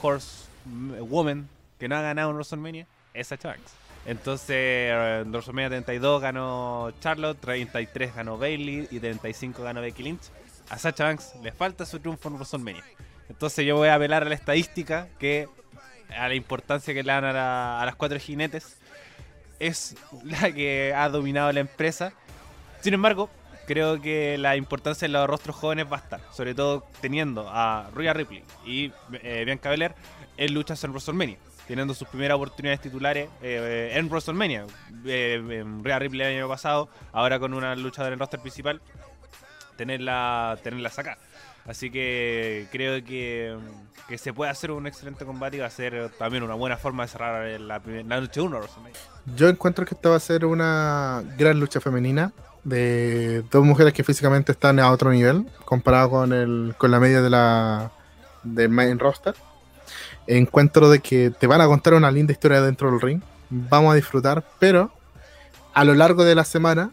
[0.03, 1.49] horse woman
[1.79, 3.72] que no ha ganado en WrestleMania es Sacha Banks.
[4.07, 10.22] Entonces, en WrestleMania 32 ganó Charlotte, 33 ganó Bailey y 35 ganó Becky Lynch.
[10.70, 12.85] A Sacha Banks le falta su triunfo en WrestleMania.
[13.29, 15.49] Entonces yo voy a apelar a la estadística que
[16.16, 18.76] a la importancia que le dan a, las cuatro jinetes
[19.59, 22.12] es la que ha dominado la empresa.
[22.81, 23.29] Sin embargo,
[23.66, 27.91] creo que la importancia de los rostros jóvenes va a estar, sobre todo teniendo a
[27.95, 29.95] Rhea Ripley y eh, Bianca Belair
[30.37, 34.64] en luchas en WrestleMania, teniendo sus primeras oportunidades titulares eh, en WrestleMania.
[35.05, 38.81] Eh, Rhea Ripley el año pasado, ahora con una lucha en el roster principal,
[39.76, 41.18] tenerla, tenerla acá.
[41.69, 43.55] Así que creo que,
[44.16, 47.09] se puede hacer un excelente combate y va a ser también una buena forma de
[47.11, 48.61] cerrar la, la noche 1.
[49.37, 52.33] Yo encuentro que esta va a ser una gran lucha femenina
[52.64, 57.21] de dos mujeres que físicamente están a otro nivel comparado con, el, con la media
[57.21, 57.93] de la
[58.43, 59.35] del main roster.
[60.27, 63.21] Encuentro de que te van a contar una linda historia dentro del ring.
[63.51, 64.91] Vamos a disfrutar, pero
[65.75, 66.93] a lo largo de la semana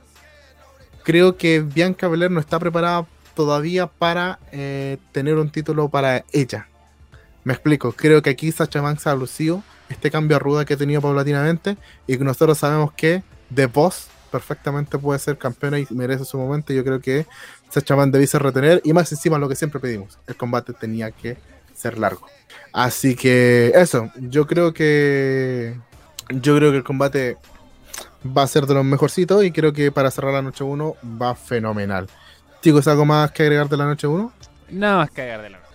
[1.03, 3.05] creo que Bianca Belair no está preparada
[3.35, 6.67] todavía para eh, tener un título para ella.
[7.43, 10.77] Me explico, creo que aquí Sacha Banks ha lucido este cambio a ruda que ha
[10.77, 11.77] tenido paulatinamente
[12.07, 13.23] y que nosotros sabemos que
[13.53, 16.73] The Boss perfectamente puede ser campeona y merece su momento.
[16.73, 17.27] Yo creo que
[17.69, 21.37] Sacha Banks debiese retener y más encima lo que siempre pedimos, el combate tenía que
[21.73, 22.27] ser largo.
[22.73, 25.75] Así que eso, yo creo que
[26.29, 27.37] yo creo que el combate
[28.25, 31.35] va a ser de los mejorcitos y creo que para cerrar la noche 1 va
[31.35, 32.07] fenomenal.
[32.65, 34.33] Chicos, ¿algo más que agregar de la noche 1?
[34.71, 35.71] Nada más que agregar de la noche.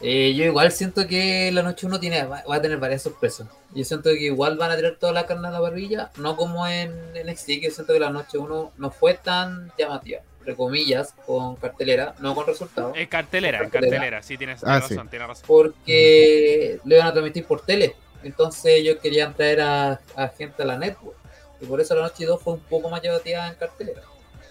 [0.00, 3.48] Eh, yo igual siento que la noche 1 tiene, va, a tener varias sorpresas.
[3.74, 6.66] Yo siento que igual van a tirar toda la carne a la barbilla, no como
[6.66, 11.12] en NXT, que yo siento que la noche 1 no fue tan llamativa, entre comillas,
[11.26, 12.96] con cartelera, no con resultados.
[12.96, 15.44] Es cartelera, en cartelera, sí, tienes ah, razón, tienes razón.
[15.46, 20.64] Porque le van a transmitir por tele, entonces yo quería traer a, a gente a
[20.64, 21.18] la network,
[21.60, 24.00] y por eso la noche 2 fue un poco más llamativa en cartelera.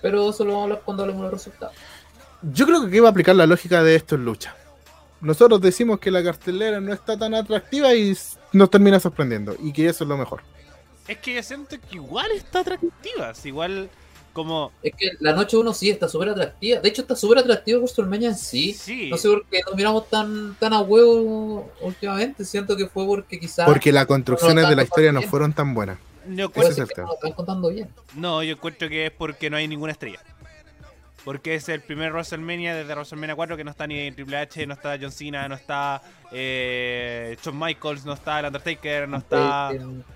[0.06, 1.76] Pero eso lo vamos a hablar cuando hablemos de los resultados.
[2.54, 4.56] Yo creo que aquí va a aplicar la lógica de esto en lucha.
[5.20, 8.16] Nosotros decimos que la cartelera no está tan atractiva y
[8.54, 9.56] nos termina sorprendiendo.
[9.60, 10.42] Y que eso es lo mejor.
[11.08, 13.34] Es que siento que igual está atractiva.
[13.46, 13.90] igual
[14.32, 14.72] como...
[14.84, 16.82] Es que la noche 1 sí está súper atractiva.
[16.82, 18.74] De hecho, está súper atractivo WrestleMania en sí.
[18.74, 19.10] sí.
[19.10, 22.46] No sé por qué nos miramos tan, tan a huevo últimamente.
[22.46, 23.66] Siento que fue porque quizás...
[23.66, 25.98] Porque las construcciones de la historia no fueron tan buenas.
[26.30, 27.90] Yo están contando bien.
[28.16, 30.20] No, yo encuentro que es porque no hay ninguna estrella.
[31.24, 34.76] Porque es el primer WrestleMania desde WrestleMania 4 que no está ni Triple H, no
[34.76, 36.00] está John Cena, no está
[36.32, 39.72] eh, Shawn Michaels, no está el Undertaker, no está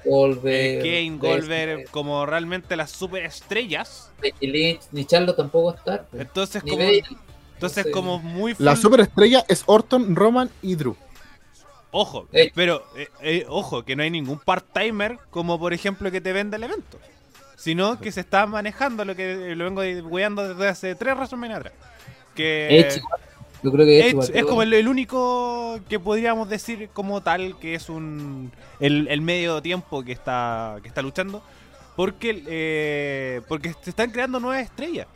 [0.05, 4.12] Goldberg, Kane, Goldberg, como realmente las superestrellas.
[4.39, 6.05] Lynch, ni Charlo tampoco está.
[6.14, 6.84] Entonces, como,
[7.55, 8.53] entonces como muy...
[8.60, 10.95] La superestrella es Orton, Roman y Drew.
[11.91, 16.33] Ojo, pero eh, eh, ojo, que no hay ningún part-timer como por ejemplo que te
[16.33, 16.99] venda el evento.
[17.55, 21.73] Sino que se está manejando lo que lo vengo weando desde hace tres razones atrás.
[22.35, 23.01] Que
[23.61, 28.53] yo creo que es como el, único que podríamos decir como tal que es un
[28.79, 31.43] el, medio tiempo que está que está luchando
[31.97, 35.07] porque eh, porque se están creando nuevas estrellas.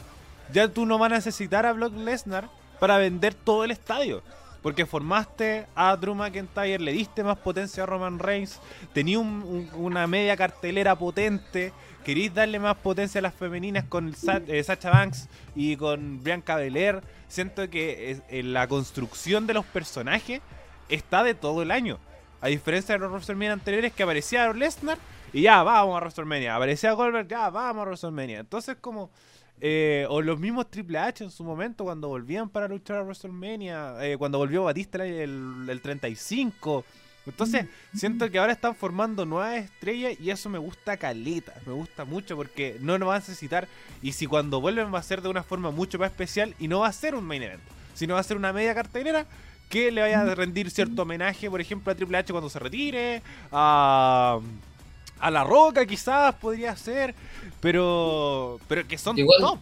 [0.52, 2.50] Ya tú no vas a necesitar a Brock Lesnar
[2.80, 4.22] para vender todo el estadio
[4.64, 8.60] Porque formaste a Drew McIntyre, le diste más potencia a Roman Reigns,
[8.94, 11.72] tenía un- un- una media cartelera potente,
[12.06, 16.56] queréis darle más potencia a las femeninas con Sa- eh, Sacha Banks y con Bianca
[16.56, 17.02] Belair.
[17.28, 20.42] Siento que es- la construcción de los personajes
[20.90, 22.00] está de todo el año.
[22.40, 24.98] A diferencia de los WrestleMania anteriores que aparecía Lesnar
[25.34, 26.56] y ya vamos a WrestleMania.
[26.56, 28.40] Aparecía Goldberg, ya vamos a WrestleMania.
[28.40, 29.10] Entonces como...
[29.66, 33.96] eh, o los mismos Triple H en su momento cuando volvían para luchar a WrestleMania,
[34.02, 36.84] eh, cuando volvió Batista el, el, el 35.
[37.26, 42.04] Entonces, siento que ahora están formando nuevas estrellas y eso me gusta caleta, me gusta
[42.04, 43.70] mucho porque no nos va a necesitar.
[44.02, 46.80] Y si cuando vuelven va a ser de una forma mucho más especial y no
[46.80, 49.26] va a ser un main event, sino va a ser una media cartelera
[49.70, 53.22] que le vaya a rendir cierto homenaje, por ejemplo, a Triple H cuando se retire,
[53.50, 54.42] a,
[55.26, 57.16] a La Roca quizás podría ser,
[57.62, 59.60] pero pero que son Igual- top.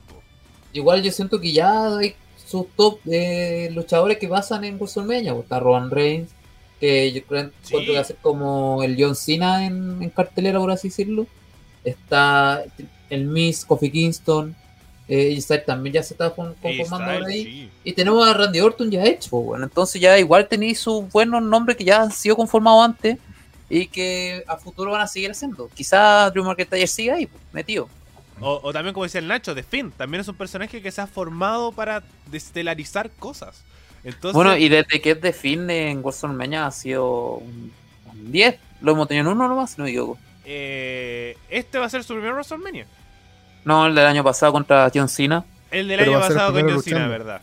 [0.73, 5.33] Igual yo siento que ya hay sus top eh, luchadores que pasan en WrestleMania.
[5.33, 6.31] pues, Está Roman Reigns,
[6.79, 7.85] que yo creo Sí.
[7.85, 11.27] que va a ser como el John Cena en, en cartelera, por así decirlo.
[11.83, 12.63] Está
[13.09, 14.55] el Miss, Kofi Kingston.
[15.07, 17.43] Eh, también ya se está conformando por ahí.
[17.43, 17.69] sí.
[17.83, 19.65] Y tenemos a Randy Orton ya hecho, pues, bueno.
[19.65, 23.17] Entonces ya igual tenéis sus buenos nombres que ya han sido conformados antes
[23.71, 25.69] y que a futuro van a seguir haciendo.
[25.73, 27.87] Quizá Drew McIntyre siga ahí, pues, metido.
[28.39, 29.91] O, o también, como decía el Nacho, The Finn.
[29.91, 33.63] También es un personaje que se ha formado para destelarizar cosas.
[34.03, 37.71] Entonces, Bueno, y desde que es de fin en WrestleMania ha sido un
[38.11, 38.59] un 10.
[38.81, 40.17] Lo hemos tenido en uno nomás, si no me equivoco.
[40.43, 42.87] eh, este va a ser su primer WrestleMania.
[43.63, 45.45] No, el del año pasado contra John Cena.
[45.69, 47.07] El del Pero año pasado con John Cena.
[47.07, 47.41] ¿verdad?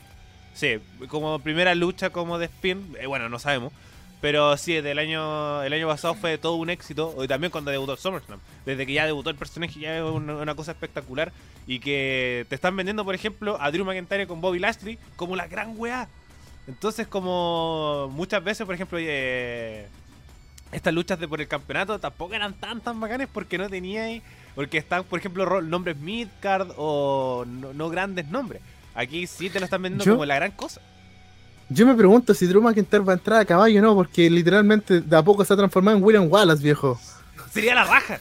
[0.52, 2.96] Sí, como primera lucha como The Finn.
[3.00, 3.72] eh, bueno, no sabemos.
[4.20, 7.14] Pero sí, del año, el año pasado fue todo un éxito.
[7.22, 8.40] Y también cuando debutó SummerSlam.
[8.66, 11.32] Desde que ya debutó el personaje, ya es una, una cosa espectacular.
[11.66, 15.46] Y que te están vendiendo, por ejemplo, a Drew McIntyre con Bobby Lashley como la
[15.46, 16.08] gran weá.
[16.66, 19.86] Entonces, como muchas veces, por ejemplo, eh,
[20.72, 24.20] estas luchas de por el campeonato tampoco eran tan tan bacanes porque no tenía
[24.54, 28.60] porque están, por ejemplo, nombres midcard o no, no grandes nombres.
[28.94, 30.80] Aquí sí te lo están vendiendo Yo- como la gran cosa.
[31.70, 35.00] Yo me pregunto si Drew McIntyre va a entrar a caballo o no, porque literalmente
[35.00, 36.98] de a poco se ha transformado en William Wallace, viejo.
[37.52, 38.20] Sería la raja.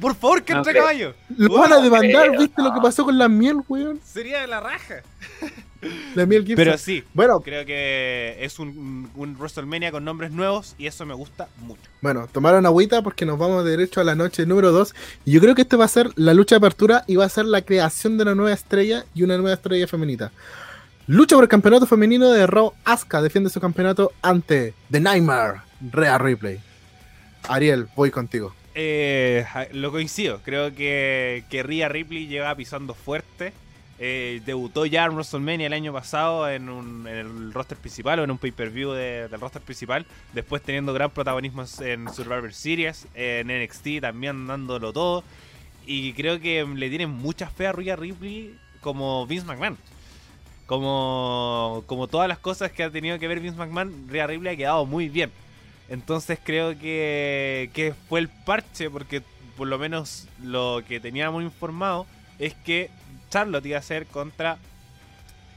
[0.00, 0.82] Por favor, que No entre creo.
[0.84, 1.14] caballo.
[1.36, 2.74] Lo van a demandar, ¿viste lo no.
[2.74, 4.00] que pasó con la miel, weón?
[4.04, 4.96] Sería la raja.
[6.16, 6.56] La miel Gibson.
[6.64, 11.14] Pero sí, Bueno, creo que es un, un WrestleMania con nombres nuevos y eso me
[11.14, 11.82] gusta mucho.
[12.00, 14.92] bueno, tomaron agüita porque nos vamos derecho a la noche número 2.
[15.24, 17.28] Y yo creo que esta va a ser la lucha de apertura y va a
[17.28, 20.32] ser la creación de una nueva estrella y una nueva estrella femenina.
[21.08, 22.72] Lucha por el campeonato femenino de Raw.
[22.84, 26.58] Asuka defiende su campeonato ante The Nightmare, Rhea Ripley.
[27.48, 28.54] Ariel, voy contigo.
[28.74, 30.40] Eh, lo coincido.
[30.44, 33.54] Creo que, que Rhea Ripley lleva pisando fuerte.
[33.98, 36.68] Eh, debutó ya en WrestleMania el año pasado en,
[37.08, 40.04] el roster principal o en un pay-per-view de- del roster principal.
[40.34, 45.24] Después teniendo gran protagonismo en Survivor Series, en NXT también dándolo todo.
[45.86, 49.78] Y creo que le tienen mucha fe a Rhea Ripley como Vince McMahon.
[50.68, 54.56] Como, como todas las cosas que ha tenido que ver Vince McMahon, Rhea Ripley ha
[54.56, 55.32] quedado muy bien.
[55.88, 59.22] Entonces creo que, que fue el parche, porque
[59.56, 62.06] por lo menos lo que teníamos informado
[62.38, 62.90] es que
[63.30, 64.58] Charlotte iba a ser contra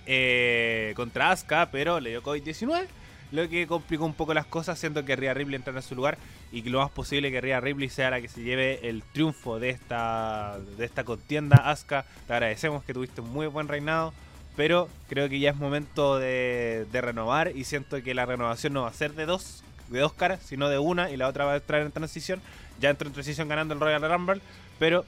[0.06, 2.88] eh, contra Asuka, pero le dio COVID-19,
[3.34, 6.18] lo que complicó un poco las cosas, siendo que Rhea Ripley entrara en su lugar
[6.54, 9.60] y que lo más posible que Rhea Ripley sea la que se lleve el triunfo
[9.60, 11.58] de esta de esta contienda.
[11.58, 14.14] Asuka, te agradecemos que tuviste un muy buen reinado,
[14.56, 18.84] pero creo que ya es momento de, de renovar y siento que la renovación no
[18.84, 21.54] va a ser de dos de dos caras, sino de una y la otra va
[21.54, 22.42] a entrar en transición.
[22.80, 24.42] Ya entró en transición ganando el Royal Rumble,
[24.80, 25.06] pero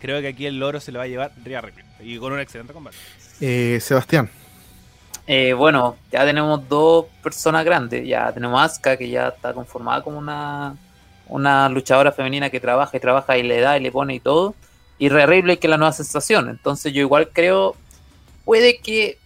[0.00, 2.40] creo que aquí el loro se lo va a llevar Rhea Ripley y con un
[2.40, 2.96] excelente combate.
[3.40, 4.30] Eh, Sebastián.
[5.26, 8.06] Eh, bueno, ya tenemos dos personas grandes.
[8.06, 10.76] Ya tenemos a Asuka, que ya está conformada como una,
[11.26, 14.54] una luchadora femenina que trabaja y trabaja y le da y le pone y todo.
[14.98, 16.48] Y Rhea Ripley, que es la nueva sensación.
[16.48, 17.74] Entonces yo igual creo,
[18.46, 19.20] puede que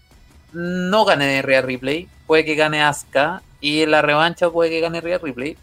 [0.53, 5.03] no gane Rhea Ripley, puede que gane Asuka y en la revancha puede que gane
[5.03, 5.59] Rhea Ripley.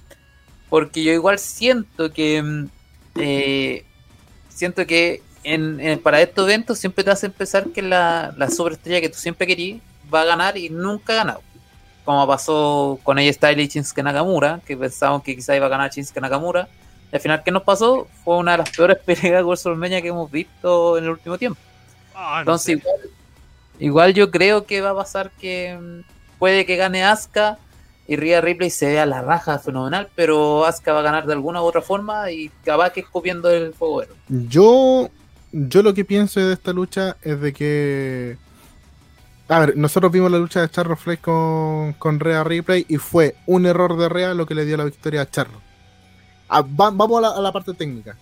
[0.70, 2.72] Porque yo igual siento que mm,
[3.16, 3.88] eh,
[4.50, 9.02] siento que en, en- para estos eventos siempre te hace pensar que la, la superestrella
[9.02, 9.82] que tú siempre querías
[10.14, 11.46] va a ganar y nunca ha ganado.
[12.04, 15.92] Como pasó con ella Style y Shinsuke Nakamura, que pensábamos que quizá iba a ganar
[15.92, 16.70] Shinsuke Nakamura.
[17.12, 18.12] Y al final, ¿qué nos pasó?
[18.24, 21.62] Fue una de las peores peleas de WrestleMania que hemos visto en el último tiempo.
[22.14, 22.78] Ah, no Entonces, sé.
[22.80, 22.96] igual,
[23.80, 27.58] igual yo creo que va a pasar que mm, puede que gane Asuka
[28.08, 31.62] y Rhea Ripley se vea la raja fenomenal, pero Asuka va a ganar de alguna
[31.62, 34.04] u otra forma y capaz que escupiendo el fuego.
[34.30, 35.10] Yo,
[35.52, 38.38] yo lo que pienso de esta lucha es de que
[39.50, 43.36] A ver, nosotros vimos la lucha de Charlo Flair con, con Rhea Ripley y fue
[43.46, 45.62] un error de Rhea lo que le dio la victoria a Charlo.
[46.50, 48.18] Ah, va- vamos a la parte técnica.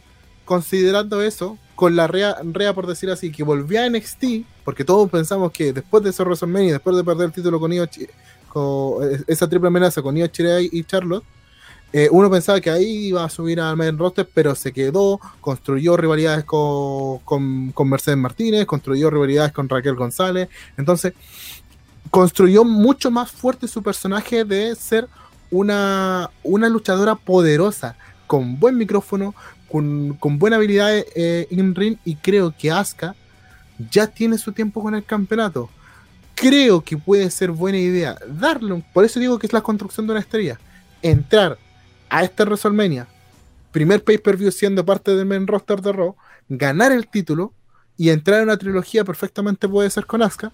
[0.45, 4.23] Considerando eso, con la Rhea, Rhea, por decir así, que volvía a NXT,
[4.63, 7.85] porque todos pensamos que después de ese WrestleMania, después de perder el título con, Io
[8.47, 11.23] con eh, esa triple amenaza con Io Shirai y Charlotte,
[11.93, 15.95] eh, uno pensaba que ahí iba a subir al main roster, pero se quedó, construyó
[15.95, 21.13] rivalidades con, con, con Mercedes Martínez, construyó rivalidades con Raquel González, entonces
[22.09, 25.07] construyó mucho más fuerte su personaje de ser
[25.51, 27.95] una, una luchadora poderosa,
[28.27, 29.35] con buen micrófono,
[30.19, 33.15] con, buena habilidad eh, in ring, y creo que Asuka
[33.91, 35.69] ya tiene su tiempo con el campeonato.
[36.33, 40.13] Creo que puede ser buena idea darle, por eso digo que es la construcción de
[40.13, 40.59] una estrella,
[41.01, 41.57] entrar
[42.09, 43.07] a este WrestleMania,
[43.71, 46.15] primer pay-per-view siendo parte del main roster de Raw,
[46.47, 47.53] ganar el título
[47.97, 50.53] y entrar en una trilogía perfectamente puede ser con Asuka,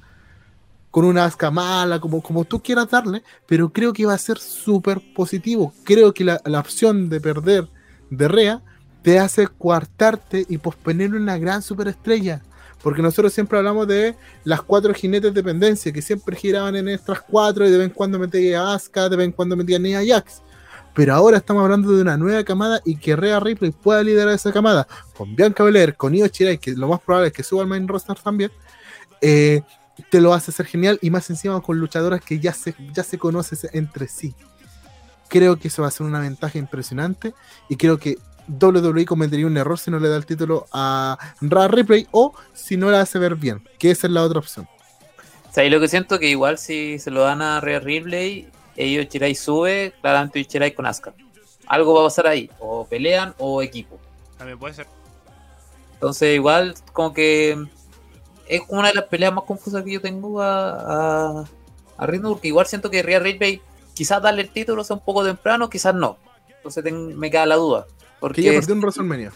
[0.90, 4.40] con una Asuka mala, como, como tú quieras darle, pero creo que va a ser
[4.40, 5.74] súper positivo.
[5.84, 7.68] Creo que la opción de perder
[8.10, 8.62] de Rea
[9.02, 12.42] te hace coartarte y posponer una gran superestrella.
[12.82, 17.22] Porque nosotros siempre hablamos de las cuatro jinetes de dependencia que siempre giraban en estas
[17.22, 20.04] cuatro y de vez en cuando metían a Asuka, de vez en cuando metían a
[20.04, 20.42] Jax.
[20.94, 24.52] Pero ahora estamos hablando de una nueva camada y que Rhea Ripley pueda liderar esa
[24.52, 27.68] camada con Bianca Belair, con Io Shirai, que lo más probable es que suba al
[27.68, 28.52] main roster también.
[29.22, 29.62] Eh,
[30.10, 33.18] te lo hace ser genial y más encima con luchadoras que ya se, ya se
[33.18, 34.34] conocen entre sí.
[35.30, 37.34] Creo que eso va a ser una ventaja impresionante
[37.70, 38.18] y creo que
[38.60, 42.78] WWE cometería un error si no le da el título a Rhea Ripley o si
[42.78, 44.68] no la hace ver bien, que esa es la otra opción.
[45.50, 48.48] O sea, y lo que siento que igual si se lo dan a Rhea Ripley,
[48.78, 51.14] ellos Chirai sube, claramente Chirai con Asuka.
[51.68, 54.00] Algo va a pasar ahí, o pelean o equipo.
[54.38, 54.88] También puede ser.
[55.94, 57.58] Entonces igual como que
[58.48, 61.44] es una de las peleas más confusas que yo tengo a, a,
[61.98, 63.62] a ritmo, porque igual siento que Rhea Ripley
[63.94, 66.18] quizás darle el título sea un poco temprano, quizás no.
[66.58, 67.86] Entonces ten- me queda la duda.
[68.22, 69.34] Porque Que ya perdió un WrestleMania.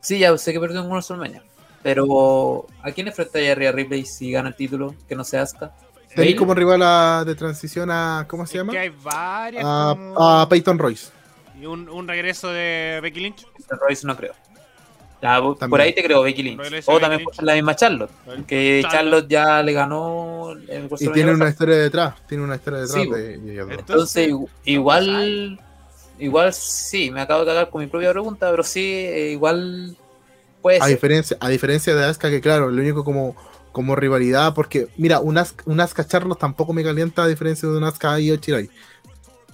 [0.00, 1.42] Sí, ya sé que perdió en WrestleMania.
[1.82, 4.94] Pero ¿a quién enfrentaría a Rhea Ripley si gana el título?
[5.08, 5.72] Que no sea Asuka.
[6.14, 8.26] Tenéis como rival a- de transición a.
[8.28, 8.72] ¿Cómo se Es llama?
[8.72, 9.64] que hay varias.
[9.66, 11.10] A, como- a Peyton Royce.
[11.60, 13.46] Y un, un regreso de Becky Lynch.
[13.80, 14.34] Royce no creo.
[15.70, 16.82] Por ahí te creo Becky Lynch.
[16.86, 18.10] O también ser la misma Charlotte.
[18.46, 18.92] Que Charlotte.
[18.92, 21.48] Charlotte ya le ganó el Y tiene una pasado.
[21.50, 22.14] historia detrás.
[22.28, 24.30] Tiene una historia detrás Sí, de, de Entonces,
[24.64, 25.60] igual,
[26.18, 29.96] igual sí, me acabo de cagar con mi propia pregunta, pero sí, eh, igual
[30.62, 30.96] puede A ser.
[30.96, 33.36] diferencia, a diferencia de Asuka, que claro, lo único como,
[33.72, 37.76] como rivalidad, porque mira, un Asuka, un Asuka Charlotte tampoco me calienta a diferencia de
[37.76, 38.70] un Asuka Io Shirai.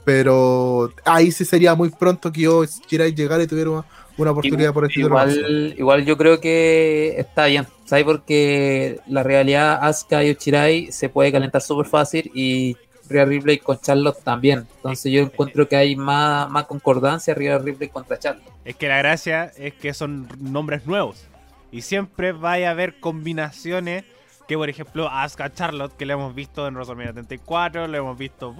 [0.04, 3.84] Pero ahí sí sería muy pronto que yo Shirai llegara y tuviera una,
[4.16, 5.16] una oportunidad por el título.
[5.16, 8.04] Igual, igual yo creo que está bien, ¿sabes?
[8.04, 12.76] Porque la realidad Asuka y Uchirai se puede calentar súper fácil y
[13.08, 14.66] Rhea Ripley con Charlotte también.
[14.76, 18.52] Entonces yo encuentro que hay más, más concordancia Rhea Ripley contra Charlotte.
[18.64, 21.26] Es que la gracia es que son nombres nuevos.
[21.70, 24.04] Y siempre vaya a haber combinaciones
[24.46, 28.54] que, por ejemplo, Asuka Charlotte, que lo hemos visto en WrestleMania 34, lo hemos visto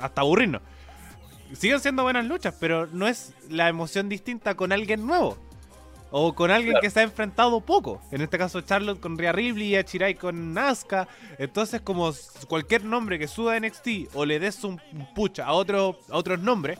[0.00, 0.60] hasta aburrirnos.
[1.54, 5.38] Siguen siendo buenas luchas, pero no es la emoción distinta con alguien nuevo.
[6.16, 6.82] O con alguien Claro.
[6.82, 8.00] que se ha enfrentado poco.
[8.12, 11.08] En este caso, Charlotte con Rhea Ripley y Achirai con Asuka.
[11.38, 12.12] Entonces, como
[12.46, 16.16] cualquier nombre que suba a NXT o le des un un push a, otro, a
[16.16, 16.78] otros nombres,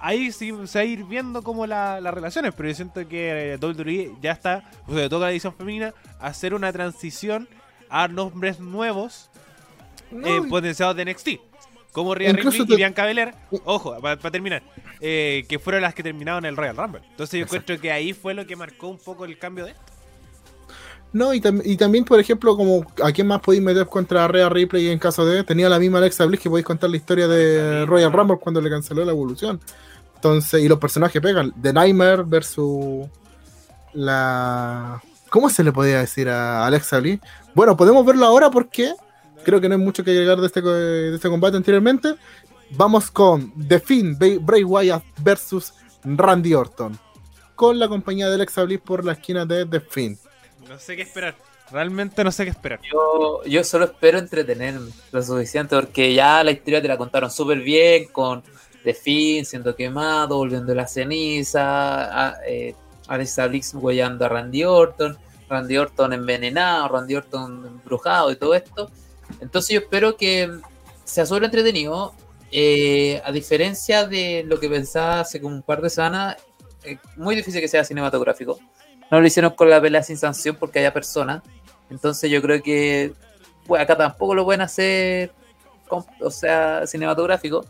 [0.00, 3.54] ahí sí se va a ir viendo como la- las relaciones, pero yo siento que
[3.54, 7.48] eh, WWE ya está, o toca a la edición femenina, hacer una transición
[7.88, 9.30] a nombres nuevos
[10.10, 11.28] No, eh, potenciados de NXT.
[11.92, 13.34] Como Rhea Ripley te- y Bianca Belair,
[13.64, 14.62] ojo, para terminar,
[15.00, 17.00] eh, que fueron las que terminaron el Royal Rumble.
[17.10, 17.56] Entonces yo Exacto.
[17.72, 19.82] encuentro que ahí fue lo que marcó un poco el cambio de esto.
[21.10, 24.50] No, y, tam- y también, por ejemplo, como a quién más podéis meter contra Rhea
[24.50, 25.42] Ripley en caso de.
[25.42, 28.68] Tenía la misma Alexa Bliss que podéis contar la historia de Royal Rumble cuando le
[28.68, 29.58] canceló la evolución.
[30.16, 31.54] Entonces, y los personajes pegan.
[31.62, 33.06] The Nightmare versus
[33.94, 35.02] la.
[35.30, 37.20] ¿Cómo se le podía decir a Alexa Bliss?
[37.54, 38.92] Bueno, podemos verlo ahora porque
[39.48, 42.16] creo que no hay mucho que agregar de este, de este combate anteriormente.
[42.72, 45.72] Vamos con The Finn, Bray Bray Wyatt versus
[46.04, 46.98] Randy Orton.
[47.54, 50.18] Con la compañía de Alexa Bliss por la esquina de The Finn.
[50.68, 51.34] No sé qué esperar.
[51.70, 52.80] Realmente no sé qué esperar.
[52.92, 57.60] Yo, yo solo espero entretenerme lo suficiente porque ya la historia te la contaron súper
[57.60, 58.42] bien con
[58.84, 62.74] The Finn siendo quemado, volviendo la ceniza, a, eh,
[63.06, 65.16] Alexa Bliss huellando a Randy Orton,
[65.48, 68.90] Randy Orton envenenado, Randy Orton embrujado y todo esto.
[69.40, 70.50] Entonces yo espero que
[71.04, 72.14] sea súper entretenido.
[72.50, 76.36] Eh, a diferencia de lo que pensaba hace como un par de semanas,
[76.82, 78.58] es muy difícil que sea cinematográfico.
[79.10, 81.42] No lo hicieron con la pelea sin sanción porque haya personas.
[81.90, 83.12] Entonces yo creo que
[83.66, 85.30] pues acá tampoco lo pueden hacer,
[85.88, 87.66] con- o sea, cinematográfico.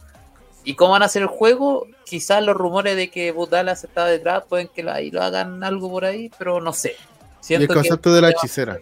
[0.65, 1.87] ¿Y cómo van a hacer el juego?
[2.05, 5.65] Quizás los rumores de que Bud Dallas está detrás pueden que lo- ahí lo hagan
[5.65, 6.95] algo por ahí, pero no sé.
[7.49, 8.79] Y el que- concepto de la hechicera.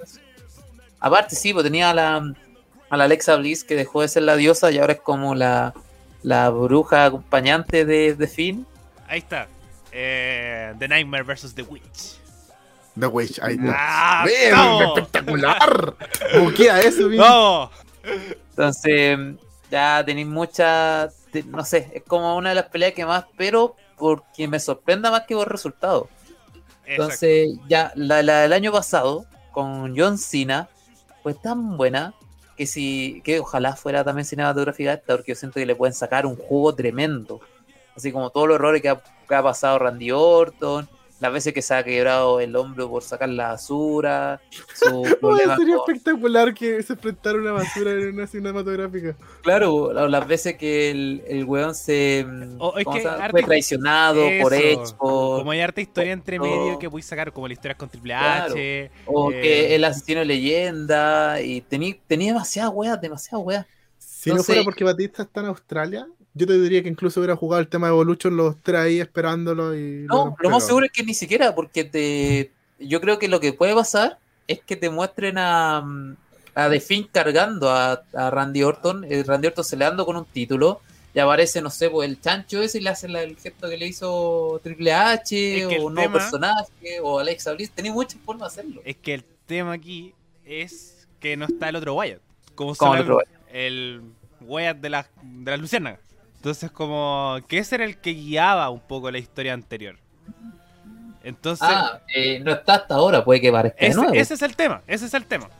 [1.00, 2.34] Aparte, sí, pues tenía la,
[2.88, 5.74] a la Alexa Bliss que dejó de ser la diosa y ahora es como la,
[6.22, 8.66] la bruja acompañante de, de Finn.
[9.08, 9.48] Ahí está.
[9.92, 11.54] Eh, the Nightmare vs.
[11.54, 12.18] The Witch.
[12.98, 13.74] The Witch, ahí está.
[13.76, 14.24] ¡Ah!
[14.26, 14.52] ¡Bien!
[14.52, 14.98] ¡Vamos!
[14.98, 15.94] ¡Espectacular!
[16.40, 17.22] Buquea eso, bien.
[17.22, 17.70] ¡Vamos!
[18.50, 19.18] Entonces,
[19.70, 21.08] ya tenéis mucha.
[21.46, 25.22] No sé, es como una de las peleas que más, pero porque me sorprenda más
[25.26, 26.08] que por resultado.
[26.84, 26.86] Exacto.
[26.86, 30.68] Entonces, ya la, la del año pasado, con John Cena,
[31.22, 32.14] fue tan buena
[32.56, 36.26] que si que ojalá fuera también cinematográfica esta, porque yo siento que le pueden sacar
[36.26, 37.40] un jugo tremendo.
[37.94, 38.96] Así como todos los errores que
[39.28, 40.88] que ha pasado Randy Orton,
[41.18, 44.40] las veces que se ha quebrado el hombro por sacar la basura,
[44.74, 49.16] su problema sería con- espectacular que se enfrentara una basura en una cinematográfica.
[49.42, 53.08] Claro, la- las veces que el, el weón se mm, O- es ¿cómo que se
[53.08, 53.24] llama?
[53.24, 54.96] harta- fue traicionado por Eso.
[54.98, 57.88] Por- Como hay harta historia entre o- medio que puedes sacar, como las historias con
[57.88, 58.52] Triple Claro.
[58.54, 58.90] H.
[59.06, 63.66] o eh, que el asesino de leyenda, y tenía tenía demasiadas weas, demasiadas weas.
[63.98, 66.06] Si no fuera porque Batista está en Australia,
[66.36, 69.74] yo te diría que incluso hubiera jugado el tema de Evolution los tres ahí esperándolo
[69.76, 70.04] y.
[70.08, 73.52] No, lo más seguro es que ni siquiera, porque te yo creo que lo que
[73.54, 75.78] puede pasar es que te muestren a,
[76.54, 80.16] a The Finn cargando a, a Randy Orton, eh, Randy Orton se le dando con
[80.16, 80.80] un título,
[81.14, 83.78] y aparece, no sé, pues el chancho ese y le hace la- el gesto que
[83.78, 87.70] le hizo Triple H, Es que el o un nuevo tema- personaje, o Alexa Bliss,
[87.70, 88.82] tenía muchas formas de hacerlo.
[88.84, 90.12] Es que el tema aquí
[90.44, 92.20] es que no está el otro Wyatt.
[92.54, 93.22] Como el otro
[93.52, 94.02] el
[94.42, 96.00] Wyatt de las de las luciérnagas.
[96.46, 99.96] Entonces como que ese era el que guiaba un poco la historia anterior.
[101.24, 104.14] Entonces Ah, eh, no está hasta ahora, puede que parezca de ese, nuevo.
[104.14, 105.50] ese es el tema, ese es el tema.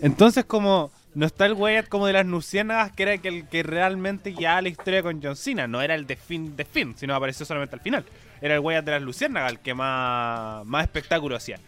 [0.00, 3.48] Entonces como no está el Wyatt como de las luciérnagas que era el que, el
[3.48, 6.94] que realmente guiaba la historia con John Cena, no era el de Finn de Finn,
[6.96, 8.04] sino apareció solamente al final.
[8.40, 11.58] Era el Wyatt de las luciérnagas el que más, más espectáculo hacía.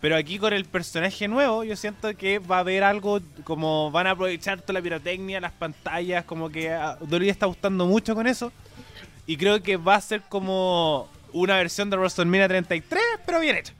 [0.00, 4.06] Pero aquí con el personaje nuevo, yo siento que va a haber algo como van
[4.06, 8.26] a aprovechar toda la pirotecnia, las pantallas, como que a Dolly está gustando mucho con
[8.26, 8.52] eso.
[9.26, 13.72] Y creo que va a ser como una versión de WrestleMania 33, pero bien hecha.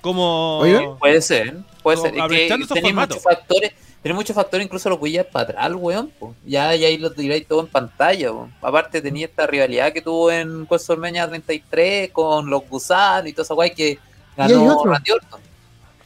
[0.00, 0.62] Como.
[0.98, 2.20] Puede ser, puede ser.
[2.20, 3.16] Aprovechando esos tenés formatos.
[3.16, 3.72] muchos factores,
[4.02, 6.10] tenés muchos factores, incluso lo podías para atrás, weón.
[6.18, 6.34] po.
[6.44, 8.32] Ya, ya ahí lo tiráis todo en pantalla.
[8.32, 8.48] po.
[8.60, 13.54] Aparte tenía esta rivalidad que tuvo en WrestleMania 33 con los gusanos y toda esa
[13.54, 13.98] guay que
[14.36, 14.92] hay ganó otro.
[14.92, 15.40] Randy Orton.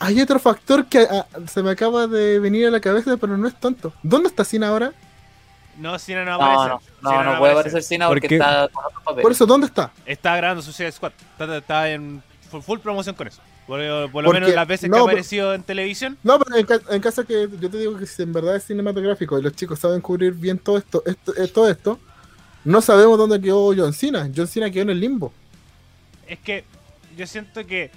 [0.00, 3.48] Hay otro factor que ah, se me acaba de venir a la cabeza, pero no
[3.48, 3.92] es tanto.
[4.02, 4.92] ¿Dónde está Cena ahora?
[5.76, 6.84] No, Cena no No, aparece.
[7.02, 9.22] no, Cena no, no puede aparecer Cena porque Porque- está con otro papel.
[9.22, 9.90] Por eso, ¿dónde está?
[10.06, 11.12] Está grabando Suicide Squad.
[11.32, 13.40] Está, está en full, full promoción con eso.
[13.66, 13.78] Por,
[14.10, 16.16] por lo Porque- menos las veces no, que ha pero- aparecido en televisión.
[16.22, 18.64] No, pero en, ca- en caso que yo te digo que si en verdad es
[18.64, 21.98] cinematográfico y los chicos saben cubrir bien todo esto, esto, eh, todo esto,
[22.64, 24.28] no sabemos dónde quedó John Cena.
[24.34, 25.32] John Cena quedó en el limbo.
[26.26, 26.64] Es que
[27.16, 27.90] yo siento que.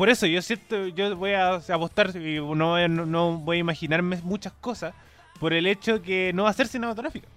[0.00, 0.86] Por eso yo siento.
[0.86, 4.94] Yo voy a apostar y no, no, voy a imaginarme muchas cosas.
[5.38, 7.28] Por el hecho que no va a ser cinematográfica.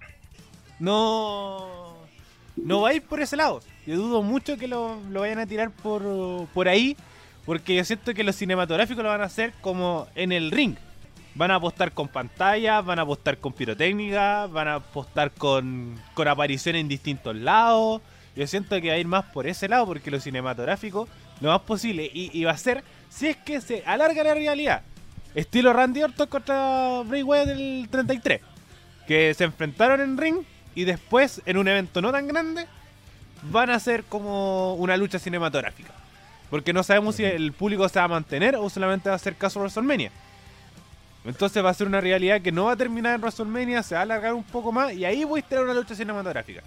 [0.80, 1.98] No.
[2.56, 3.60] No va a ir por ese lado.
[3.86, 6.96] Yo dudo mucho que lo, lo vayan a tirar por, por ahí.
[7.46, 10.78] Porque yo siento que los cinematográficos lo van a hacer como en el ring.
[11.36, 16.30] Van a apostar con pantallas, van a apostar con pirotécnica, van a apostar con, con
[16.30, 18.02] apariciones en distintos lados.
[18.38, 21.10] Yo siento que va a ir más por ese lado porque lo cinematográfico
[21.44, 24.82] lo más posible y, va a ser si es que se alarga la realidad.
[25.36, 28.42] Estilo Randy Orton contra Bray Wyatt del 33.
[29.06, 30.38] Que se enfrentaron en ring
[30.74, 32.66] y después en un evento no tan grande
[33.52, 35.92] van a ser como una lucha cinematográfica.
[36.50, 39.36] Porque no sabemos si el público se va a mantener o solamente va a hacer
[39.36, 40.12] caso WrestleMania.
[41.26, 44.00] Entonces va a ser una realidad que no va a terminar en WrestleMania, se va
[44.00, 46.64] a alargar un poco más y ahí voy a tener una lucha cinematográfica.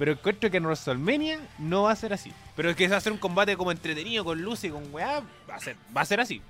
[0.00, 2.32] Pero encuentro que en WrestleMania no va a ser así.
[2.56, 5.20] Pero es que va a ser un combate como entretenido con luz y con weá,
[5.48, 6.40] va a ser, va a ser así.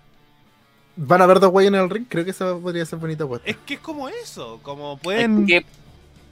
[0.95, 2.05] ¿Van a ver dos güeyes en el ring?
[2.09, 3.51] Creo que esa podría ser bonita apuesta.
[3.51, 5.47] Es que es como eso, como Es pueden...
[5.49, 5.67] que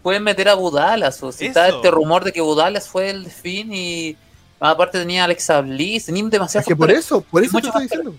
[0.00, 3.74] pueden meter a Budalas, o si está este rumor de que Budalas fue el fin
[3.74, 4.16] y
[4.60, 8.14] aparte tenía Alexa Bliss, tenía demasiados Es que por eso, por eso te estoy diciendo.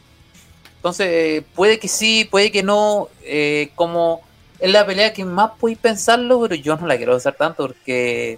[0.75, 3.07] Entonces, eh, puede que sí, puede que no.
[3.23, 4.19] eh, como
[4.59, 8.37] es la pelea que más podéis pensarlo, pero yo no la quiero usar tanto porque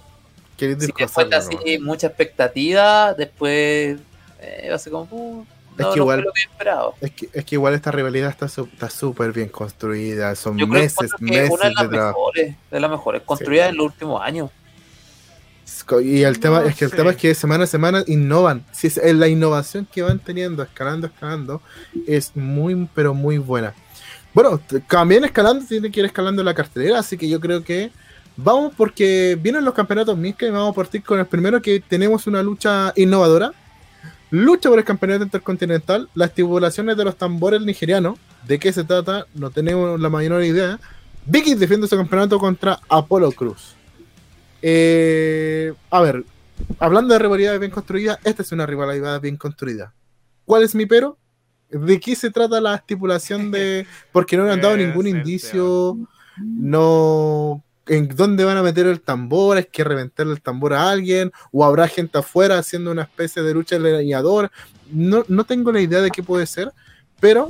[0.58, 3.98] Si te así mucha expectativa, después
[4.40, 5.06] eh, va a ser como.
[5.10, 6.92] uh, Es que no igual- fue lo que esperaba.
[7.00, 10.34] Es que, es que igual esta rivalidad está su- súper bien construida.
[10.36, 12.18] Son Yo creo que meses, que meses una de de las trabajo.
[12.18, 14.50] mejores, de las mejores, construidas en los últimos años.
[16.02, 16.96] Y el tema No es que el sé.
[16.96, 18.64] tema es que semana a semana innovan.
[18.72, 21.62] Si es, eh, la innovación que van teniendo, escalando, escalando,
[22.06, 23.74] es muy, pero muy buena.
[24.34, 27.90] Bueno, también escalando, tiene que ir escalando la cartelera, así que yo creo que
[28.36, 32.26] vamos porque vienen los campeonatos Minca y vamos a partir con el primero que tenemos
[32.26, 33.52] una lucha innovadora.
[34.30, 38.18] Lucha por el campeonato intercontinental, las estipulaciones de los tambores nigerianos.
[38.46, 39.26] ¿De qué se trata?
[39.34, 40.80] No tenemos la mayor idea.
[41.26, 43.76] Vicky defiende su campeonato contra Apolo Cruz.
[44.62, 46.24] Eh, a ver,
[46.78, 49.92] hablando de rivalidades bien construidas, esta es una rivalidad bien construida.
[50.44, 51.18] ¿Cuál es mi pero?
[51.70, 53.86] ¿De qué se trata la estipulación de.?
[54.12, 55.96] Porque no le han dado ningún indicio.
[56.38, 57.62] No.
[57.86, 59.58] ¿En dónde van a meter el tambor?
[59.58, 61.32] ¿Es que reventar el tambor a alguien?
[61.50, 64.50] ¿O habrá gente afuera haciendo una especie de lucha leñador?
[64.90, 66.70] No, no tengo la idea de qué puede ser,
[67.18, 67.46] pero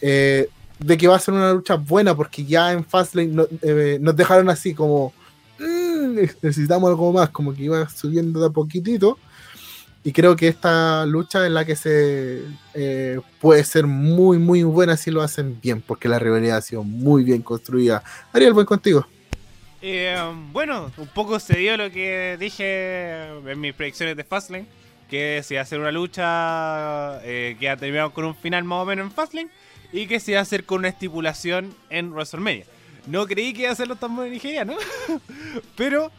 [0.00, 0.48] eh,
[0.78, 4.16] de que va a ser una lucha buena, porque ya en Fastlane no- eh, nos
[4.16, 5.12] dejaron así como.
[5.58, 9.18] "Mm, necesitamos algo más, como que iba subiendo de a poquitito.
[10.04, 12.42] Y creo que esta lucha es la que se
[12.74, 16.84] eh, puede ser muy, muy buena si lo hacen bien, porque la rivalidad ha sido
[16.84, 18.02] muy bien construida.
[18.32, 19.06] Ariel, voy contigo.
[19.82, 20.16] Eh,
[20.52, 24.66] bueno, un poco se dio lo que dije en mis predicciones de Fastlane,
[25.08, 28.64] que se iba a hacer una lucha eh, que iba a terminar con un final
[28.64, 29.50] más o menos en Fastlane
[29.92, 32.64] y que se iba a hacer con una estipulación en WrestleMania.
[33.06, 34.76] No creí que iba a ser los tambores nigerianos,
[35.76, 36.10] pero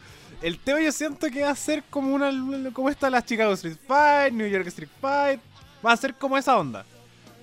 [0.42, 2.32] el tema yo siento que va a ser como una
[2.72, 5.40] como las Chicago Street Fight, New York Street Fight,
[5.86, 6.86] va a ser como esa onda.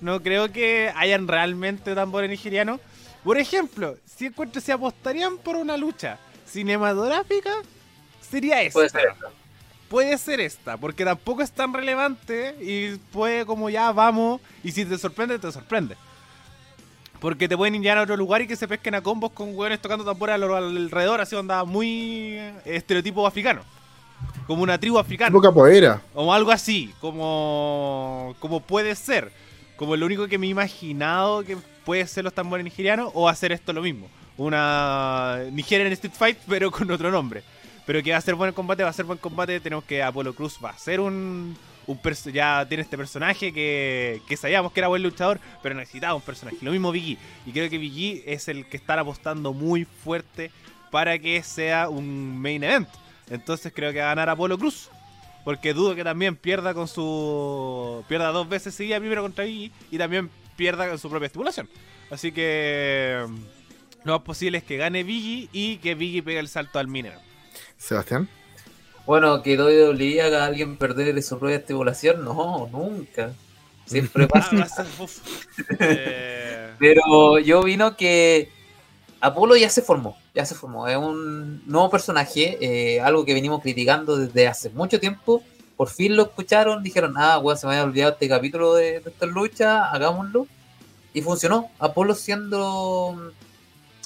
[0.01, 2.79] No creo que hayan realmente tambores nigerianos.
[3.25, 7.51] Por ejemplo, si encuentro si apostarían por una lucha cinematográfica,
[8.21, 8.77] sería esta.
[8.77, 9.15] Puede ser.
[9.89, 14.85] Puede ser esta, porque tampoco es tan relevante y puede como ya vamos, y si
[14.85, 15.97] te sorprende, te sorprende.
[17.19, 19.79] Porque te pueden enviar a otro lugar y que se pesquen a combos con hueones
[19.81, 23.61] tocando tambores a lo- alrededor, así onda muy estereotipo africano.
[24.47, 25.31] Como una tribu africana.
[25.31, 26.01] Boca poera.
[26.13, 29.31] O algo así, como, como puede ser.
[29.77, 33.51] Como lo único que me he imaginado que puede ser los tambores nigerianos o hacer
[33.51, 34.09] esto lo mismo.
[34.37, 37.43] Una Nigerian Street Fight, pero con otro nombre.
[37.85, 39.59] Pero que va a ser buen combate, va a ser buen combate.
[39.59, 41.55] Tenemos que Apolo Cruz va a ser un.
[41.85, 41.99] un
[42.33, 46.57] ya tiene este personaje que, que sabíamos que era buen luchador, pero necesitaba un personaje.
[46.61, 47.19] Lo mismo Biggie.
[47.45, 50.51] Y creo que Biggie es el que están apostando muy fuerte
[50.89, 52.89] para que sea un main event.
[53.29, 54.89] Entonces creo que va a ganar Apolo Cruz.
[55.43, 58.03] Porque dudo que también pierda con su.
[58.07, 61.69] pierda dos veces seguida primero contra Biggie y también pierda su propia estipulación.
[62.09, 63.25] Así que.
[64.03, 67.19] Lo más posible es que gane Biggie y que Biggie pegue el salto al minero.
[67.77, 68.29] Sebastián.
[69.07, 73.33] Bueno, que WWE haga a alguien perder de su propia estipulación, no, nunca.
[73.85, 74.49] Siempre pasa.
[74.51, 75.19] Ah, va a ser- uf.
[75.79, 78.49] Eh, Pero yo vino que
[79.21, 80.87] Apolo ya se formó, ya se formó.
[80.87, 85.43] Es un nuevo personaje, eh, algo que venimos criticando desde hace mucho tiempo.
[85.77, 89.09] Por fin lo escucharon, dijeron, ah, weón, se me había olvidado este capítulo de, de
[89.09, 90.47] esta lucha, hagámoslo.
[91.13, 91.69] Y funcionó.
[91.79, 93.31] Apolo siendo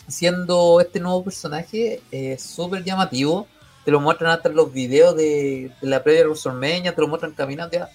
[0.08, 3.48] siendo este nuevo personaje eh, súper llamativo.
[3.86, 7.08] Te lo muestran hasta en los videos de, de la previa de WrestleMania, te lo
[7.08, 7.78] muestran caminando.
[7.78, 7.90] ya.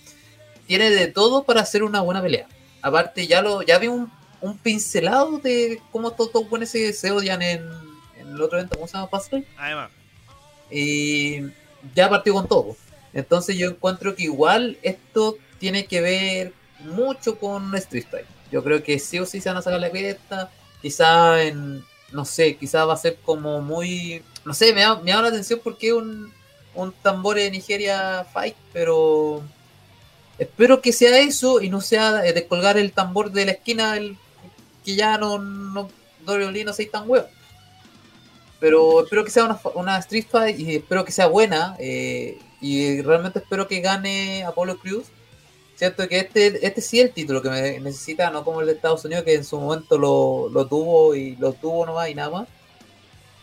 [0.66, 2.48] Tiene de todo para hacer una buena pelea.
[2.82, 4.10] Aparte, ya lo ya vi un,
[4.40, 7.62] un pincelado de cómo todos los buenos se, se odian en,
[8.18, 9.08] en el otro evento, ¿cómo se llama?
[9.08, 9.46] Fastlane.
[9.58, 9.90] además,
[10.70, 11.42] Y
[11.94, 12.76] ya partió con todo.
[13.14, 18.26] Entonces yo encuentro que igual esto tiene que ver mucho con Street Fight.
[18.50, 20.50] Yo creo que sí o sí se van a sacar la cresta.
[20.82, 25.10] Quizá en, no sé, quizá va a ser como muy, no sé, me da, me
[25.10, 26.32] llama la atención porque un,
[26.74, 29.42] un tambor de Nigeria Fight, pero
[30.38, 34.18] espero que sea eso y no sea eh, descolgar el tambor de la esquina el,
[34.84, 35.88] que ya no, no,
[36.26, 37.28] WWE no soy tan huevo
[38.60, 43.02] pero espero que sea una, una Street Fight y espero que sea buena eh, y
[43.02, 45.06] realmente espero que gane Apollo Crews
[45.76, 48.74] Cierto que este, este sí es el título que me necesita, no como el de
[48.74, 52.30] Estados Unidos, que en su momento lo, lo tuvo y lo tuvo nomás y nada
[52.30, 52.48] más.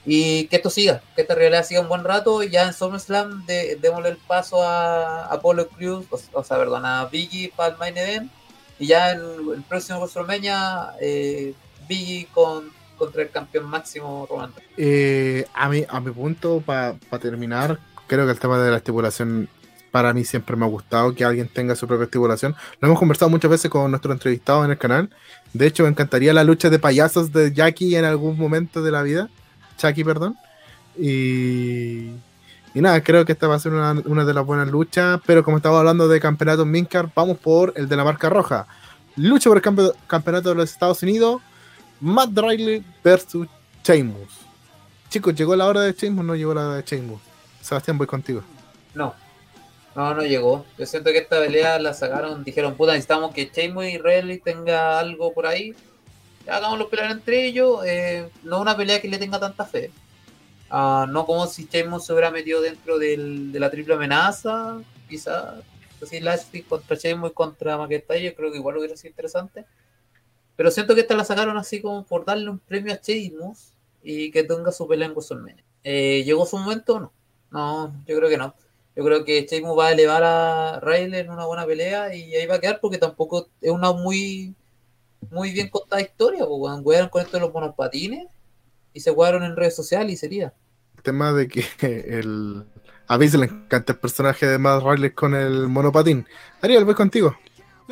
[0.05, 2.41] Y que esto siga, que esta realidad siga un buen rato.
[2.41, 6.85] Y ya en SummerSlam de, démosle el paso a Apollo Crews, o, o sea, perdón,
[6.85, 8.31] a Biggie para el main event.
[8.79, 9.19] Y ya en
[9.53, 11.53] el próximo WrestleMania, eh,
[11.87, 14.53] Biggie con, contra el campeón máximo Roman.
[14.77, 17.77] Eh, a, mi, a mi punto, para terminar,
[18.11, 19.47] creo que el tema de la estipulación
[19.89, 22.53] para mí siempre me ha gustado que alguien tenga su propia estipulación.
[22.81, 25.09] Lo hemos conversado muchas veces con nuestros entrevistados en el canal.
[25.53, 29.01] De hecho, me encantaría la lucha de payasos de Jackie en algún momento de la
[29.01, 29.29] vida.
[29.77, 30.35] Chucky, perdón.
[30.97, 32.09] Y,
[32.73, 35.21] y nada, creo que esta va a ser una, una de las buenas luchas.
[35.25, 38.67] Pero como estaba hablando de campeonatos Mincar, vamos por el de la marca roja.
[39.15, 41.41] Lucha por el campe- campeonato de los Estados Unidos.
[42.01, 43.47] Matt Riley versus
[43.85, 44.39] Sheamus.
[45.09, 46.25] Chicos, ¿llegó la hora de Sheamus?
[46.25, 47.21] No llegó la hora de Sheamus.
[47.61, 48.43] Sebastián, voy contigo.
[48.93, 49.13] No.
[49.95, 50.65] No, no llegó.
[50.77, 54.99] Yo siento que esta pelea la sacaron, dijeron, puta, necesitamos que Sheamus y Riley tenga
[54.99, 55.75] algo por ahí.
[56.47, 57.81] hagámoslo pelear entre ellos.
[57.85, 59.91] Eh, no una pelea que le tenga tanta fe.
[60.69, 64.79] Ah, no como si Sheamus se hubiera metido dentro de la triple amenaza,
[65.09, 65.55] quizás.
[66.01, 69.65] Así Lashley contra Sheamus y contra McIntyre, creo que igual hubiera sido interesante.
[70.55, 74.31] Pero siento que esta la sacaron así como por darle un premio a Sheamus y
[74.31, 75.63] que tenga su pelea en WrestleMania.
[75.83, 77.13] Eh, ¿Llegó su momento o no?
[77.51, 78.55] No, yo creo que no.
[78.95, 82.45] Yo creo que Sheamus va a elevar a Riley en una buena pelea y ahí
[82.45, 84.55] va a quedar porque tampoco es una muy
[85.29, 86.83] muy bien contada historia, weón.
[87.09, 88.27] con esto de los monopatines
[88.93, 90.53] y se jugaron en redes sociales y sería.
[90.97, 92.65] El tema de que el...
[93.07, 96.27] a mí se le encanta el personaje de Matt Riley con el monopatín.
[96.61, 97.35] Ariel, voy contigo.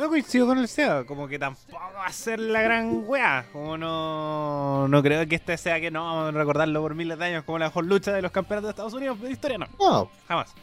[0.00, 3.44] No coincido con el SEA, como que tampoco va a ser la gran wea.
[3.52, 7.24] Como no, no creo que este sea que no vamos a recordarlo por miles de
[7.26, 9.66] años como la mejor lucha de los campeonatos de Estados Unidos de historia, no.
[9.78, 10.10] No.
[10.26, 10.54] Jamás.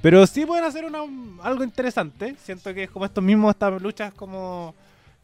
[0.00, 1.00] Pero sí pueden hacer una,
[1.42, 2.36] algo interesante.
[2.38, 4.72] Siento que es como estos mismos, estas luchas como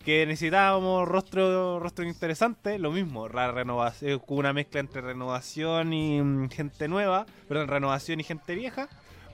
[0.04, 6.48] que necesitábamos rostro, rostro interesante, lo mismo, la renovación, una mezcla entre renovación y mm,
[6.50, 8.88] gente nueva, perdón, renovación y gente vieja,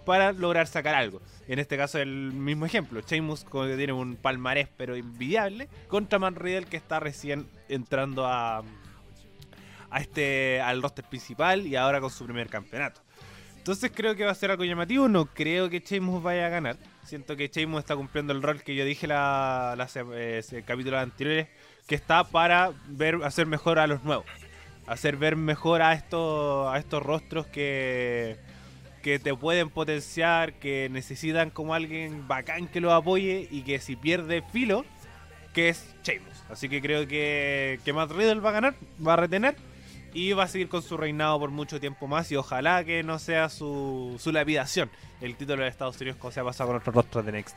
[0.09, 1.21] para lograr sacar algo.
[1.49, 6.35] En este caso el mismo ejemplo, Sheamus que tiene un palmarés pero invidiable, contra Man
[6.35, 8.63] Riddle que está recién entrando a,
[9.91, 13.03] a este al roster principal y ahora con su primer campeonato.
[13.59, 15.11] Entonces creo que va a ser algo llamativo.
[15.11, 16.79] No creo que Sheamus vaya a ganar.
[17.05, 21.49] Siento que Sheamus está cumpliendo el rol que yo dije la, la eh, capítulos anteriores,
[21.87, 24.25] que está para ver hacer mejor a los nuevos,
[24.87, 28.39] hacer ver mejor a estos a estos rostros que
[29.03, 33.97] que te pueden potenciar, que necesitan como alguien bacán que los apoye y que si
[33.97, 34.85] pierde filo,
[35.53, 36.45] que es Sheamus.
[36.51, 38.75] Así que creo que, que Matt Riddle va a ganar,
[39.07, 39.57] va a retener
[40.13, 43.19] y va a seguir con su reinado por mucho tiempo más y ojalá que no
[43.19, 46.95] sea su, su lapidación el título de Estados Unidos como se ha pasado con otros
[46.95, 47.57] rostros de Next.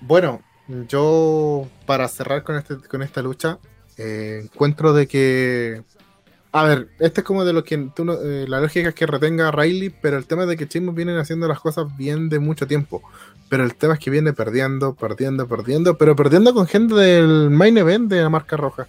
[0.00, 0.42] Bueno,
[0.88, 3.58] yo para cerrar con, este, con esta lucha,
[3.96, 5.82] eh, encuentro de que...
[6.50, 9.50] A ver, este es como de lo que eh, la lógica es que retenga a
[9.50, 12.66] Riley, pero el tema es de que Chimos vienen haciendo las cosas bien de mucho
[12.66, 13.02] tiempo.
[13.50, 17.76] Pero el tema es que viene perdiendo, perdiendo, perdiendo, pero perdiendo con gente del main
[17.76, 18.88] event de la marca roja.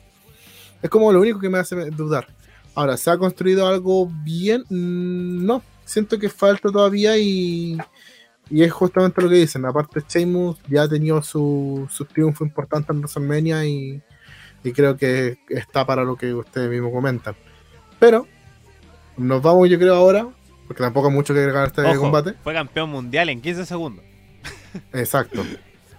[0.82, 2.28] Es como lo único que me hace dudar.
[2.76, 4.64] Ahora, ¿se ha construido algo bien?
[4.70, 7.78] Mm, no, siento que falta todavía y,
[8.50, 9.66] y es justamente lo que dicen.
[9.66, 14.02] Aparte, Sheamus ya ha tenido su, su triunfo importante en WrestleMania y,
[14.64, 17.36] y creo que está para lo que ustedes mismos comentan.
[18.00, 18.28] Pero
[19.18, 20.28] nos vamos, yo creo, ahora,
[20.68, 22.34] porque tampoco hay mucho que agregar a este combate.
[22.44, 24.06] Fue campeón mundial en 15 segundos.
[24.94, 25.44] Exacto.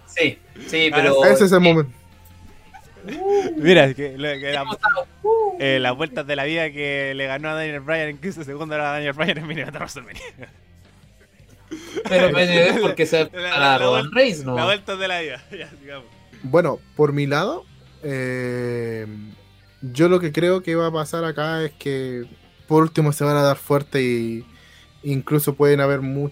[0.07, 0.37] Sí,
[0.67, 1.23] sí, pero.
[1.25, 1.91] Ese es el momento.
[3.57, 4.15] Mira, que,
[5.59, 8.79] eh, las vueltas de la vida que le ganó a Daniel Bryan en 15 segundos
[8.79, 10.21] a Daniel Bryan en Mini WrestleMania.
[12.07, 14.55] Pero me porque se la, la, Roman Reigns, ¿no?
[14.55, 15.43] La vuelta de la vida,
[16.43, 17.65] Bueno, por mi lado,
[18.03, 19.05] eh,
[19.81, 22.25] yo lo que creo que va a pasar acá es que
[22.67, 24.45] por último se van a dar fuerte y
[25.03, 26.31] incluso pueden haber un,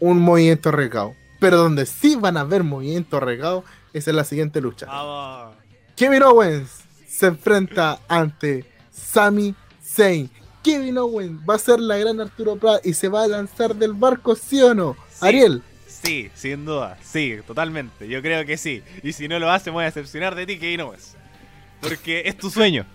[0.00, 1.14] un, movimiento regado.
[1.40, 4.86] Pero donde sí van a haber movimiento regado es en la siguiente lucha.
[4.86, 5.56] Vamos.
[5.96, 10.30] Kevin Owens se enfrenta ante Sami Zayn.
[10.62, 13.92] Kevin Owens va a ser la gran Arturo Prat y se va a lanzar del
[13.92, 14.96] barco, ¿sí o no?
[15.20, 15.62] Ariel.
[15.86, 18.08] Sí, sin duda, sí, totalmente.
[18.08, 18.82] Yo creo que sí.
[19.02, 21.16] Y si no lo hace, me voy a decepcionar de ti, Kevin Owens.
[21.88, 22.86] Porque es tu sueño.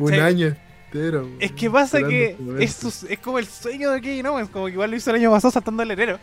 [0.00, 0.56] Un año
[0.86, 1.28] entero.
[1.38, 4.90] Es que pasa que es, es, como el sueño de Kevin Owens, como que igual
[4.90, 6.18] lo hizo el año pasado saltando el enero.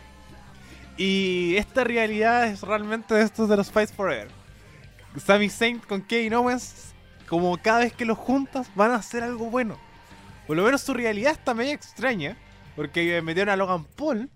[0.96, 4.28] Y esta realidad es realmente de estos de los Fights Forever.
[5.16, 6.92] Sami Zayn con Kevin Owens,
[7.26, 9.78] como cada vez que los juntas, van a hacer algo bueno.
[10.46, 12.36] Por lo menos su realidad está medio extraña,
[12.76, 14.28] porque metieron a Logan Paul,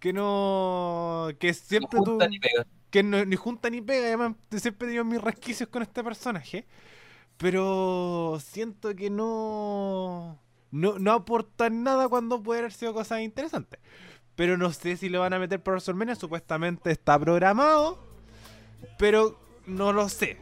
[0.00, 1.28] que no.
[1.38, 2.66] que siempre no ni pega.
[2.90, 6.66] Que ni junta ni pega, además siempre he tenido mis resquicios con este personaje.
[7.36, 10.38] Pero siento que no.
[10.70, 13.80] No, no aportan nada cuando puede haber sido cosas interesantes.
[14.34, 16.14] Pero no sé si lo van a meter por WrestleMania.
[16.14, 17.98] Supuestamente está programado.
[18.98, 20.38] Pero no lo sé.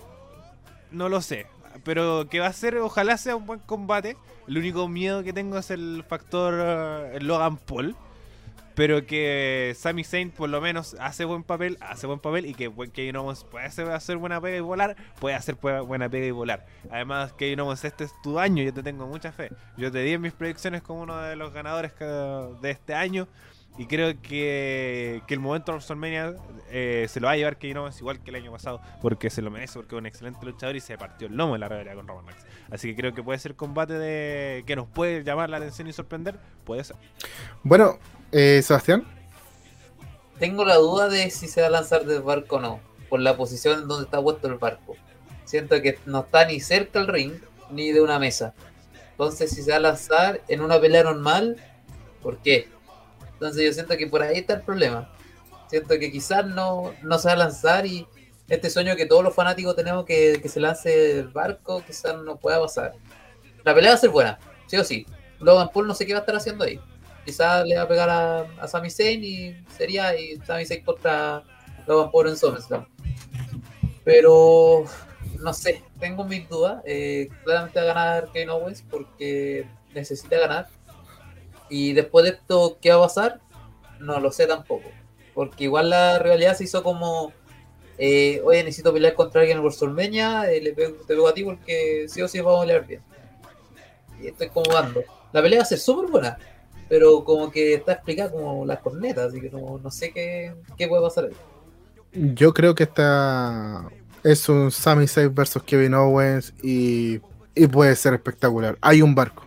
[0.90, 1.46] No lo sé.
[1.84, 4.16] Pero que va a ser, ojalá sea un buen combate.
[4.46, 7.96] El único miedo que tengo es el factor eh, Logan Paul.
[8.74, 12.72] Pero que Sami Zayn por lo menos hace buen papel, hace buen papel y que
[12.92, 16.66] Kevin Owens puede hacer, buena pega y volar, puede hacer buena pega y volar.
[16.90, 19.50] Además, Kevin Owens, este es tu año, yo te tengo mucha fe.
[19.76, 23.28] Yo te di en mis predicciones como uno de los ganadores de este año.
[23.76, 26.36] Y creo que, que el momento de WrestleMania
[26.70, 29.42] eh, se lo va a llevar Kevin Owens igual que el año pasado, porque se
[29.42, 31.96] lo merece, porque es un excelente luchador y se partió el lomo en la realidad
[31.96, 32.44] con Roman Reigns.
[32.70, 35.92] Así que creo que puede ser combate de que nos puede llamar la atención y
[35.92, 36.38] sorprender.
[36.64, 36.96] Puede ser.
[37.64, 37.98] Bueno,
[38.30, 39.04] eh, Sebastián.
[40.38, 43.36] Tengo la duda de si se va a lanzar del barco o no, por la
[43.36, 44.96] posición en donde está puesto el barco.
[45.44, 47.32] siento que no está ni cerca el ring
[47.70, 48.54] ni de una mesa.
[49.12, 51.56] Entonces, si se va a lanzar en una pelea normal,
[52.22, 52.68] ¿por qué?
[53.34, 55.10] Entonces, yo siento que por ahí está el problema.
[55.68, 58.06] Siento que quizás no, no se va a lanzar y
[58.48, 62.36] este sueño que todos los fanáticos tenemos que, que se lance el barco, quizás no
[62.36, 62.92] pueda pasar.
[63.64, 65.06] La pelea va a ser buena, sí o sí.
[65.40, 66.78] Logan Paul no sé qué va a estar haciendo ahí.
[67.24, 71.42] Quizás le va a pegar a, a Sami Zayn y sería y Sami Zayn contra
[71.86, 72.86] Logan Paul en SummerSlam.
[74.04, 74.84] Pero
[75.40, 76.82] no sé, tengo mis dudas.
[76.84, 80.68] Eh, claramente va a ganar Kane Owens porque necesita ganar.
[81.68, 83.40] Y después de esto, ¿qué va a pasar?
[84.00, 84.88] No lo sé tampoco.
[85.34, 87.32] Porque igual la rivalidad se hizo como
[87.96, 91.44] eh, oye, necesito pelear contra alguien en WrestleMania, eh, le pego, te pego a ti
[91.44, 93.02] porque sí o sí vamos a pelear bien.
[94.20, 95.02] Y estoy como dando.
[95.32, 96.38] La pelea va a ser súper buena,
[96.88, 100.88] pero como que está explicada como las cornetas, así que no, no sé qué, qué
[100.88, 102.34] puede pasar ahí.
[102.34, 103.88] Yo creo que esta
[104.22, 107.20] es un Sami Zayn versus Kevin Owens y,
[107.54, 108.76] y puede ser espectacular.
[108.80, 109.44] Hay un barco.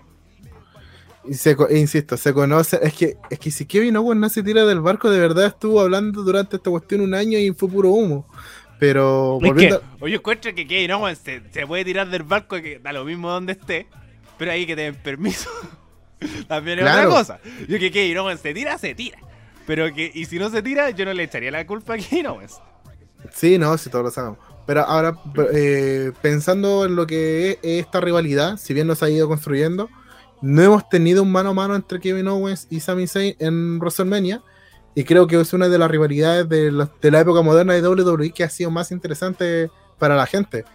[1.30, 2.80] Y se, e insisto, se conoce.
[2.82, 5.82] Es que, es que si Kevin Owens no se tira del barco, de verdad estuvo
[5.82, 8.28] hablando durante esta cuestión un año y fue puro humo.
[8.80, 12.80] Pero Es que, oye, encuentro que Kevin Owens se, se puede tirar del barco que
[12.80, 13.88] da lo mismo donde esté,
[14.38, 15.49] pero ahí que te den permiso.
[16.48, 17.10] También es Claro.
[17.10, 17.40] otra cosa.
[17.68, 19.18] Yo que Kevin Owens se tira, se tira.
[19.66, 22.28] Pero que, y si no se tira, yo no le echaría la culpa a Kevin
[22.28, 22.60] Owens.
[23.34, 24.38] Sí, no, si todos lo sabemos.
[24.66, 25.18] Pero ahora,
[25.54, 29.90] eh, pensando en lo que es esta rivalidad, si bien nos ha ido construyendo,
[30.41, 34.41] no hemos tenido un mano a mano entre Kevin Owens y Sami Zayn en WrestleMania.
[34.95, 37.88] Y creo que es una de las rivalidades de la, de la época moderna de
[37.88, 39.69] WWE que ha sido más interesante
[39.99, 40.65] para la gente.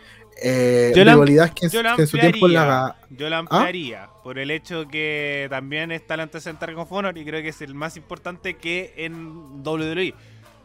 [0.41, 1.15] Eh, Yo la-
[1.55, 2.97] que, en- Yo la que en su tiempo la...
[3.11, 7.43] Yo la ampliaría por el hecho que también está el antecedente de Honor y creo
[7.43, 10.15] que es el más importante que en WWE.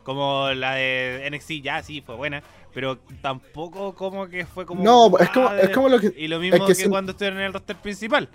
[0.04, 2.42] Como la de NXT, ya sí, fue buena,
[2.74, 4.82] pero tampoco como que fue como.
[4.84, 6.14] No, es como, es como lo que...
[6.16, 8.30] Y lo mismo que que, sí- cuando estuvieron en el roster principal.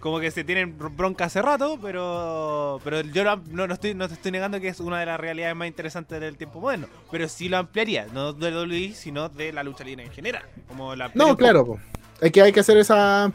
[0.00, 4.08] Como que se tienen bronca hace rato, pero pero yo lo no, no estoy, no
[4.08, 6.86] te estoy negando que es una de las realidades más interesantes del tiempo moderno.
[7.10, 10.42] Pero sí lo ampliaría, no de WWE, sino de la lucha libre en general.
[10.68, 11.80] Como la No, claro, po.
[12.20, 13.24] es que hay que hacer esa...
[13.26, 13.32] A,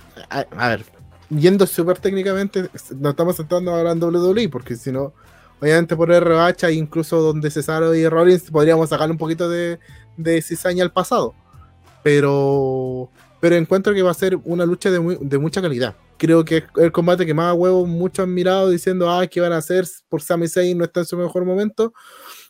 [0.58, 0.84] a ver,
[1.30, 2.64] yendo súper técnicamente,
[2.98, 5.14] nos estamos sentando ahora en WWE, porque si no,
[5.62, 9.78] obviamente por RH, incluso donde Cesaro y Rollins, podríamos sacarle un poquito de,
[10.18, 11.36] de cizaña al pasado.
[12.04, 13.10] Pero,
[13.40, 15.96] pero encuentro que va a ser una lucha de, muy- de mucha calidad.
[16.18, 19.42] Creo que es el combate que más a huevo muchos han mirado diciendo, ah, ¿qué
[19.42, 20.78] van a hacer por Sami Zayn?
[20.78, 21.94] No está en su mejor momento.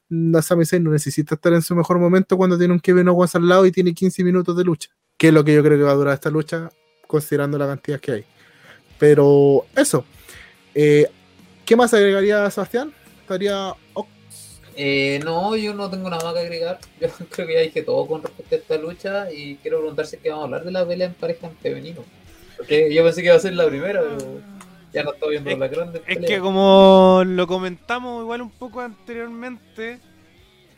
[0.08, 3.36] No, Sami Zayn no necesita estar en su mejor momento cuando tiene un Kevin Owens
[3.36, 4.90] al lado y tiene 15 minutos de lucha.
[5.18, 6.70] Que es lo que yo creo que va a durar esta lucha,
[7.08, 8.26] considerando la cantidad que hay.
[9.00, 10.06] Pero eso.
[10.74, 11.10] Eh,
[11.66, 12.94] ¿Qué más agregaría Sebastián?
[13.22, 13.74] Estaría.
[13.94, 14.08] oh,
[14.76, 16.80] Eh, no, yo no tengo nada más que agregar.
[17.02, 20.18] Yo creo que ya dije todo con respecto a esta lucha y quiero preguntar si
[20.18, 22.04] que vamos a hablar de la pelea en pareja en femenino.
[22.58, 24.40] Porque yo pensé que iba a ser la primera, pero
[24.94, 28.82] ya no estoy viendo Es- la grande Es que como lo comentamos igual un poco
[28.82, 30.00] anteriormente,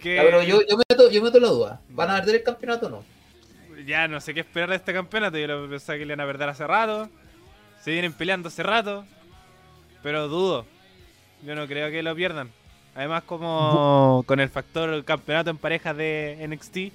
[0.02, 1.82] que Ya, pero yo, yo, meto, yo meto la duda.
[1.90, 3.04] ¿Van a perder el campeonato o no?
[3.86, 5.38] ya no sé qué esperar de este campeonato.
[5.38, 7.08] Yo lo pensaba que le iban a perder hace rato.
[7.84, 9.06] Se vienen peleando hace rato.
[10.02, 10.66] Pero dudo.
[11.44, 12.50] Yo no creo que lo pierdan.
[12.96, 16.92] Además, como con el factor campeonato en parejas de NXT,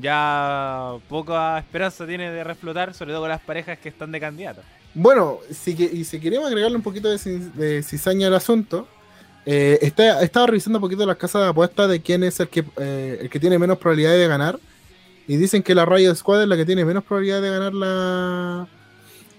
[0.00, 4.64] ya poca esperanza tiene de reflotar, sobre todo con las parejas que están de candidatos.
[4.94, 8.86] Bueno, si, que- y si queremos agregarle un poquito de, ci- de cizaña al asunto,
[9.46, 12.64] eh, está, estaba revisando un poquito las casas de apuestas de quién es el que,
[12.78, 14.58] eh, el que tiene menos probabilidades de ganar.
[15.26, 18.66] Y dicen que la Riot Squad es la que tiene menos probabilidades de ganar la,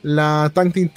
[0.04, 0.90] la Tag Team.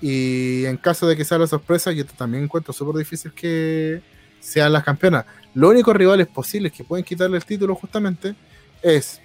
[0.00, 4.00] Y en caso de que sea la sorpresa, yo también encuentro súper difícil que
[4.40, 5.26] sean las campeonas.
[5.54, 8.34] Los únicos rivales posibles que pueden quitarle el título justamente
[8.82, 9.20] es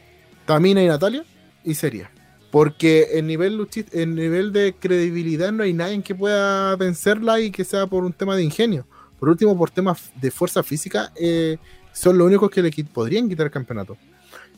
[0.45, 1.23] Tamina y Natalia
[1.63, 2.11] y Seria.
[2.51, 7.87] Porque en nivel, nivel de credibilidad no hay nadie que pueda vencerla y que sea
[7.87, 8.85] por un tema de ingenio.
[9.19, 11.57] Por último, por temas de fuerza física, eh,
[11.91, 13.97] son los únicos que le podrían quitar el campeonato.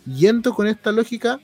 [0.06, 1.40] Yendo con esta lógica,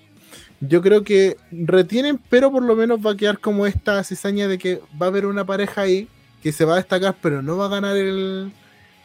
[0.59, 4.57] yo creo que retienen, pero por lo menos va a quedar como esta cizaña de
[4.57, 6.07] que va a haber una pareja ahí
[6.41, 8.51] que se va a destacar, pero no va a ganar el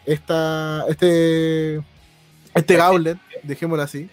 [0.07, 1.81] esta, este
[2.55, 4.09] este gauntlet, dejémoslo así,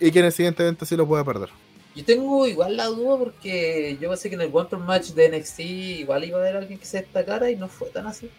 [0.00, 1.48] y que en el siguiente evento sí lo pueda perder.
[1.94, 5.60] Yo tengo igual la duda porque yo pensé que en el One Match de NXT
[5.60, 8.30] igual iba a haber alguien que se destacara y no fue tan así.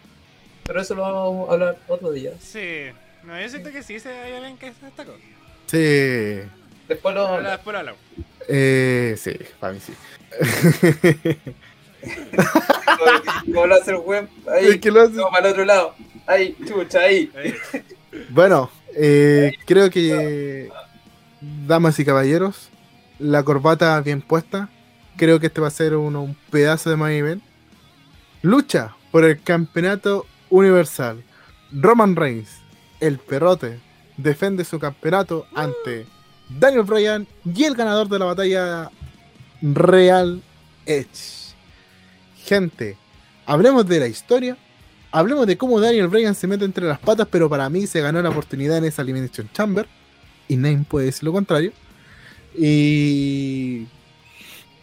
[0.64, 2.32] Pero eso lo vamos a hablar otro día.
[2.40, 2.86] Sí,
[3.24, 5.12] no, yo siento que sí, se hay alguien que se destacó.
[5.66, 6.48] Sí,
[6.88, 7.56] Después lo vamos a Ahora hablar.
[7.58, 8.10] después lo
[8.48, 9.92] eh, sí, para mí sí.
[13.46, 14.28] ¿Cómo lo hace el web?
[14.50, 15.94] Ahí, Es que lo hace- no, para el otro lado.
[16.30, 17.28] Ahí, chucha, ahí.
[17.34, 17.54] Ahí.
[18.28, 20.68] Bueno, eh, creo que
[21.66, 22.68] damas y caballeros,
[23.18, 24.68] la corbata bien puesta.
[25.16, 27.42] Creo que este va a ser un, un pedazo de main event.
[28.42, 31.24] Lucha por el campeonato universal.
[31.72, 32.50] Roman Reigns,
[33.00, 33.80] el perrote,
[34.16, 36.06] defiende su campeonato ante
[36.48, 38.90] Daniel Bryan y el ganador de la batalla
[39.62, 40.42] Real
[40.86, 41.54] Edge.
[42.44, 42.96] Gente,
[43.46, 44.56] hablemos de la historia.
[45.12, 48.22] Hablemos de cómo Daniel Bryan se mete entre las patas, pero para mí se ganó
[48.22, 49.86] la oportunidad en esa Elimination Chamber.
[50.48, 51.72] Y nadie puede decir lo contrario.
[52.56, 53.86] Y.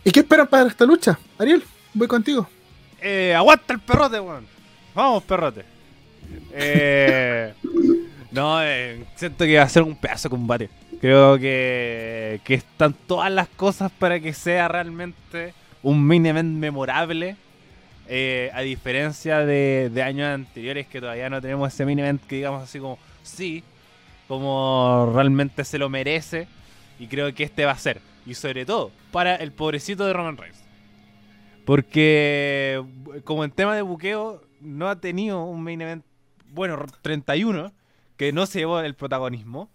[0.04, 1.20] ¿Y qué esperan para esta lucha?
[1.38, 1.64] Ariel,
[1.94, 2.48] voy contigo.
[3.02, 4.46] Eh, aguanta el perrote, weón.
[4.96, 5.64] Vamos, perrote.
[6.52, 7.54] Eh,
[8.32, 10.70] no, eh, siento que va a ser un pedazo de combate.
[11.00, 17.36] Creo que, que están todas las cosas para que sea realmente un event memorable.
[18.08, 22.38] Eh, a diferencia de, de años anteriores que todavía no tenemos ese main event que
[22.38, 23.64] digamos así como, sí,
[24.28, 26.48] como realmente se lo merece.
[27.00, 28.02] Y creo que este va a ser.
[28.26, 30.64] Y sobre todo, para el pobrecito de Roman Reigns.
[31.66, 32.82] Porque,
[33.24, 36.06] como en tema de buqueo, no ha tenido un main event,
[36.50, 37.74] bueno, 31,
[38.16, 39.70] que no se llevó el protagonismo,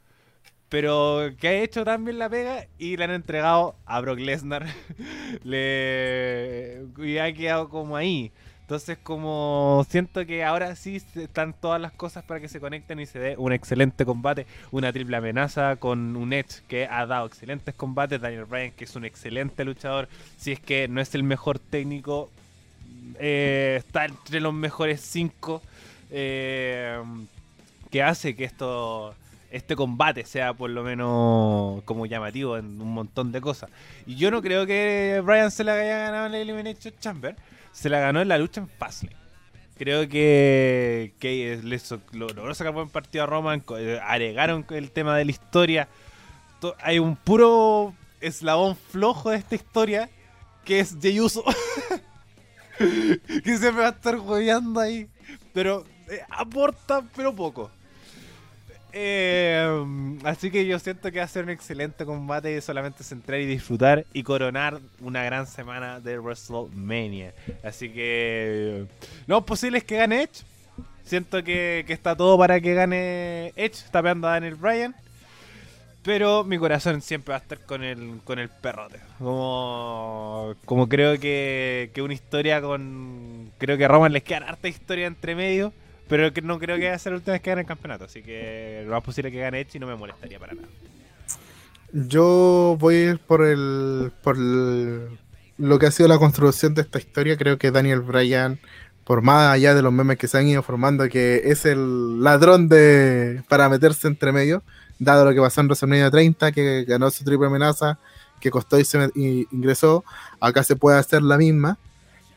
[0.72, 4.64] pero que ha hecho también la pega y le han entregado a Brock Lesnar.
[5.44, 8.32] le y ha quedado como ahí.
[8.62, 13.04] Entonces, como siento que ahora sí están todas las cosas para que se conecten y
[13.04, 17.74] se dé un excelente combate, una triple amenaza con un Edge que ha dado excelentes
[17.74, 20.08] combates, Daniel Bryan que es un excelente luchador,
[20.38, 22.30] si es que no es el mejor técnico,
[23.18, 25.60] eh, está entre los mejores cinco,
[26.10, 26.98] eh,
[27.90, 29.14] que hace que esto
[29.52, 33.70] este combate sea por lo menos como llamativo en un montón de cosas.
[34.06, 37.36] Y yo no creo que Bryan se la haya ganado en la Elimination Chamber,
[37.70, 39.16] se la ganó en la lucha en Fastlane.
[39.76, 44.90] Creo que, que le so- lo- logró sacar buen partido a Roman, eh, agregaron el
[44.90, 45.88] tema de la historia.
[46.60, 50.08] To- Hay un puro eslabón flojo de esta historia
[50.64, 51.42] que es Jey Uso.
[52.78, 55.08] que siempre va a estar jodiendo ahí.
[55.52, 57.70] Pero eh, aporta, pero poco.
[58.92, 62.60] Eh, así que yo siento que va a ser un excelente combate.
[62.60, 67.34] Solamente centrar y disfrutar y coronar una gran semana de WrestleMania.
[67.62, 68.86] Así que
[69.26, 70.44] lo posible es que gane Edge.
[71.04, 74.94] Siento que, que está todo para que gane Edge, tapeando a Daniel Bryan.
[76.02, 78.98] Pero mi corazón siempre va a estar con el, con el perrote.
[79.18, 83.52] Como, como creo que, que una historia con.
[83.58, 85.72] Creo que a Roman les queda harta historia entre medio.
[86.12, 88.04] Pero que no creo que va a ser la última vez que gane el campeonato.
[88.04, 90.68] Así que lo más posible que gane Edge y no me molestaría para nada.
[91.90, 95.08] Yo voy a ir por el por el-
[95.56, 97.38] lo que ha sido la construcción de esta historia.
[97.38, 98.58] Creo que Daniel Bryan,
[99.04, 102.68] por más allá de los memes que se han ido formando, que es el ladrón
[102.68, 104.62] de para meterse entre medio,
[104.98, 107.98] dado lo que pasó en WrestleMania 30, que ganó su triple amenaza,
[108.38, 110.04] que costó y se ingresó,
[110.40, 111.78] acá se puede hacer la misma.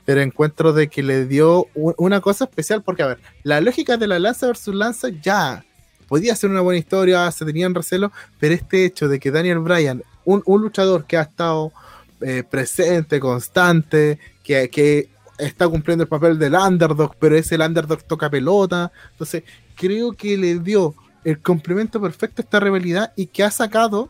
[0.05, 4.07] Pero encuentro de que le dio una cosa especial, porque a ver, la lógica de
[4.07, 5.65] la lanza versus lanza ya
[6.07, 10.03] podía ser una buena historia, se tenían recelo, pero este hecho de que Daniel Bryan,
[10.23, 11.71] un, un luchador que ha estado
[12.21, 18.03] eh, presente, constante, que, que está cumpliendo el papel del underdog, pero es el underdog
[18.03, 19.43] toca pelota, entonces
[19.75, 24.09] creo que le dio el complemento perfecto a esta rivalidad y que ha sacado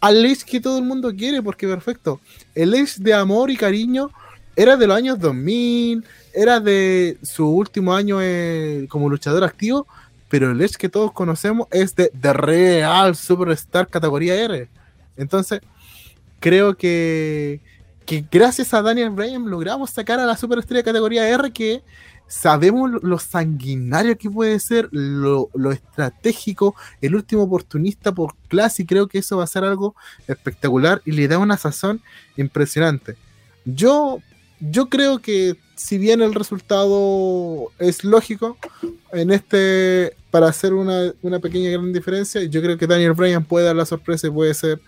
[0.00, 2.20] al Edge que todo el mundo quiere, porque perfecto,
[2.54, 4.10] el Edge de amor y cariño
[4.56, 6.04] era de los años 2000,
[6.34, 9.86] era de su último año eh, como luchador activo,
[10.28, 14.68] pero el Edge que todos conocemos es de, de Real Superstar categoría R.
[15.16, 15.60] Entonces,
[16.40, 17.60] creo que,
[18.06, 21.82] que gracias a Daniel Bryan logramos sacar a la superestrella categoría R que
[22.26, 28.86] sabemos lo, sanguinario que puede ser, lo, lo estratégico, el último oportunista por clase y
[28.86, 29.94] creo que eso va a ser algo
[30.26, 32.00] espectacular y le da una sazón
[32.38, 33.16] impresionante.
[33.66, 34.20] Yo,
[34.70, 38.56] yo creo que si bien el resultado es lógico,
[39.12, 43.66] en este, para hacer una, una pequeña gran diferencia, yo creo que Daniel Bryan puede
[43.66, 44.80] dar la sorpresa y puede ser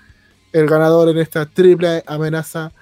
[0.52, 2.72] el ganador en esta triple amenaza,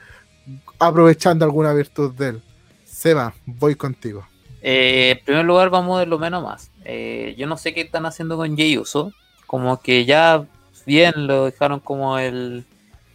[0.78, 2.42] aprovechando alguna virtud de él.
[2.84, 4.26] Seba, voy contigo.
[4.60, 6.70] Eh, en primer lugar, vamos de lo menos más.
[6.84, 9.12] Eh, yo no sé qué están haciendo con Jey Uso.
[9.46, 10.44] Como que ya
[10.84, 12.64] bien lo dejaron como el,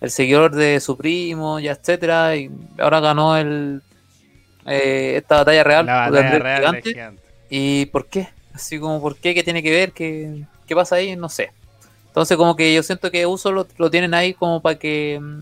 [0.02, 2.36] el seguidor de su primo, ya etcétera.
[2.36, 3.82] Y ahora ganó el
[4.66, 6.90] eh, esta batalla real La contra batalla el real gigante.
[7.50, 8.28] ¿Y por qué?
[8.54, 9.34] Así como, ¿por qué?
[9.34, 9.92] ¿Qué tiene que ver?
[9.94, 11.16] ¿Qué, qué pasa ahí?
[11.16, 11.52] No sé.
[12.08, 15.42] Entonces, como que yo siento que Uso lo, lo tienen ahí como para que mm,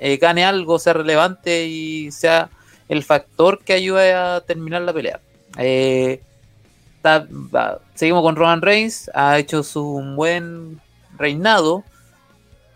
[0.00, 2.50] eh, gane algo, sea relevante y sea
[2.88, 5.20] el factor que ayude a terminar la pelea.
[5.56, 6.20] Eh,
[6.96, 9.84] está- va- seguimos con Roman Reigns, ha hecho su
[10.16, 10.80] buen
[11.16, 11.84] reinado.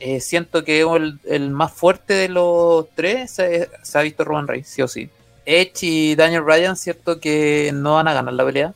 [0.06, 4.46] Eh, siento que el, el, más fuerte de los tres se, se, ha visto Roman
[4.46, 5.08] Reigns, sí o sí.
[5.46, 8.74] Edge y Daniel Bryan, cierto que no van a ganar la pelea.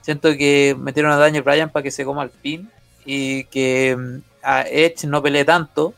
[0.00, 2.70] Siento que metieron a Daniel Bryan para que se coma el pin
[3.04, 5.92] y que mm, a Edge no pelee tanto.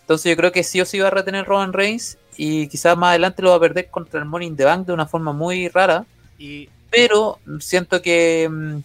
[0.00, 3.10] Entonces yo creo que sí o sí va a retener Roman Reigns y quizás más
[3.10, 6.06] adelante lo va a perder contra el Morning the Bank de una forma muy rara.
[6.38, 8.78] Y Pero siento que mm,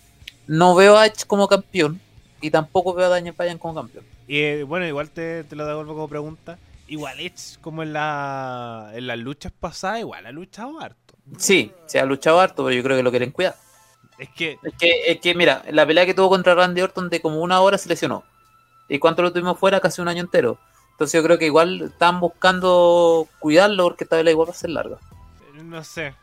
[0.48, 2.02] no veo a Edge como campeón
[2.42, 4.11] y tampoco veo a Daniel Bryan como campeón.
[4.28, 6.58] Y eh, bueno, igual te, te, lo devuelvo como pregunta.
[6.88, 11.16] Igual Edge, como en, la, en las luchas pasadas, igual ha luchado harto.
[11.38, 13.56] Sí, se ha luchado harto, pero yo creo que lo quieren cuidar.
[14.18, 17.22] Es que, es que, es que mira, la pelea que tuvo contra Randy Orton de
[17.22, 18.24] como una hora se lesionó.
[18.88, 19.80] ¿Y cuánto lo tuvimos fuera?
[19.80, 20.60] Casi un año entero.
[20.92, 24.70] Entonces yo creo que igual están buscando cuidarlo porque esta pelea igual va a ser
[24.70, 24.98] larga.
[25.64, 26.14] No sé.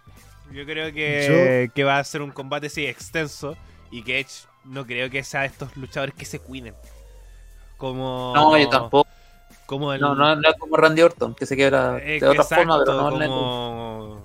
[0.53, 1.75] Yo creo que, yo...
[1.75, 3.57] que va a ser un combate sí extenso
[3.91, 6.75] y que Edge no creo que sea de estos luchadores que se cuiden.
[7.79, 8.33] Como.
[8.35, 9.09] No, yo tampoco.
[9.65, 10.01] Como el...
[10.01, 13.11] no, no, no, como Randy Orton, que se queda de otra Exacto, forma, pero no
[13.11, 14.23] como...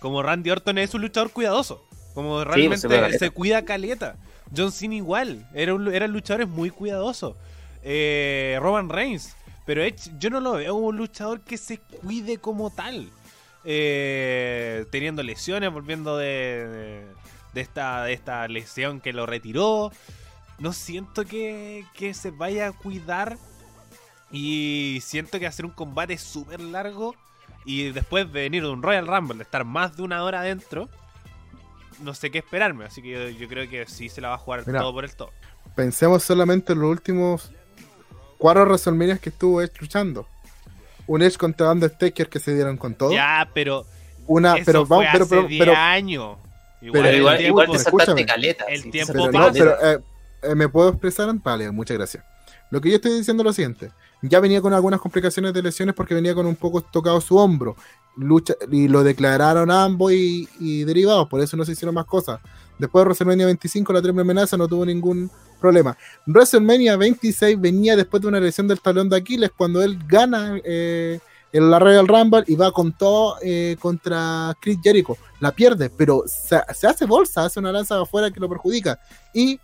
[0.00, 1.82] como Randy Orton es un luchador cuidadoso.
[2.14, 4.16] Como realmente sí, se, se, cuida caleta.
[4.54, 5.46] John Cena igual.
[5.54, 7.36] Era un, eran luchadores muy cuidadosos.
[7.82, 9.36] Eh, Roman Reigns.
[9.64, 13.10] Pero Edge, yo no lo veo como un luchador que se cuide como tal.
[13.64, 17.06] Eh, teniendo lesiones, volviendo de, de,
[17.52, 19.90] de, esta, de esta lesión que lo retiró.
[20.58, 23.36] No siento que, que se vaya a cuidar.
[24.30, 27.14] Y siento que hacer un combate súper largo.
[27.64, 30.88] Y después de venir de un Royal Rumble, de estar más de una hora adentro.
[32.00, 32.84] No sé qué esperarme.
[32.84, 35.04] Así que yo, yo creo que sí se la va a jugar Mira, todo por
[35.04, 35.30] el todo.
[35.74, 37.50] Pensemos solamente en los últimos
[38.38, 40.26] cuatro WrestleMania que estuvo Edge luchando.
[41.06, 43.12] Un Edge contra Undertaker que se dieron con todo.
[43.12, 43.86] Ya, pero.
[44.26, 46.36] Una, pero fue vamos, pero, pero, pero, años.
[46.80, 48.64] Igual, pero igual, igual tiempo, te saltaste caleta.
[48.64, 49.46] El sí, tiempo pero, pasa.
[49.46, 50.00] no, pero eh,
[50.42, 51.32] eh, ¿me puedo expresar?
[51.42, 52.24] Vale, muchas gracias.
[52.70, 53.92] Lo que yo estoy diciendo es lo siguiente.
[54.22, 57.76] Ya venía con algunas complicaciones de lesiones porque venía con un poco tocado su hombro.
[58.16, 62.40] Lucha, y lo declararon ambos y, y derivados, por eso no se hicieron más cosas.
[62.78, 65.30] Después de WrestleMania 25, la triple amenaza no tuvo ningún
[65.60, 65.96] problema.
[66.26, 71.18] WrestleMania 26 venía después de una lesión del talón de Aquiles cuando él gana eh,
[71.52, 75.16] en la Royal Rumble y va con todo eh, contra Chris Jericho.
[75.40, 78.98] La pierde, pero se, se, hace bolsa, hace una lanza afuera que lo perjudica.
[79.32, 79.58] Y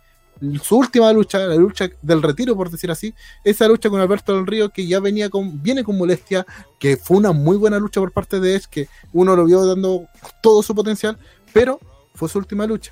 [0.61, 4.45] su última lucha, la lucha del retiro, por decir así, esa lucha con Alberto del
[4.45, 6.45] Río, que ya venía con, viene con molestia,
[6.79, 10.05] que fue una muy buena lucha por parte de Edge, que uno lo vio dando
[10.41, 11.17] todo su potencial,
[11.53, 11.79] pero
[12.13, 12.91] fue su última lucha.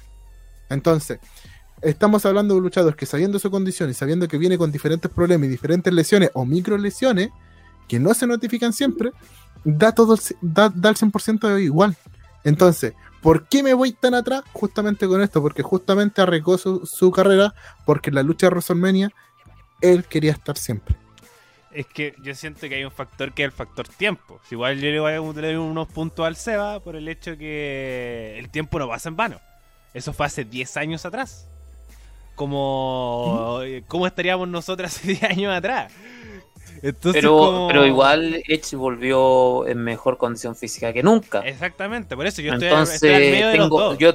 [0.70, 1.20] Entonces,
[1.82, 5.12] estamos hablando de un luchador que sabiendo su condición y sabiendo que viene con diferentes
[5.12, 7.30] problemas y diferentes lesiones o micro lesiones
[7.88, 9.12] que no se notifican siempre,
[9.64, 11.98] da todo el, da, el 100% igual.
[12.44, 14.44] Entonces, ¿por qué me voy tan atrás?
[14.54, 17.54] Justamente con esto, porque justamente arriesgó su, su carrera,
[17.86, 19.12] porque en la lucha de WrestleMania
[19.82, 20.96] él quería estar siempre.
[21.72, 24.42] Es que yo siento que hay un factor que es el factor tiempo.
[24.48, 28.36] Si igual yo le voy a dar unos puntos al Seba por el hecho que
[28.38, 29.40] el tiempo no pasa en vano.
[29.94, 31.48] Eso fue hace 10 años atrás.
[32.36, 33.84] Como, ¿Mm?
[33.88, 35.94] ¿Cómo estaríamos nosotros hace 10 años atrás?
[36.82, 37.68] Entonces, pero, como...
[37.68, 41.40] pero igual Edge volvió en mejor condición física que nunca.
[41.42, 43.98] Exactamente, por eso yo estoy, Entonces, estoy al medio de tengo, los dos.
[44.00, 44.14] Yo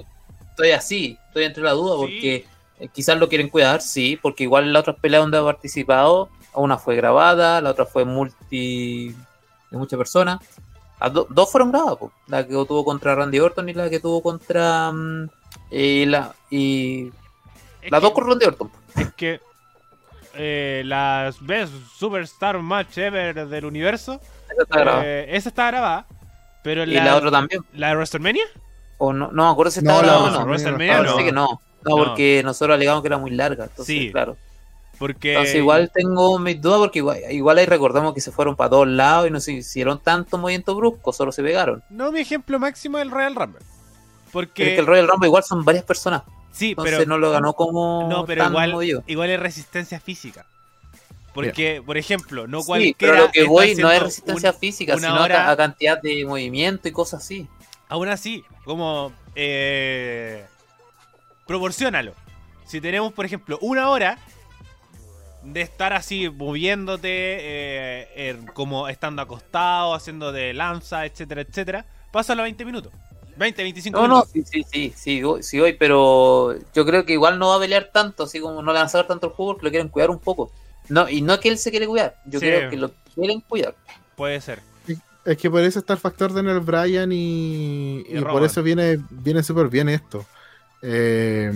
[0.51, 2.01] estoy así, estoy entre la duda Sí.
[2.01, 2.45] porque
[2.81, 6.29] eh, quizás lo quieren cuidar, sí, porque igual en las otras peleas donde ha participado,
[6.55, 9.15] una fue grabada, la otra fue multi
[9.71, 10.39] de muchas personas.
[11.13, 12.11] Do- dos fueron grabadas, po.
[12.27, 15.29] la que tuvo contra Randy Orton y la que tuvo contra mm,
[15.71, 17.09] y la y
[17.83, 18.69] Es las que- dos con Randy Orton.
[18.71, 19.01] po.
[19.01, 19.41] Es que
[20.39, 25.03] eh, las Best Superstar Match Ever del universo, Esa está grabada.
[25.07, 26.07] eh, esa está grabada,
[26.63, 27.63] pero y la, la otra también.
[27.75, 28.45] ¿la de WrestleMania?
[28.99, 30.39] O no, no me acuerdo si No, estaba grabada no.
[30.41, 30.47] no.
[30.47, 31.17] WrestleMania no.
[31.19, 31.61] que no.
[31.85, 31.97] No, No.
[32.05, 33.65] porque nosotros alegamos que era muy larga.
[33.65, 34.11] Entonces, Sí.
[34.13, 34.37] claro.
[34.99, 38.71] Porque Entonces, igual tengo mis dudas porque igual, igual ahí recordamos que se fueron para
[38.71, 41.83] todos lados y no se hicieron tanto movimiento brusco, solo se pegaron.
[41.91, 43.61] no mi ejemplo máximo es el Royal Rumble.
[44.33, 46.23] Porque Pero es que el Royal Rumble igual son varias personas.
[46.57, 49.05] Sí, Entonces pero no lo ganó como no, pero tan igual, movido.
[49.07, 50.47] igual es resistencia física.
[51.35, 52.97] Porque, por ejemplo, no Sí, cualquiera.
[52.99, 56.01] pero lo que voy no es resistencia un- física, una sino a hora- a, cantidad
[56.01, 57.47] de movimiento y cosas así.
[57.89, 59.13] Aún así, como.
[59.35, 60.47] Eh,
[61.47, 62.15] proporcionalo.
[62.65, 64.19] Si tenemos, por ejemplo, una hora
[65.43, 72.45] de estar así moviéndote, eh, como estando acostado, haciendo de lanza, etcétera, etcétera, pásalo a
[72.45, 72.93] 20 minutos.
[73.37, 74.31] 20, 25 No, no, minutos.
[74.33, 78.25] sí, sí, sí, sí, voy, pero yo creo que igual no va a pelear tanto,
[78.25, 80.19] así como no le van a sacar tanto el juego porque lo quieren cuidar un
[80.19, 80.51] poco.
[80.89, 82.47] No, y no es que él se quiere cuidar, yo Sí.
[82.47, 83.75] creo que lo quieren cuidar.
[84.17, 84.61] Puede ser.
[85.25, 88.63] Es que por eso está el factor de Daniel Bryan y, Y y por eso
[88.63, 90.25] viene, viene súper bien esto.
[90.83, 91.53] Eh,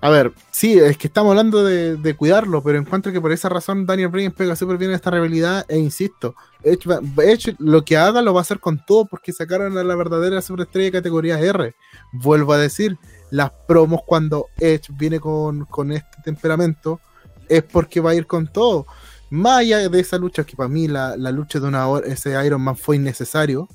[0.00, 3.84] A ver, sí, es que estamos hablando de, cuidarlo, pero encuentro que por esa razón
[3.84, 8.32] Daniel Bryan pega súper bien esta rivalidad e insisto, Edge, Edge lo que haga lo
[8.32, 11.74] va a hacer con todo porque sacaron a la verdadera superestrella de categoría R.
[12.12, 12.96] Vuelvo a decir,
[13.30, 17.00] las promos cuando Edge viene con, con este temperamento
[17.48, 18.86] es porque va a ir con todo.
[19.30, 22.62] Más allá de esa lucha, que para mí la, la lucha de una ese Iron
[22.62, 23.68] Man fue innecesario,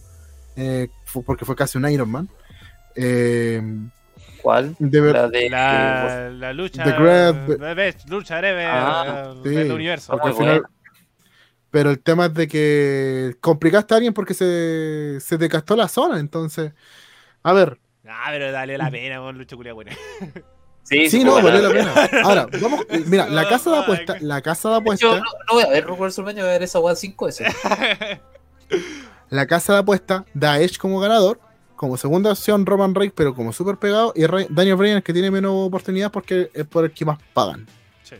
[0.55, 0.87] eh,
[1.25, 2.29] porque fue casi un Iron Man.
[2.95, 3.61] Eh,
[4.43, 4.75] ¿Cuál?
[4.77, 5.49] de ver- La de.
[5.49, 6.83] La, la lucha.
[6.83, 9.71] The Grab- best lucha breve Ah, del sí.
[9.73, 10.11] universo.
[10.11, 10.75] Porque al Muy final- bueno.
[11.71, 15.87] Pero el tema es de que complicaste a alguien porque se, se te gastó la
[15.87, 16.19] zona.
[16.19, 16.71] Entonces,
[17.41, 19.91] a ver, Ah, pero dale la pena con lucha culia buena.
[20.85, 21.93] Sí, sí, no, valió la pena.
[22.25, 25.15] Ahora, vamos, mira, la casa de apuesta, la casa de Yo apuesta, no,
[25.47, 27.47] no voy a ver WrestleMania, voy a ver esa weá cinco veces.
[29.29, 31.39] la casa de apuesta da a Edge como ganador,
[31.75, 35.13] como segunda opción Roman Reigns, pero como súper pegado, y Rey- Daniel Bryan es que
[35.13, 37.65] tiene menos oportunidad porque es por el que más pagan.
[38.03, 38.15] Sí.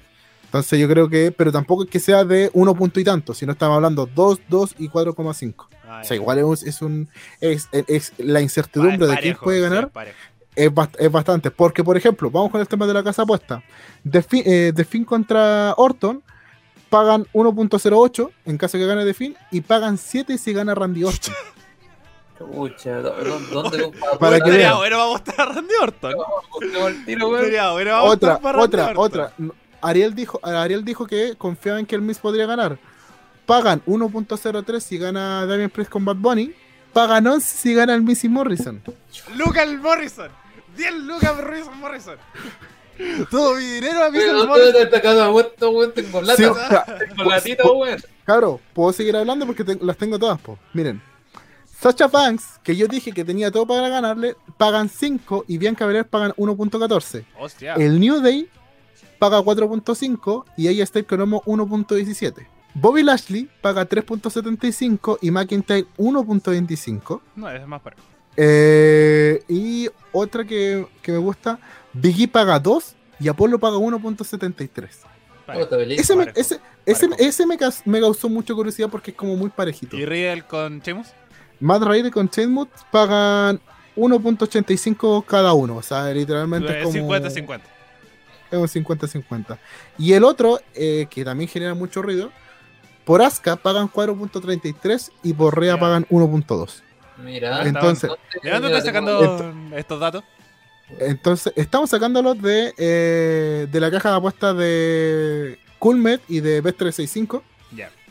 [0.46, 3.54] Entonces yo creo que, pero tampoco es que sea de uno punto y tanto, sino
[3.54, 5.68] estamos hablando 2, 2 y 4,5.
[5.88, 7.10] Ah, O sea, igual es, un- es un
[7.42, 9.92] es, es- la incertidumbre de quién puede ganar
[10.56, 11.50] es, bast- es bastante.
[11.52, 13.64] Porque, por ejemplo, vamos con el tema de la casa apuesta.
[14.04, 16.22] De Fin, eh, The Finn contra Orton
[16.90, 21.34] pagan 1.08 en caso que gane The Finn y pagan 7 si gana Randy Orton.
[22.38, 24.76] Pucha, ¿dó- dó- ¿dónde Para que vean.
[24.78, 26.14] bueno vamos a mostrar a Randy Orton.
[26.14, 27.70] otra,
[28.04, 28.98] otra, Randy Orton.
[28.98, 29.34] otra.
[29.82, 32.78] Ariel dijo, Ariel dijo que confiaba en que el Miz podría ganar.
[33.46, 36.54] Pagan 1.03 si gana Damien Priest con Bad Bunny.
[36.94, 38.82] Pagan 11 si gana el Miz y Morrison.
[39.36, 40.30] Lucas Morrison.
[40.78, 42.16] 10 Lucas Morrison Morrison.
[43.32, 44.72] Todo mi dinero a mí Weón, Morrison.
[44.74, 45.92] ¿dónde está cada vuelta, weón?
[45.94, 46.38] Tengo lata.
[46.38, 48.02] Sí, o sea, Tengo latita, weón.
[48.26, 50.58] Cabro, puedo seguir hablando porque te- las tengo todas, po.
[50.74, 51.02] Miren.
[51.84, 56.06] Sacha Banks, que yo dije que tenía todo para ganarle, pagan 5 y Bianca Belair
[56.06, 57.26] pagan 1.14.
[57.38, 57.74] Hostia.
[57.76, 58.48] El New Day
[59.20, 62.48] paga 4.5 y ella está economo 1.17.
[62.76, 67.22] Bobby Lashley paga 3.75 y McIntyre 1.25.
[67.36, 68.02] No, ese es más parejo.
[68.36, 71.60] Eh, y otra que, que me gusta,
[71.94, 74.90] Biggie paga 2 y Apollo paga 1.73.
[75.46, 75.66] Parejo.
[75.66, 76.00] Puta, Belén.
[76.00, 76.40] Ese, me, Parejo.
[76.40, 77.30] ese, ese, Parejo.
[77.30, 79.98] ese me, caus- me causó mucha curiosidad porque es como muy parejito.
[79.98, 81.08] ¿Y Riddle con Sheamus?
[81.60, 83.60] Matt Rider con Chainmoot pagan
[83.96, 85.78] 1.85 cada uno.
[85.78, 87.62] O sea, literalmente es como 50-50.
[88.52, 89.58] es un 50-50.
[89.98, 92.32] Y el otro, eh, que también genera mucho ruido,
[93.06, 95.80] por Asuka pagan 4.33 y por Rhea Ya.
[95.80, 96.82] pagan 1.2.
[97.18, 98.10] Mira, Entonces-
[98.42, 100.24] ¿De dónde estás sacando estos datos?
[101.00, 107.42] Entonces, estamos sacándolos de, eh, de la caja de apuestas de Coolmet y de Bet365.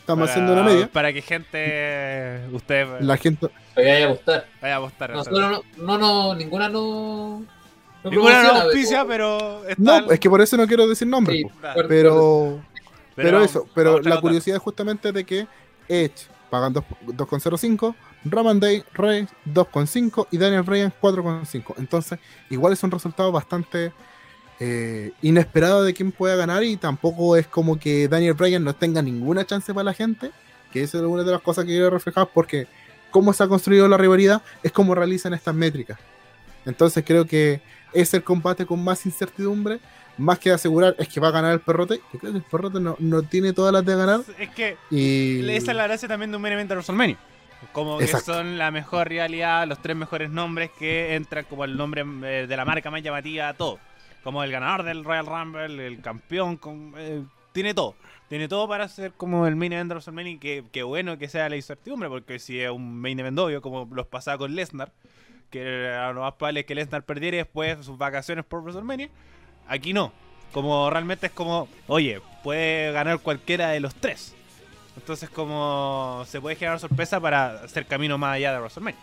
[0.03, 0.89] Estamos Para- haciendo una media.
[0.93, 2.41] Para que gente.
[2.53, 4.47] Usted La gente, vaya a gustar.
[4.61, 5.11] vaya a apostar.
[5.13, 7.45] Nosotros no, no, no, ninguna no.
[8.03, 9.65] no Ninguna no auspicia, pero.
[9.69, 11.07] Está no, es que por eso no quiero decir.
[11.09, 12.61] Sí, fuerte, pero,
[13.15, 15.47] pero, vamos- eso, pero la curiosidad es justamente de que
[15.89, 21.75] Edge pagan 2 2,05, Roman Day, Rey 2,5 y Daniel Bryan 4,5.
[21.79, 22.19] Entonces,
[22.51, 23.93] igual es un resultado bastante
[24.61, 29.03] eh, inesperado de quién pueda ganar y tampoco es como que Daniel Bryan no tenga
[29.03, 30.31] ninguna chance para la gente,
[30.73, 32.67] que eso es una de las cosas que quiero reflejar porque
[33.11, 35.99] cómo se ha construido la rivalidad es cómo realizan estas métricas.
[36.65, 37.61] Entonces creo que
[37.93, 39.81] es el combate con más incertidumbre,
[40.17, 42.01] más que asegurar es que va a ganar el perrote.
[42.13, 45.49] Yo creo que el perrote no, no tiene todas las de ganar Es que y
[45.51, 47.19] esa es la gracia también de un de WrestleMania.
[47.73, 48.35] Como que Exacto.
[48.35, 52.57] son la mejor realidad, los tres mejores nombres que entran como el nombre eh, de
[52.57, 53.79] la marca más llamativa a todo.
[54.23, 57.23] Como el ganador del Royal Rumble, el campeón, con- eh,
[57.53, 57.95] tiene todo.
[58.29, 61.49] Tiene todo para ser como el main event de WrestleMania que, que bueno que sea
[61.49, 64.91] la incertidumbre, porque si es un main event obvio, como los pasaba con Lesnar,
[65.51, 69.11] que era lo más probable es que Lesnar perdiera y después sus vacaciones por WrestleMania,
[69.69, 70.13] aquí no.
[70.53, 74.35] Como realmente es como, oye, puede ganar cualquiera de los tres.
[74.97, 79.01] Entonces como se puede generar sorpresa para hacer camino más allá de WrestleMania.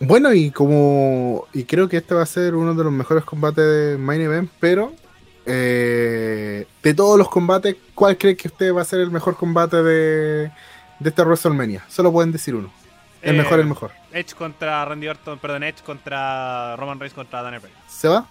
[0.00, 3.64] Bueno y como y creo que este va a ser uno de los mejores combates
[3.64, 4.92] de main event, pero
[5.46, 9.82] eh, de todos los combates, ¿cuál cree que usted va a ser el mejor combate
[9.82, 10.50] de,
[10.98, 11.84] de esta WrestleMania?
[11.88, 12.70] Solo pueden decir uno.
[13.22, 13.90] El Eh, mejor, el mejor.
[14.12, 17.78] Edge contra Randy Orton, perdón, Edge contra Roman Reigns contra Daniel Bryan.
[17.88, 18.26] ¿Se va?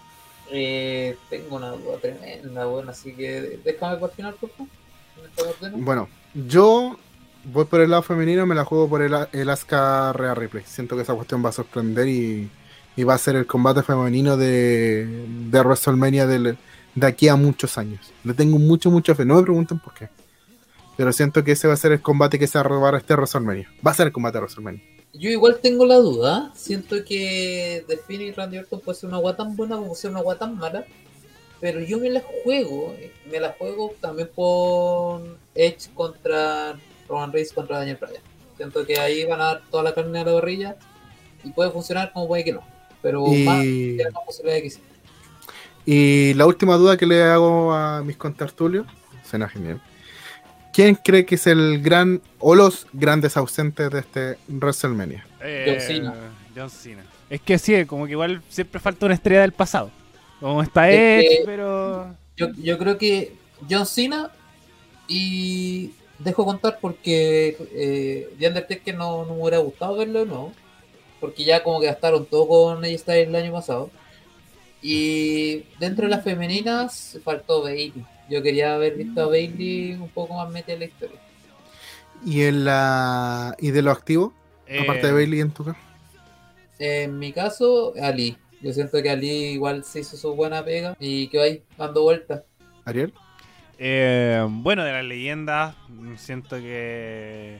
[0.52, 4.70] Eh, tengo una duda tremenda, weón, así que déjame por final, por favor.
[5.74, 6.98] Bueno, yo
[7.52, 10.64] voy por el lado femenino, me la juego por el, el Asuka Rhea Ripley.
[10.66, 12.50] Siento que esa cuestión va a sorprender y,
[12.96, 15.06] y va a ser el combate femenino de,
[15.50, 16.58] de WrestleMania del-
[16.96, 18.12] de aquí a muchos años.
[18.24, 19.26] Le tengo mucho, mucha fe.
[19.26, 20.10] No me pregunten por qué.
[20.98, 23.14] Pero siento que ese va a ser el combate que se va a robar este
[23.14, 23.70] WrestleMania.
[23.86, 24.84] Va a ser el combate de WrestleMania.
[25.14, 26.52] Yo igual tengo la duda.
[26.56, 30.20] Siento que The y Randy Orton puede ser una agua tan buena como ser una
[30.20, 30.86] agua tan mala.
[31.60, 32.96] pero yo me la juego,
[33.30, 35.22] me la juego también por
[35.56, 36.78] Edge contra
[37.10, 38.22] Roman Reigns contra Daniel Bryan.
[38.56, 40.76] Siento que ahí van a dar toda la carne a la gorrilla
[41.44, 42.62] y puede funcionar como puede que no,
[43.02, 44.80] pero Y- más tiene la posibilidad de que sí.
[45.86, 48.86] Y la última duda que le hago a mis contertulios,
[49.28, 49.82] suena genial.
[50.72, 55.26] ¿Quién cree que es el gran o los grandes ausentes de este WrestleMania?
[55.42, 56.14] Eh, John Cena.
[56.56, 57.04] John Cena.
[57.30, 59.90] Es que sí, como que igual siempre falta una estrella del pasado.
[60.40, 62.16] Como está Es Edge, que- pero.
[62.38, 63.36] Yo, yo creo que
[63.70, 64.32] John Cena
[65.08, 70.52] y dejo contar porque eh, The Undertaker no, no me hubiera gustado verlo, no.
[71.20, 73.90] Porque ya como que gastaron todo con ella Styles el año pasado.
[74.82, 78.06] Y dentro de las femeninas faltó Bailey.
[78.30, 81.20] Yo quería haber visto a Bailey un poco más metida en la historia.
[82.26, 84.34] ¿Y, en la, y de lo activo?
[84.82, 85.80] aparte de eh, Bailey en tu caso.
[86.78, 88.38] En mi caso, Ali.
[88.62, 92.44] Yo siento que Ali igual se hizo su buena pega y que ahí dando vueltas.
[92.86, 93.14] Ariel.
[93.80, 95.76] Eh, bueno, de las leyendas,
[96.18, 97.60] siento que.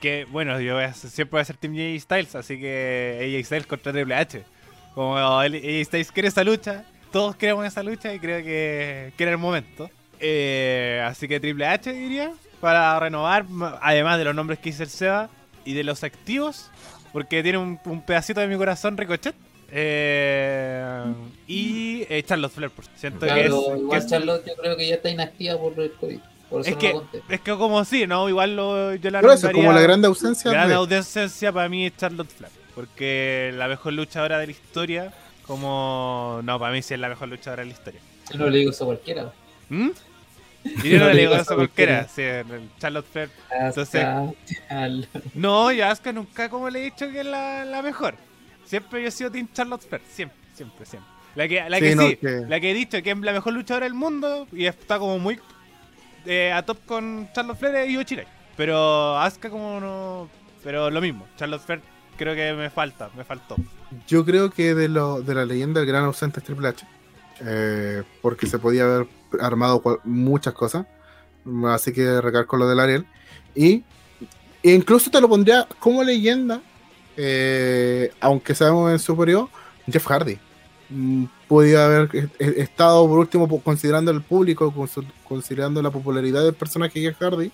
[0.00, 3.44] Que, bueno, yo voy a siempre voy a ser Team AJ Styles, así que AJ
[3.46, 4.44] Styles contra Triple H.
[4.94, 9.22] Como el- AJ Styles quiere esa lucha, todos queremos esa lucha y creo que, que
[9.24, 9.90] era el momento.
[10.20, 12.30] Eh, así que Triple H diría,
[12.60, 13.44] para renovar,
[13.82, 15.28] además de los nombres que hice el Seba
[15.64, 16.70] y de los activos,
[17.12, 19.34] porque tiene un, un pedacito de mi corazón Ricochet.
[19.70, 21.04] Eh,
[21.46, 24.88] y eh, Charlotte Flair, por- siento que es, que igual es- Charlotte yo creo que
[24.88, 26.18] ya está inactiva por el COVID.
[26.48, 28.26] Por eso Es no que, lo es que como sí, ¿no?
[28.28, 31.86] Igual lo, yo la Pero eso, como la grande ausencia gran de- ausencia para mí
[31.86, 32.52] es Charlotte Flair.
[32.74, 35.12] Porque la mejor luchadora de la historia,
[35.46, 36.40] como...
[36.44, 38.00] No, para mí sí es la mejor luchadora de la historia.
[38.32, 39.32] Yo no le digo eso a cualquiera.
[39.68, 39.88] ¿Mm?
[40.64, 42.08] Y yo no No le digo eso a cualquiera.
[42.08, 42.22] Sí,
[42.78, 43.30] Charlotte Flair.
[43.50, 44.06] Entonces-
[45.34, 48.14] No, y a Asuka nunca como le he dicho que es la, la mejor.
[48.68, 50.02] Siempre yo he sido Team Charlotte Flair.
[50.10, 51.10] Siempre, siempre, siempre.
[51.34, 53.32] La que, la Sí, que no, sí, que- la que he dicho que es la
[53.32, 55.38] mejor luchadora del mundo y está como muy
[56.26, 58.26] eh, a top con Charlotte Flair y Yochirai.
[58.56, 60.28] Pero Asuka como no...
[60.62, 61.80] Pero lo mismo, Charlotte Flair
[62.16, 63.56] creo que me falta, me faltó.
[64.06, 66.84] Yo creo que de, lo, de la leyenda el gran ausente es Triple H.
[67.40, 69.06] Eh, porque se podía haber
[69.40, 70.86] armado muchas cosas.
[71.68, 73.06] Así que recalco lo del Ariel.
[73.54, 73.84] Y
[74.62, 76.60] e incluso te lo pondría como leyenda.
[77.18, 79.48] Eh, aunque sabemos en superior,
[79.90, 80.38] Jeff Hardy.
[80.88, 84.72] Mm, Podía haber eh, eh, estado por último considerando el público,
[85.24, 87.50] considerando la popularidad del personaje Jeff Hardy.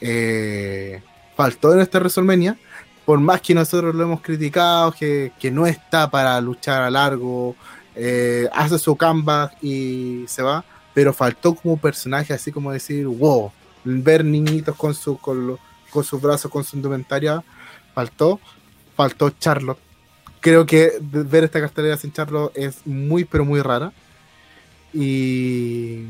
[0.00, 1.02] Eh,
[1.36, 2.58] faltó en este WrestleMania
[3.04, 7.54] por más que nosotros lo hemos criticado, que, no está para luchar a largo,
[7.94, 13.52] eh, hace su comeback y se va, pero faltó como personaje, así como decir, wow,
[13.84, 17.42] ver niñitos con, su, con sus brazos, con su indumentaria,
[17.94, 18.40] faltó,
[18.96, 19.78] faltó Charlotte.
[20.40, 23.92] Creo que ver esta cartelera sin Charlotte es muy, pero muy rara.
[24.92, 26.04] Y,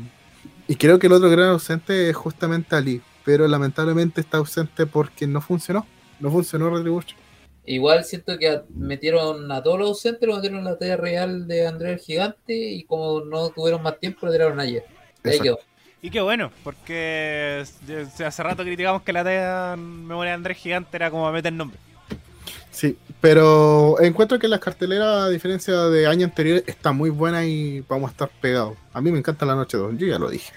[0.67, 5.25] y creo que el otro gran ausente es justamente Ali, pero lamentablemente está ausente porque
[5.27, 5.85] no funcionó.
[6.19, 7.17] No funcionó Retribution.
[7.65, 11.47] Igual siento que a- metieron a todos los ausentes, lo metieron en la talla real
[11.47, 14.83] de André el Gigante y como no tuvieron más tiempo, lo tiraron ayer.
[15.23, 15.59] Ahí quedó.
[16.01, 20.57] Y qué bueno, porque s- hace rato criticamos que la talla en memoria de Andrés
[20.57, 21.79] Gigante era como meter nombre.
[22.75, 27.79] Sí, pero encuentro que la cartelera, a diferencia de años anteriores, está muy buena y
[27.87, 28.77] vamos a estar pegados.
[28.91, 30.51] A mí me encanta la noche 2, yo ya lo dije.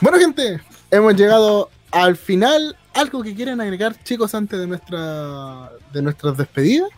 [0.00, 0.60] Bueno, gente,
[0.90, 2.76] hemos llegado al final.
[2.94, 6.90] ¿Algo que quieren agregar, chicos, antes de nuestra de nuestras despedidas?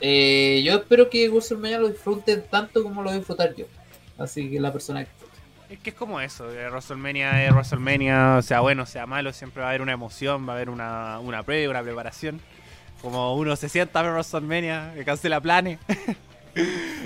[0.00, 3.66] Eh, yo espero que WrestleMania lo disfruten tanto como lo voy a disfrutar yo.
[4.18, 8.58] Así que la persona que Es que es como eso, eh, WrestleMania es WrestleMania, sea
[8.62, 11.70] bueno, sea malo, siempre va a haber una emoción, va a haber una, una previa,
[11.70, 12.40] una preparación.
[13.02, 15.78] Como uno se sienta a ver WrestleMania, que cancela planes.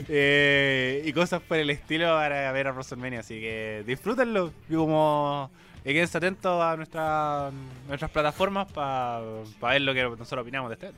[0.08, 4.52] Eh, y cosas por el estilo para ver a WrestleMania, así que disfrútenlo.
[4.68, 5.50] Y como
[5.84, 7.50] y atentos a nuestra,
[7.88, 9.20] nuestras plataformas para
[9.62, 10.90] ver lo que nosotros opinamos de este.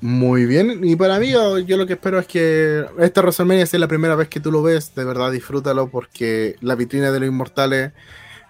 [0.00, 3.88] Muy bien, y para mí yo, lo que espero es que esta WrestleMania sea la
[3.88, 7.92] primera vez que tú lo ves, de verdad disfrútalo porque la vitrina de los inmortales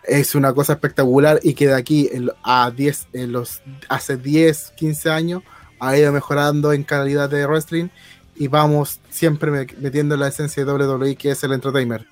[0.05, 2.11] es una cosa espectacular y que de aquí
[2.43, 5.43] a 10, en los, hace 10, 15 años
[5.81, 7.89] ha ido mejorando en calidad de wrestling
[8.37, 12.07] y vamos siempre me- metiendo la esencia de WWE que es el entertainer.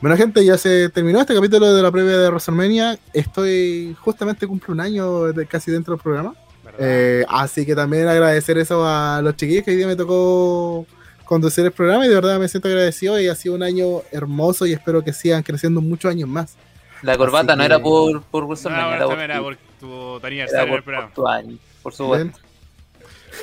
[0.00, 4.72] Bueno gente, ya se terminó este capítulo de la previa de WrestleMania, estoy justamente cumple
[4.72, 6.34] un año de, casi dentro del programa.
[6.78, 10.86] Eh, así que también agradecer eso a los chiquillos que hoy día me tocó
[11.24, 14.66] conducir el programa y de verdad me siento agradecido y ha sido un año hermoso
[14.66, 16.54] y espero que sigan creciendo muchos años más.
[17.02, 19.86] La corbata Así no que- era por, por No, WrestleMania, ahora era por, era tu,
[19.86, 22.38] tu era aniversario por- por tu año, por supuesto.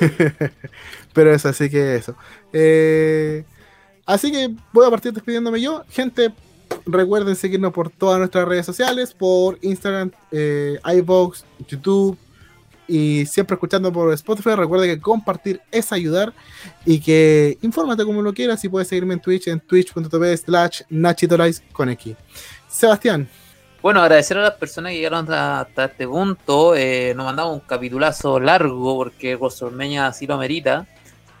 [1.12, 2.14] Pero eso, así que eso.
[2.52, 3.44] Eh,
[4.10, 5.84] Así que voy a partir despidiéndome yo.
[5.88, 6.32] Gente,
[6.84, 10.80] recuerden seguirnos por todas nuestras redes sociales, por Instagram, eh,
[11.68, 12.18] YouTube
[12.88, 14.56] y siempre escuchando por Spotify.
[14.56, 16.34] Recuerda que compartir es ayudar
[16.84, 21.62] y que infórmate como lo quieras y puedes seguirme en Twitch en twitch.tv slash nachitolice
[21.72, 22.16] con X.
[22.68, 23.28] Sebastián.
[23.82, 26.74] Bueno, agradecer a las personas que llegaron hasta este punto.
[26.76, 30.86] Eh, nos mandamos un capitulazo largo porque WrestleMania así lo amerita.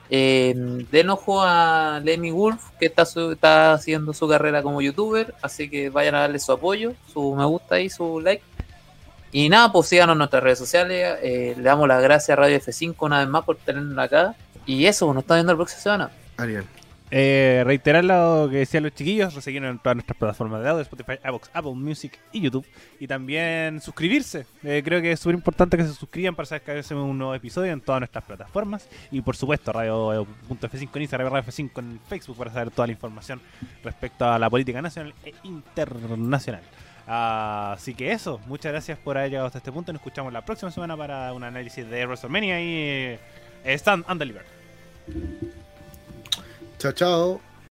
[0.08, 0.54] Eh,
[0.90, 5.90] den ojo a Lemmy Wolf, que está, está haciendo su carrera como youtuber, así que
[5.90, 8.42] vayan a darle su apoyo, su me gusta y su like.
[9.32, 11.18] Y nada, pues síganos en nuestras redes sociales.
[11.22, 14.34] Eh, le damos las gracias a Radio F5 una vez más por tenernos acá.
[14.64, 16.10] Y eso, nos está viendo la próxima semana.
[16.38, 16.64] Ariel.
[17.12, 21.18] Eh, reiterar lo que decían los chiquillos, seguirnos en todas nuestras plataformas de audio, Spotify,
[21.24, 22.66] iVoox, Apple Music y YouTube.
[23.00, 24.46] Y también suscribirse.
[24.62, 27.34] Eh, creo que es súper importante que se suscriban para saber que hacemos un nuevo
[27.34, 28.88] episodio en todas nuestras plataformas.
[29.10, 33.40] Y por supuesto, radio.f5 en Instagram, Radio F5 en Facebook para saber toda la información
[33.82, 36.62] respecto a la política nacional e internacional.
[37.06, 39.92] así que eso, muchas gracias por haber llegado hasta este punto.
[39.92, 43.18] Nos escuchamos la próxima semana para un análisis de WrestleMania y
[43.64, 44.04] eh, Stand.
[46.80, 47.49] Chao, chao.